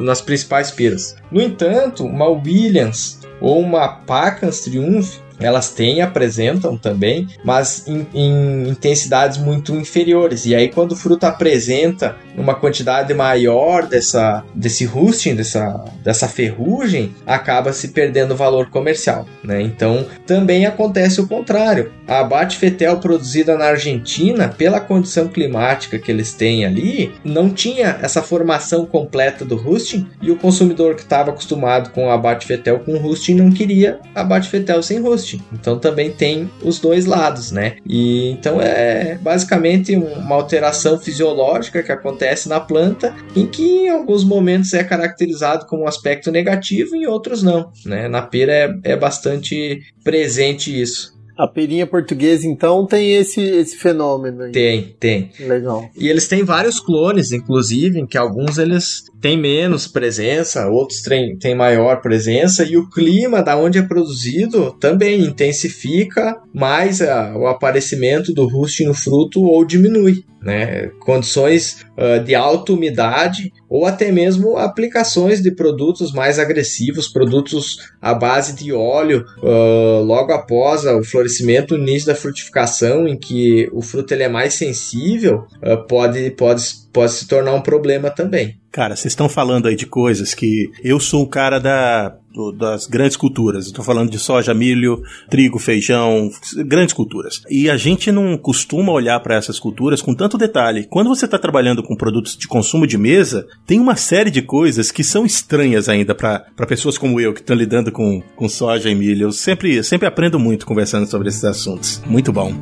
Nas 0.00 0.20
principais 0.20 0.72
peras. 0.72 1.14
No 1.30 1.40
entanto, 1.40 2.04
uma 2.04 2.28
Williams 2.28 3.20
ou 3.40 3.60
uma 3.60 3.86
Pacans 3.86 4.60
Triumph 4.60 5.18
elas 5.38 5.70
têm, 5.70 6.00
apresentam 6.00 6.76
também, 6.76 7.28
mas 7.44 7.86
em, 7.86 8.06
em, 8.14 8.68
intensidades 8.68 9.38
muito 9.38 9.74
inferiores. 9.74 10.46
E 10.46 10.54
aí, 10.54 10.68
quando 10.68 10.92
o 10.92 10.96
fruto 10.96 11.26
apresenta 11.26 12.16
uma 12.36 12.54
quantidade 12.54 13.12
maior 13.14 13.86
dessa, 13.86 14.44
desse 14.54 14.84
rusting, 14.84 15.34
dessa, 15.34 15.84
dessa 16.02 16.28
ferrugem, 16.28 17.14
acaba 17.26 17.72
se 17.72 17.88
perdendo 17.88 18.36
valor 18.36 18.70
comercial. 18.70 19.26
Né? 19.42 19.62
Então, 19.62 20.06
também 20.26 20.66
acontece 20.66 21.20
o 21.20 21.28
contrário. 21.28 21.92
A 22.06 22.20
abate 22.20 22.56
fetel 22.56 22.98
produzida 22.98 23.56
na 23.56 23.66
Argentina, 23.66 24.48
pela 24.48 24.80
condição 24.80 25.28
climática 25.28 25.98
que 25.98 26.10
eles 26.10 26.32
têm 26.32 26.64
ali, 26.64 27.12
não 27.24 27.50
tinha 27.50 27.98
essa 28.02 28.22
formação 28.22 28.86
completa 28.86 29.44
do 29.44 29.56
rusting 29.56 30.06
e 30.20 30.30
o 30.30 30.36
consumidor 30.36 30.94
que 30.94 31.02
estava 31.02 31.30
acostumado 31.30 31.90
com 31.90 32.10
abate 32.10 32.46
fetel 32.46 32.80
com 32.80 32.96
rusting 32.96 33.34
não 33.34 33.50
queria 33.50 33.98
abate 34.14 34.48
fetel 34.48 34.82
sem 34.82 35.00
rusting. 35.00 35.25
Então 35.52 35.78
também 35.78 36.10
tem 36.10 36.50
os 36.62 36.78
dois 36.78 37.06
lados, 37.06 37.50
né? 37.50 37.76
E 37.86 38.30
então 38.30 38.60
é 38.60 39.18
basicamente 39.20 39.94
uma 39.96 40.34
alteração 40.34 40.98
fisiológica 40.98 41.82
que 41.82 41.92
acontece 41.92 42.48
na 42.48 42.60
planta, 42.60 43.14
em 43.34 43.46
que 43.46 43.62
em 43.62 43.88
alguns 43.88 44.24
momentos 44.24 44.72
é 44.74 44.84
caracterizado 44.84 45.66
como 45.66 45.82
um 45.82 45.88
aspecto 45.88 46.30
negativo, 46.30 46.94
em 46.94 47.06
outros 47.06 47.42
não, 47.42 47.70
né? 47.84 48.08
Na 48.08 48.22
pera 48.22 48.52
é, 48.52 48.92
é 48.92 48.96
bastante 48.96 49.80
presente 50.04 50.80
isso. 50.80 51.16
A 51.36 51.46
perinha 51.46 51.86
portuguesa, 51.86 52.46
então, 52.46 52.86
tem 52.86 53.12
esse, 53.12 53.42
esse 53.42 53.76
fenômeno 53.76 54.44
aí. 54.44 54.52
Tem, 54.52 54.96
tem. 54.98 55.30
Legal. 55.40 55.90
E 55.94 56.08
eles 56.08 56.26
têm 56.26 56.42
vários 56.42 56.80
clones, 56.80 57.30
inclusive, 57.30 58.00
em 58.00 58.06
que 58.06 58.16
alguns 58.16 58.56
eles 58.56 59.04
têm 59.26 59.36
menos 59.36 59.88
presença, 59.88 60.68
outros 60.68 61.02
têm, 61.02 61.36
têm 61.36 61.52
maior 61.52 62.00
presença, 62.00 62.62
e 62.62 62.76
o 62.76 62.88
clima 62.88 63.42
da 63.42 63.56
onde 63.56 63.76
é 63.76 63.82
produzido 63.82 64.70
também 64.78 65.20
intensifica 65.24 66.40
mais 66.54 67.02
a, 67.02 67.36
o 67.36 67.48
aparecimento 67.48 68.32
do 68.32 68.46
rust 68.46 68.78
no 68.82 68.94
fruto 68.94 69.42
ou 69.42 69.64
diminui. 69.64 70.24
Né? 70.40 70.92
Condições 71.00 71.84
uh, 71.98 72.22
de 72.22 72.32
alta 72.32 72.72
umidade 72.72 73.52
ou 73.68 73.84
até 73.84 74.12
mesmo 74.12 74.56
aplicações 74.56 75.42
de 75.42 75.50
produtos 75.50 76.12
mais 76.12 76.38
agressivos, 76.38 77.08
produtos 77.08 77.78
à 78.00 78.14
base 78.14 78.54
de 78.54 78.72
óleo, 78.72 79.24
uh, 79.42 80.04
logo 80.04 80.32
após 80.32 80.84
o 80.84 81.02
florescimento, 81.02 81.74
o 81.74 81.78
início 81.78 82.06
da 82.06 82.14
frutificação, 82.14 83.08
em 83.08 83.18
que 83.18 83.68
o 83.72 83.82
fruto 83.82 84.14
ele 84.14 84.22
é 84.22 84.28
mais 84.28 84.54
sensível, 84.54 85.46
uh, 85.64 85.84
pode, 85.88 86.30
pode, 86.30 86.62
pode 86.96 87.12
se 87.12 87.28
tornar 87.28 87.52
um 87.52 87.60
problema 87.60 88.10
também. 88.10 88.56
Cara, 88.72 88.96
vocês 88.96 89.12
estão 89.12 89.28
falando 89.28 89.68
aí 89.68 89.76
de 89.76 89.84
coisas 89.84 90.32
que 90.32 90.70
eu 90.82 90.98
sou 90.98 91.24
o 91.24 91.28
cara 91.28 91.58
da 91.58 92.16
das 92.58 92.86
grandes 92.86 93.16
culturas. 93.16 93.64
Estou 93.64 93.82
falando 93.82 94.10
de 94.10 94.18
soja, 94.18 94.52
milho, 94.52 95.02
trigo, 95.30 95.58
feijão, 95.58 96.30
grandes 96.66 96.92
culturas. 96.92 97.40
E 97.48 97.70
a 97.70 97.78
gente 97.78 98.12
não 98.12 98.36
costuma 98.36 98.92
olhar 98.92 99.18
para 99.20 99.36
essas 99.36 99.58
culturas 99.58 100.02
com 100.02 100.14
tanto 100.14 100.36
detalhe. 100.36 100.86
Quando 100.90 101.08
você 101.08 101.24
está 101.24 101.38
trabalhando 101.38 101.82
com 101.82 101.96
produtos 101.96 102.36
de 102.36 102.46
consumo 102.46 102.86
de 102.86 102.98
mesa, 102.98 103.46
tem 103.66 103.80
uma 103.80 103.96
série 103.96 104.30
de 104.30 104.42
coisas 104.42 104.90
que 104.90 105.02
são 105.02 105.24
estranhas 105.24 105.88
ainda 105.88 106.14
para 106.14 106.44
pessoas 106.68 106.98
como 106.98 107.18
eu 107.18 107.32
que 107.32 107.40
estão 107.40 107.56
lidando 107.56 107.90
com, 107.90 108.22
com 108.36 108.50
soja 108.50 108.90
e 108.90 108.94
milho. 108.94 109.28
Eu 109.28 109.32
sempre, 109.32 109.82
sempre 109.82 110.06
aprendo 110.06 110.38
muito 110.38 110.66
conversando 110.66 111.06
sobre 111.06 111.28
esses 111.28 111.44
assuntos. 111.44 112.02
Muito 112.04 112.30
bom. 112.34 112.52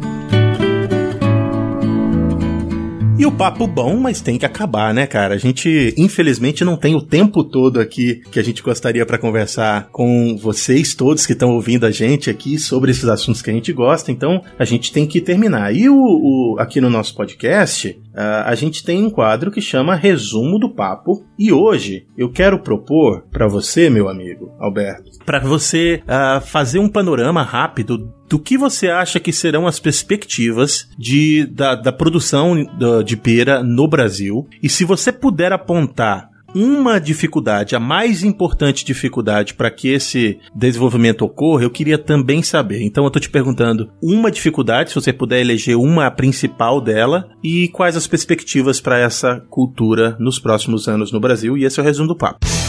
E 3.16 3.24
o 3.24 3.30
papo 3.30 3.68
bom, 3.68 3.96
mas 3.96 4.20
tem 4.20 4.36
que 4.36 4.44
acabar, 4.44 4.92
né, 4.92 5.06
cara? 5.06 5.34
A 5.34 5.38
gente, 5.38 5.94
infelizmente, 5.96 6.64
não 6.64 6.76
tem 6.76 6.96
o 6.96 7.00
tempo 7.00 7.44
todo 7.44 7.78
aqui 7.78 8.20
que 8.30 8.40
a 8.40 8.42
gente 8.42 8.60
gostaria 8.60 9.06
para 9.06 9.18
conversar 9.18 9.88
com 9.92 10.36
vocês 10.36 10.94
todos 10.94 11.24
que 11.24 11.32
estão 11.32 11.52
ouvindo 11.54 11.86
a 11.86 11.92
gente 11.92 12.28
aqui 12.28 12.58
sobre 12.58 12.90
esses 12.90 13.04
assuntos 13.04 13.40
que 13.40 13.50
a 13.50 13.52
gente 13.52 13.72
gosta. 13.72 14.10
Então, 14.10 14.42
a 14.58 14.64
gente 14.64 14.92
tem 14.92 15.06
que 15.06 15.20
terminar. 15.20 15.72
E 15.72 15.88
o, 15.88 15.94
o 15.96 16.56
aqui 16.58 16.80
no 16.80 16.90
nosso 16.90 17.14
podcast, 17.14 17.96
a 18.12 18.54
gente 18.56 18.82
tem 18.82 19.04
um 19.04 19.10
quadro 19.10 19.52
que 19.52 19.60
chama 19.60 19.94
Resumo 19.94 20.58
do 20.58 20.74
Papo. 20.74 21.24
E 21.38 21.52
hoje 21.52 22.06
eu 22.18 22.32
quero 22.32 22.58
propor 22.58 23.22
para 23.30 23.46
você, 23.46 23.88
meu 23.88 24.08
amigo 24.08 24.43
Alberto, 24.58 25.10
para 25.24 25.40
você 25.40 26.02
uh, 26.04 26.40
fazer 26.40 26.78
um 26.78 26.88
panorama 26.88 27.42
rápido 27.42 28.12
do 28.28 28.38
que 28.38 28.56
você 28.56 28.88
acha 28.88 29.20
que 29.20 29.32
serão 29.32 29.66
as 29.66 29.78
perspectivas 29.78 30.88
de, 30.98 31.46
da, 31.46 31.74
da 31.74 31.92
produção 31.92 32.56
de 33.04 33.16
pera 33.16 33.62
no 33.62 33.86
Brasil? 33.86 34.48
E 34.62 34.68
se 34.68 34.84
você 34.84 35.12
puder 35.12 35.52
apontar 35.52 36.30
uma 36.54 37.00
dificuldade, 37.00 37.74
a 37.74 37.80
mais 37.80 38.22
importante 38.22 38.84
dificuldade 38.84 39.54
para 39.54 39.70
que 39.70 39.88
esse 39.88 40.38
desenvolvimento 40.54 41.22
ocorra, 41.22 41.64
eu 41.64 41.70
queria 41.70 41.98
também 41.98 42.42
saber. 42.42 42.82
Então 42.82 43.04
eu 43.04 43.08
estou 43.08 43.20
te 43.20 43.28
perguntando 43.28 43.90
uma 44.00 44.30
dificuldade, 44.30 44.90
se 44.90 44.94
você 44.94 45.12
puder 45.12 45.40
eleger 45.40 45.76
uma 45.76 46.10
principal 46.10 46.80
dela, 46.80 47.28
e 47.42 47.68
quais 47.68 47.96
as 47.96 48.06
perspectivas 48.06 48.80
para 48.80 48.98
essa 48.98 49.44
cultura 49.50 50.16
nos 50.20 50.38
próximos 50.38 50.86
anos 50.86 51.10
no 51.10 51.20
Brasil. 51.20 51.58
E 51.58 51.64
esse 51.64 51.80
é 51.80 51.82
o 51.82 51.86
resumo 51.86 52.08
do 52.08 52.16
papo. 52.16 52.63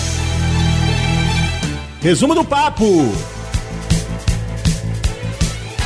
Resumo 2.05 2.35
do 2.35 2.45
papo! 2.45 2.85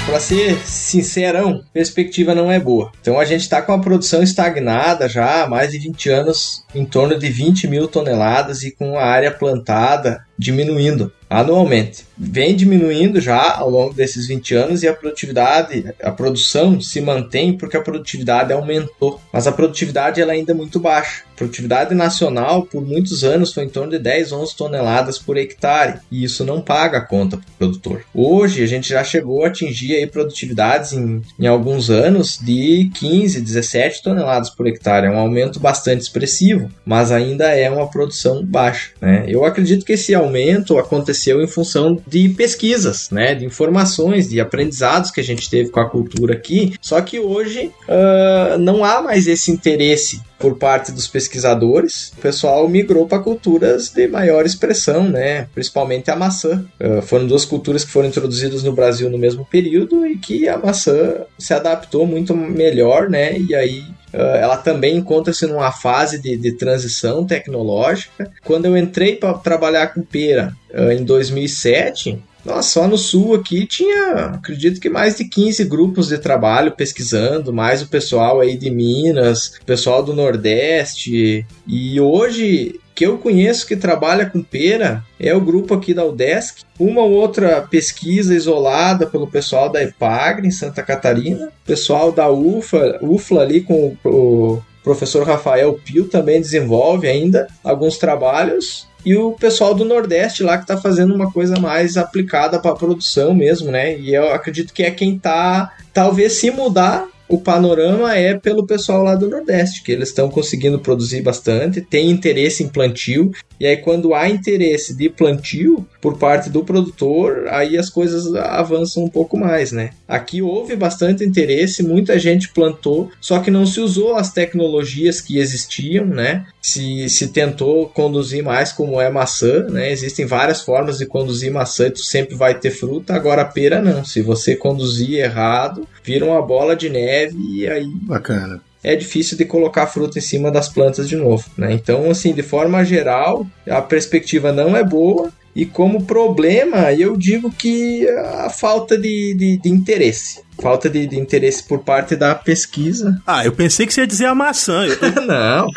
para 0.05 0.19
ser 0.19 0.57
sincerão, 0.65 1.63
perspectiva 1.71 2.33
não 2.33 2.51
é 2.51 2.59
boa. 2.59 2.91
Então 2.99 3.19
a 3.19 3.23
gente 3.23 3.41
está 3.41 3.61
com 3.61 3.71
a 3.71 3.79
produção 3.79 4.23
estagnada 4.23 5.07
já 5.07 5.43
há 5.43 5.47
mais 5.47 5.71
de 5.71 5.77
20 5.77 6.09
anos, 6.09 6.65
em 6.73 6.83
torno 6.83 7.17
de 7.17 7.29
20 7.29 7.67
mil 7.67 7.87
toneladas 7.87 8.63
e 8.63 8.71
com 8.71 8.97
a 8.97 9.03
área 9.03 9.31
plantada 9.31 10.25
diminuindo. 10.37 11.13
Anualmente. 11.29 12.09
Vem 12.17 12.55
diminuindo 12.55 13.21
já 13.21 13.55
ao 13.55 13.69
longo 13.69 13.93
desses 13.93 14.27
20 14.27 14.55
anos 14.55 14.83
e 14.83 14.87
a 14.87 14.93
produtividade, 14.93 15.85
a 16.01 16.11
produção 16.11 16.81
se 16.81 16.99
mantém 16.99 17.55
porque 17.55 17.77
a 17.77 17.81
produtividade 17.81 18.51
aumentou, 18.51 19.21
mas 19.31 19.47
a 19.47 19.51
produtividade 19.51 20.19
ela 20.19 20.33
ainda 20.33 20.51
é 20.51 20.55
muito 20.55 20.79
baixa. 20.79 21.23
A 21.33 21.37
produtividade 21.39 21.95
nacional 21.95 22.63
por 22.63 22.85
muitos 22.85 23.23
anos 23.23 23.53
foi 23.53 23.63
em 23.63 23.69
torno 23.69 23.91
de 23.91 23.99
10, 23.99 24.33
11 24.33 24.57
toneladas 24.57 25.17
por 25.17 25.37
hectare 25.37 25.99
e 26.11 26.25
isso 26.25 26.43
não 26.43 26.59
paga 26.59 26.97
a 26.97 27.05
conta 27.05 27.37
para 27.37 27.45
o 27.45 27.57
produtor. 27.57 28.01
Hoje 28.13 28.61
a 28.61 28.67
gente 28.67 28.89
já 28.89 29.01
chegou 29.01 29.45
a 29.45 29.47
atingir 29.47 29.95
aí 29.95 30.05
produtividades 30.07 30.91
em, 30.91 31.21
em 31.39 31.47
alguns 31.47 31.89
anos 31.89 32.37
de 32.37 32.91
15, 32.95 33.39
17 33.39 34.03
toneladas 34.03 34.49
por 34.49 34.67
hectare, 34.67 35.07
é 35.07 35.09
um 35.09 35.17
aumento 35.19 35.57
bastante 35.57 36.01
expressivo, 36.01 36.69
mas 36.83 37.11
ainda 37.11 37.45
é 37.45 37.69
uma 37.69 37.87
produção 37.87 38.45
baixa. 38.45 38.91
Né? 38.99 39.23
Eu 39.27 39.45
acredito 39.45 39.85
que 39.85 39.93
esse 39.93 40.13
aumento 40.13 40.77
aconteceu 40.77 41.18
em 41.27 41.47
função 41.47 41.99
de 42.07 42.29
pesquisas, 42.29 43.09
né, 43.09 43.35
de 43.35 43.45
informações, 43.45 44.29
de 44.29 44.39
aprendizados 44.39 45.11
que 45.11 45.19
a 45.19 45.23
gente 45.23 45.49
teve 45.49 45.69
com 45.69 45.79
a 45.79 45.89
cultura 45.89 46.33
aqui. 46.33 46.73
Só 46.81 47.01
que 47.01 47.19
hoje 47.19 47.71
uh, 47.87 48.57
não 48.57 48.83
há 48.83 49.01
mais 49.01 49.27
esse 49.27 49.51
interesse 49.51 50.21
por 50.39 50.55
parte 50.55 50.93
dos 50.93 51.05
pesquisadores, 51.05 52.13
o 52.17 52.21
pessoal 52.21 52.67
migrou 52.69 53.05
para 53.05 53.19
culturas 53.19 53.89
de 53.89 54.07
maior 54.07 54.45
expressão, 54.45 55.03
né? 55.03 55.47
Principalmente 55.53 56.09
a 56.09 56.15
maçã. 56.15 56.65
Uh, 56.79 57.01
foram 57.01 57.27
duas 57.27 57.43
culturas 57.43 57.83
que 57.83 57.91
foram 57.91 58.07
introduzidas 58.07 58.63
no 58.63 58.71
Brasil 58.71 59.09
no 59.09 59.17
mesmo 59.17 59.45
período 59.45 60.07
e 60.07 60.17
que 60.17 60.47
a 60.47 60.57
maçã 60.57 61.25
se 61.37 61.53
adaptou 61.53 62.07
muito 62.07 62.33
melhor, 62.35 63.09
né? 63.09 63.37
E 63.37 63.53
aí 63.53 63.83
ela 64.17 64.57
também 64.57 64.97
encontra-se 64.97 65.45
numa 65.45 65.71
fase 65.71 66.19
de, 66.19 66.35
de, 66.35 66.51
transição 66.53 67.25
tecnológica. 67.25 68.31
Quando 68.43 68.65
eu 68.65 68.75
entrei 68.75 69.15
para 69.15 69.33
trabalhar 69.35 69.93
com 69.93 70.01
pera 70.01 70.55
uh, 70.73 70.91
em 70.91 71.03
2007, 71.03 72.21
nossa, 72.43 72.69
só 72.69 72.87
no 72.87 72.97
sul 72.97 73.35
aqui 73.35 73.65
tinha, 73.65 74.31
acredito 74.33 74.79
que 74.79 74.89
mais 74.89 75.17
de 75.17 75.25
15 75.25 75.65
grupos 75.65 76.07
de 76.07 76.17
trabalho 76.17 76.71
pesquisando, 76.71 77.53
mais 77.53 77.81
o 77.81 77.89
pessoal 77.89 78.39
aí 78.39 78.57
de 78.57 78.71
Minas, 78.71 79.59
pessoal 79.65 80.01
do 80.01 80.13
Nordeste. 80.13 81.45
E 81.67 81.99
hoje 81.99 82.79
que 82.99 83.05
eu 83.05 83.17
conheço 83.17 83.65
que 83.65 83.77
trabalha 83.77 84.25
com 84.25 84.43
pera 84.43 85.01
é 85.17 85.33
o 85.33 85.39
grupo 85.39 85.73
aqui 85.73 85.93
da 85.93 86.03
UDESC, 86.03 86.65
uma 86.77 86.99
ou 86.99 87.11
outra 87.11 87.61
pesquisa 87.61 88.35
isolada 88.35 89.07
pelo 89.07 89.25
pessoal 89.25 89.69
da 89.69 89.81
EPAGRE 89.81 90.45
em 90.45 90.51
Santa 90.51 90.83
Catarina, 90.83 91.49
pessoal 91.65 92.11
da 92.11 92.29
UFA, 92.29 92.99
UFLA 93.01 93.43
ali 93.43 93.61
com 93.61 93.95
o 94.03 94.61
professor 94.83 95.25
Rafael 95.25 95.79
Pio 95.81 96.09
também 96.09 96.41
desenvolve 96.41 97.07
ainda 97.07 97.47
alguns 97.63 97.97
trabalhos. 97.97 98.85
E 99.05 99.15
o 99.15 99.31
pessoal 99.31 99.73
do 99.73 99.85
Nordeste 99.85 100.43
lá 100.43 100.57
que 100.57 100.65
está 100.65 100.75
fazendo 100.75 101.15
uma 101.15 101.31
coisa 101.31 101.57
mais 101.57 101.95
aplicada 101.95 102.59
para 102.59 102.71
a 102.71 102.75
produção 102.75 103.33
mesmo, 103.33 103.71
né? 103.71 103.97
E 103.97 104.13
eu 104.13 104.33
acredito 104.33 104.73
que 104.73 104.83
é 104.83 104.91
quem 104.91 105.15
está 105.15 105.71
talvez 105.93 106.33
se 106.33 106.51
mudar 106.51 107.07
o 107.29 107.37
panorama 107.37 108.15
é 108.15 108.33
pelo 108.33 108.65
pessoal 108.65 109.03
lá 109.03 109.13
do 109.13 109.29
Nordeste, 109.29 109.83
que 109.83 109.91
eles 109.91 110.09
estão 110.09 110.31
conseguindo 110.31 110.79
produzir 110.79 111.21
bastante, 111.21 111.79
tem 111.79 112.09
interesse 112.09 112.63
em 112.63 112.67
plantio, 112.67 113.31
e 113.59 113.67
aí 113.67 113.77
quando 113.77 114.15
há 114.15 114.27
interesse 114.27 114.95
de 114.97 115.09
plantio 115.09 115.85
por 116.01 116.17
parte 116.17 116.49
do 116.49 116.63
produtor, 116.63 117.47
aí 117.49 117.77
as 117.77 117.87
coisas 117.87 118.33
avançam 118.33 119.03
um 119.03 119.09
pouco 119.09 119.37
mais, 119.37 119.71
né? 119.71 119.91
Aqui 120.07 120.41
houve 120.41 120.75
bastante 120.75 121.23
interesse, 121.23 121.83
muita 121.83 122.17
gente 122.17 122.49
plantou, 122.49 123.11
só 123.21 123.39
que 123.39 123.51
não 123.51 123.65
se 123.65 123.79
usou 123.79 124.15
as 124.15 124.33
tecnologias 124.33 125.21
que 125.21 125.37
existiam, 125.37 126.05
né? 126.07 126.47
Se, 126.59 127.07
se 127.09 127.27
tentou 127.27 127.87
conduzir 127.89 128.43
mais 128.43 128.71
como 128.71 128.99
é 128.99 129.09
maçã, 129.09 129.67
né? 129.67 129.91
Existem 129.91 130.25
várias 130.25 130.61
formas 130.61 130.97
de 130.97 131.05
conduzir 131.05 131.51
maçã 131.51 131.87
e 131.87 131.91
tu 131.91 132.03
sempre 132.03 132.35
vai 132.35 132.57
ter 132.57 132.71
fruta, 132.71 133.13
agora 133.13 133.45
pera 133.45 133.81
não. 133.81 134.03
Se 134.03 134.21
você 134.21 134.55
conduzir 134.55 135.19
errado, 135.19 135.87
vira 136.03 136.25
uma 136.25 136.41
bola 136.41 136.75
de 136.75 136.89
neve 136.89 137.18
e 137.27 137.67
aí. 137.67 137.87
Bacana 138.03 138.68
é 138.83 138.95
difícil 138.95 139.37
de 139.37 139.45
colocar 139.45 139.87
fruta 139.87 140.19
em 140.19 140.21
cima 140.21 140.51
das 140.51 140.69
plantas 140.69 141.07
de 141.07 141.15
novo, 141.15 141.45
né? 141.57 141.73
Então, 141.73 142.09
assim, 142.09 142.33
de 142.33 142.43
forma 142.43 142.83
geral, 142.83 143.45
a 143.69 143.81
perspectiva 143.81 144.51
não 144.51 144.75
é 144.75 144.83
boa 144.83 145.31
e 145.55 145.65
como 145.65 146.05
problema, 146.05 146.93
eu 146.93 147.17
digo 147.17 147.51
que 147.51 148.07
a 148.07 148.49
falta 148.49 148.97
de, 148.97 149.33
de, 149.33 149.57
de 149.57 149.69
interesse. 149.69 150.41
Falta 150.61 150.89
de, 150.89 151.07
de, 151.07 151.17
interesse 151.17 151.63
por 151.63 151.79
parte 151.79 152.15
da 152.15 152.35
pesquisa. 152.35 153.21
Ah, 153.25 153.45
eu 153.45 153.51
pensei 153.53 153.87
que 153.87 153.93
você 153.93 154.01
ia 154.01 154.07
dizer 154.07 154.25
a 154.25 154.35
maçã. 154.35 154.85
Eu... 154.85 154.97
não. 155.25 155.67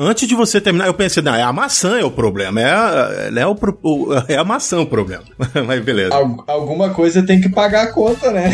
Antes 0.00 0.26
de 0.26 0.34
você 0.34 0.60
terminar, 0.60 0.86
eu 0.86 0.94
pensei, 0.94 1.22
não, 1.22 1.34
é 1.34 1.42
a 1.42 1.52
maçã 1.52 1.98
é 1.98 2.04
o 2.04 2.10
problema. 2.10 2.60
É 2.60 2.70
a, 2.70 3.30
é 3.36 3.46
o, 3.46 3.56
é 4.28 4.36
a 4.36 4.44
maçã 4.44 4.80
o 4.80 4.86
problema. 4.86 5.24
Mas 5.66 5.82
beleza. 5.82 6.14
Al 6.14 6.44
alguma 6.46 6.90
coisa 6.90 7.22
tem 7.22 7.40
que 7.40 7.48
pagar 7.48 7.84
a 7.84 7.92
conta, 7.92 8.30
né? 8.30 8.52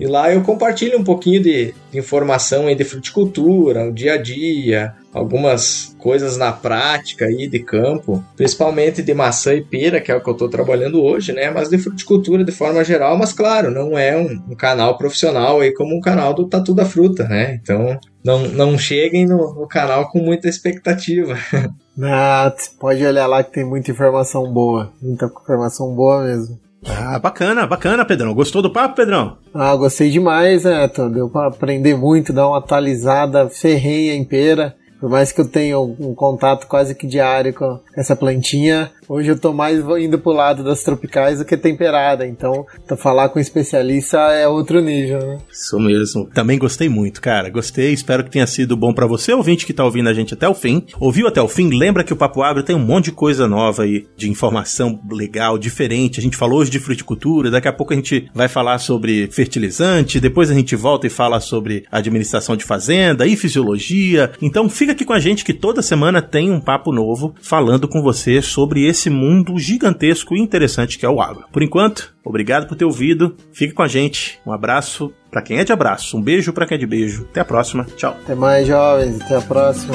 e 0.00 0.06
lá 0.06 0.32
eu 0.32 0.40
compartilho 0.42 0.98
um 0.98 1.04
pouquinho 1.04 1.42
de, 1.42 1.74
de 1.92 1.98
informação 1.98 2.66
aí 2.66 2.74
de 2.74 2.84
fruticultura, 2.84 3.86
o 3.86 3.92
dia 3.92 4.14
a 4.14 4.16
dia, 4.16 4.94
algumas 5.12 5.94
coisas 5.98 6.38
na 6.38 6.50
prática 6.50 7.26
aí 7.26 7.46
de 7.46 7.58
campo, 7.58 8.24
principalmente 8.34 9.02
de 9.02 9.12
maçã 9.12 9.52
e 9.52 9.62
pera, 9.62 10.00
que 10.00 10.10
é 10.10 10.16
o 10.16 10.22
que 10.22 10.30
eu 10.30 10.32
estou 10.32 10.48
trabalhando 10.48 11.02
hoje, 11.02 11.34
né? 11.34 11.50
Mas 11.50 11.68
de 11.68 11.76
fruticultura 11.76 12.42
de 12.42 12.50
forma 12.50 12.82
geral, 12.82 13.18
mas 13.18 13.34
claro, 13.34 13.70
não 13.70 13.98
é 13.98 14.16
um, 14.16 14.52
um, 14.52 14.56
canal 14.56 14.96
profissional 14.96 15.60
aí 15.60 15.74
como 15.74 15.94
um 15.94 16.00
canal 16.00 16.32
do 16.32 16.48
Tatu 16.48 16.72
da 16.72 16.86
Fruta, 16.86 17.28
né? 17.28 17.60
Então 17.62 18.00
não, 18.24 18.48
não 18.48 18.78
cheguem 18.78 19.26
no, 19.26 19.52
no 19.52 19.68
canal 19.68 20.08
com 20.10 20.18
muita 20.18 20.48
expectativa. 20.48 21.36
Ah, 22.02 22.50
pode 22.78 23.04
olhar 23.04 23.26
lá 23.26 23.44
que 23.44 23.52
tem 23.52 23.64
muita 23.64 23.90
informação 23.90 24.50
boa, 24.50 24.90
muita 25.02 25.26
informação 25.26 25.94
boa 25.94 26.24
mesmo. 26.24 26.58
Ah, 26.86 27.18
bacana, 27.18 27.66
bacana, 27.66 28.04
Pedrão. 28.04 28.34
Gostou 28.34 28.62
do 28.62 28.72
papo, 28.72 28.96
Pedrão? 28.96 29.36
Ah, 29.52 29.74
gostei 29.76 30.10
demais, 30.10 30.64
né? 30.64 30.90
Deu 31.12 31.28
pra 31.28 31.48
aprender 31.48 31.94
muito, 31.96 32.32
dar 32.32 32.48
uma 32.48 32.58
atualizada 32.58 33.48
ferrenha 33.48 34.14
em 34.14 34.24
pera. 34.24 34.74
Por 34.98 35.08
mais 35.08 35.32
que 35.32 35.40
eu 35.40 35.48
tenha 35.48 35.78
um 35.80 36.14
contato 36.14 36.66
quase 36.66 36.94
que 36.94 37.06
diário 37.06 37.54
com 37.54 37.80
essa 37.96 38.14
plantinha, 38.14 38.90
hoje 39.10 39.28
eu 39.28 39.38
tô 39.38 39.52
mais 39.52 39.80
indo 39.98 40.20
pro 40.20 40.30
lado 40.30 40.62
das 40.62 40.84
tropicais 40.84 41.40
do 41.40 41.44
que 41.44 41.56
temperada. 41.56 42.24
Então, 42.24 42.64
falar 42.96 43.28
com 43.28 43.40
um 43.40 43.42
especialista 43.42 44.18
é 44.32 44.46
outro 44.46 44.80
nível, 44.80 45.18
né? 45.18 45.38
Isso 45.50 45.78
mesmo. 45.80 46.30
Também 46.32 46.58
gostei 46.58 46.88
muito, 46.88 47.20
cara. 47.20 47.50
Gostei. 47.50 47.92
Espero 47.92 48.22
que 48.22 48.30
tenha 48.30 48.46
sido 48.46 48.76
bom 48.76 48.94
para 48.94 49.06
você, 49.06 49.32
ouvinte 49.32 49.66
que 49.66 49.72
tá 49.72 49.84
ouvindo 49.84 50.08
a 50.08 50.14
gente 50.14 50.34
até 50.34 50.48
o 50.48 50.54
fim. 50.54 50.86
Ouviu 51.00 51.26
até 51.26 51.42
o 51.42 51.48
fim? 51.48 51.70
Lembra 51.70 52.04
que 52.04 52.12
o 52.12 52.16
Papo 52.16 52.42
Agro 52.42 52.62
tem 52.62 52.76
um 52.76 52.84
monte 52.84 53.06
de 53.06 53.12
coisa 53.12 53.48
nova 53.48 53.82
aí, 53.82 54.06
de 54.16 54.30
informação 54.30 55.00
legal, 55.10 55.58
diferente. 55.58 56.20
A 56.20 56.22
gente 56.22 56.36
falou 56.36 56.60
hoje 56.60 56.70
de 56.70 56.78
fruticultura, 56.78 57.50
daqui 57.50 57.66
a 57.66 57.72
pouco 57.72 57.92
a 57.92 57.96
gente 57.96 58.30
vai 58.32 58.46
falar 58.46 58.78
sobre 58.78 59.28
fertilizante, 59.32 60.20
depois 60.20 60.50
a 60.50 60.54
gente 60.54 60.76
volta 60.76 61.06
e 61.06 61.10
fala 61.10 61.40
sobre 61.40 61.84
administração 61.90 62.56
de 62.56 62.64
fazenda 62.64 63.26
e 63.26 63.36
fisiologia. 63.36 64.30
Então 64.40 64.68
fica 64.68 64.92
aqui 64.92 65.04
com 65.04 65.12
a 65.12 65.20
gente 65.20 65.44
que 65.44 65.54
toda 65.54 65.82
semana 65.82 66.22
tem 66.22 66.50
um 66.50 66.60
papo 66.60 66.92
novo 66.92 67.34
falando 67.40 67.88
com 67.88 68.02
você 68.02 68.42
sobre 68.42 68.86
esse 68.86 68.99
mundo 69.08 69.58
gigantesco 69.58 70.34
e 70.34 70.40
interessante 70.40 70.98
que 70.98 71.06
é 71.06 71.08
o 71.08 71.20
agro. 71.20 71.44
Por 71.52 71.62
enquanto, 71.62 72.14
obrigado 72.24 72.66
por 72.66 72.76
ter 72.76 72.84
ouvido. 72.84 73.36
Fique 73.52 73.72
com 73.72 73.82
a 73.82 73.88
gente. 73.88 74.38
Um 74.44 74.52
abraço 74.52 75.12
para 75.30 75.42
quem 75.42 75.58
é 75.58 75.64
de 75.64 75.72
abraço, 75.72 76.16
um 76.16 76.22
beijo 76.22 76.52
para 76.52 76.66
quem 76.66 76.74
é 76.74 76.78
de 76.78 76.86
beijo. 76.86 77.26
Até 77.30 77.40
a 77.40 77.44
próxima. 77.44 77.84
Tchau. 77.96 78.16
Até 78.22 78.34
mais, 78.34 78.66
jovens. 78.66 79.20
Até 79.20 79.36
a 79.36 79.40
próxima. 79.40 79.94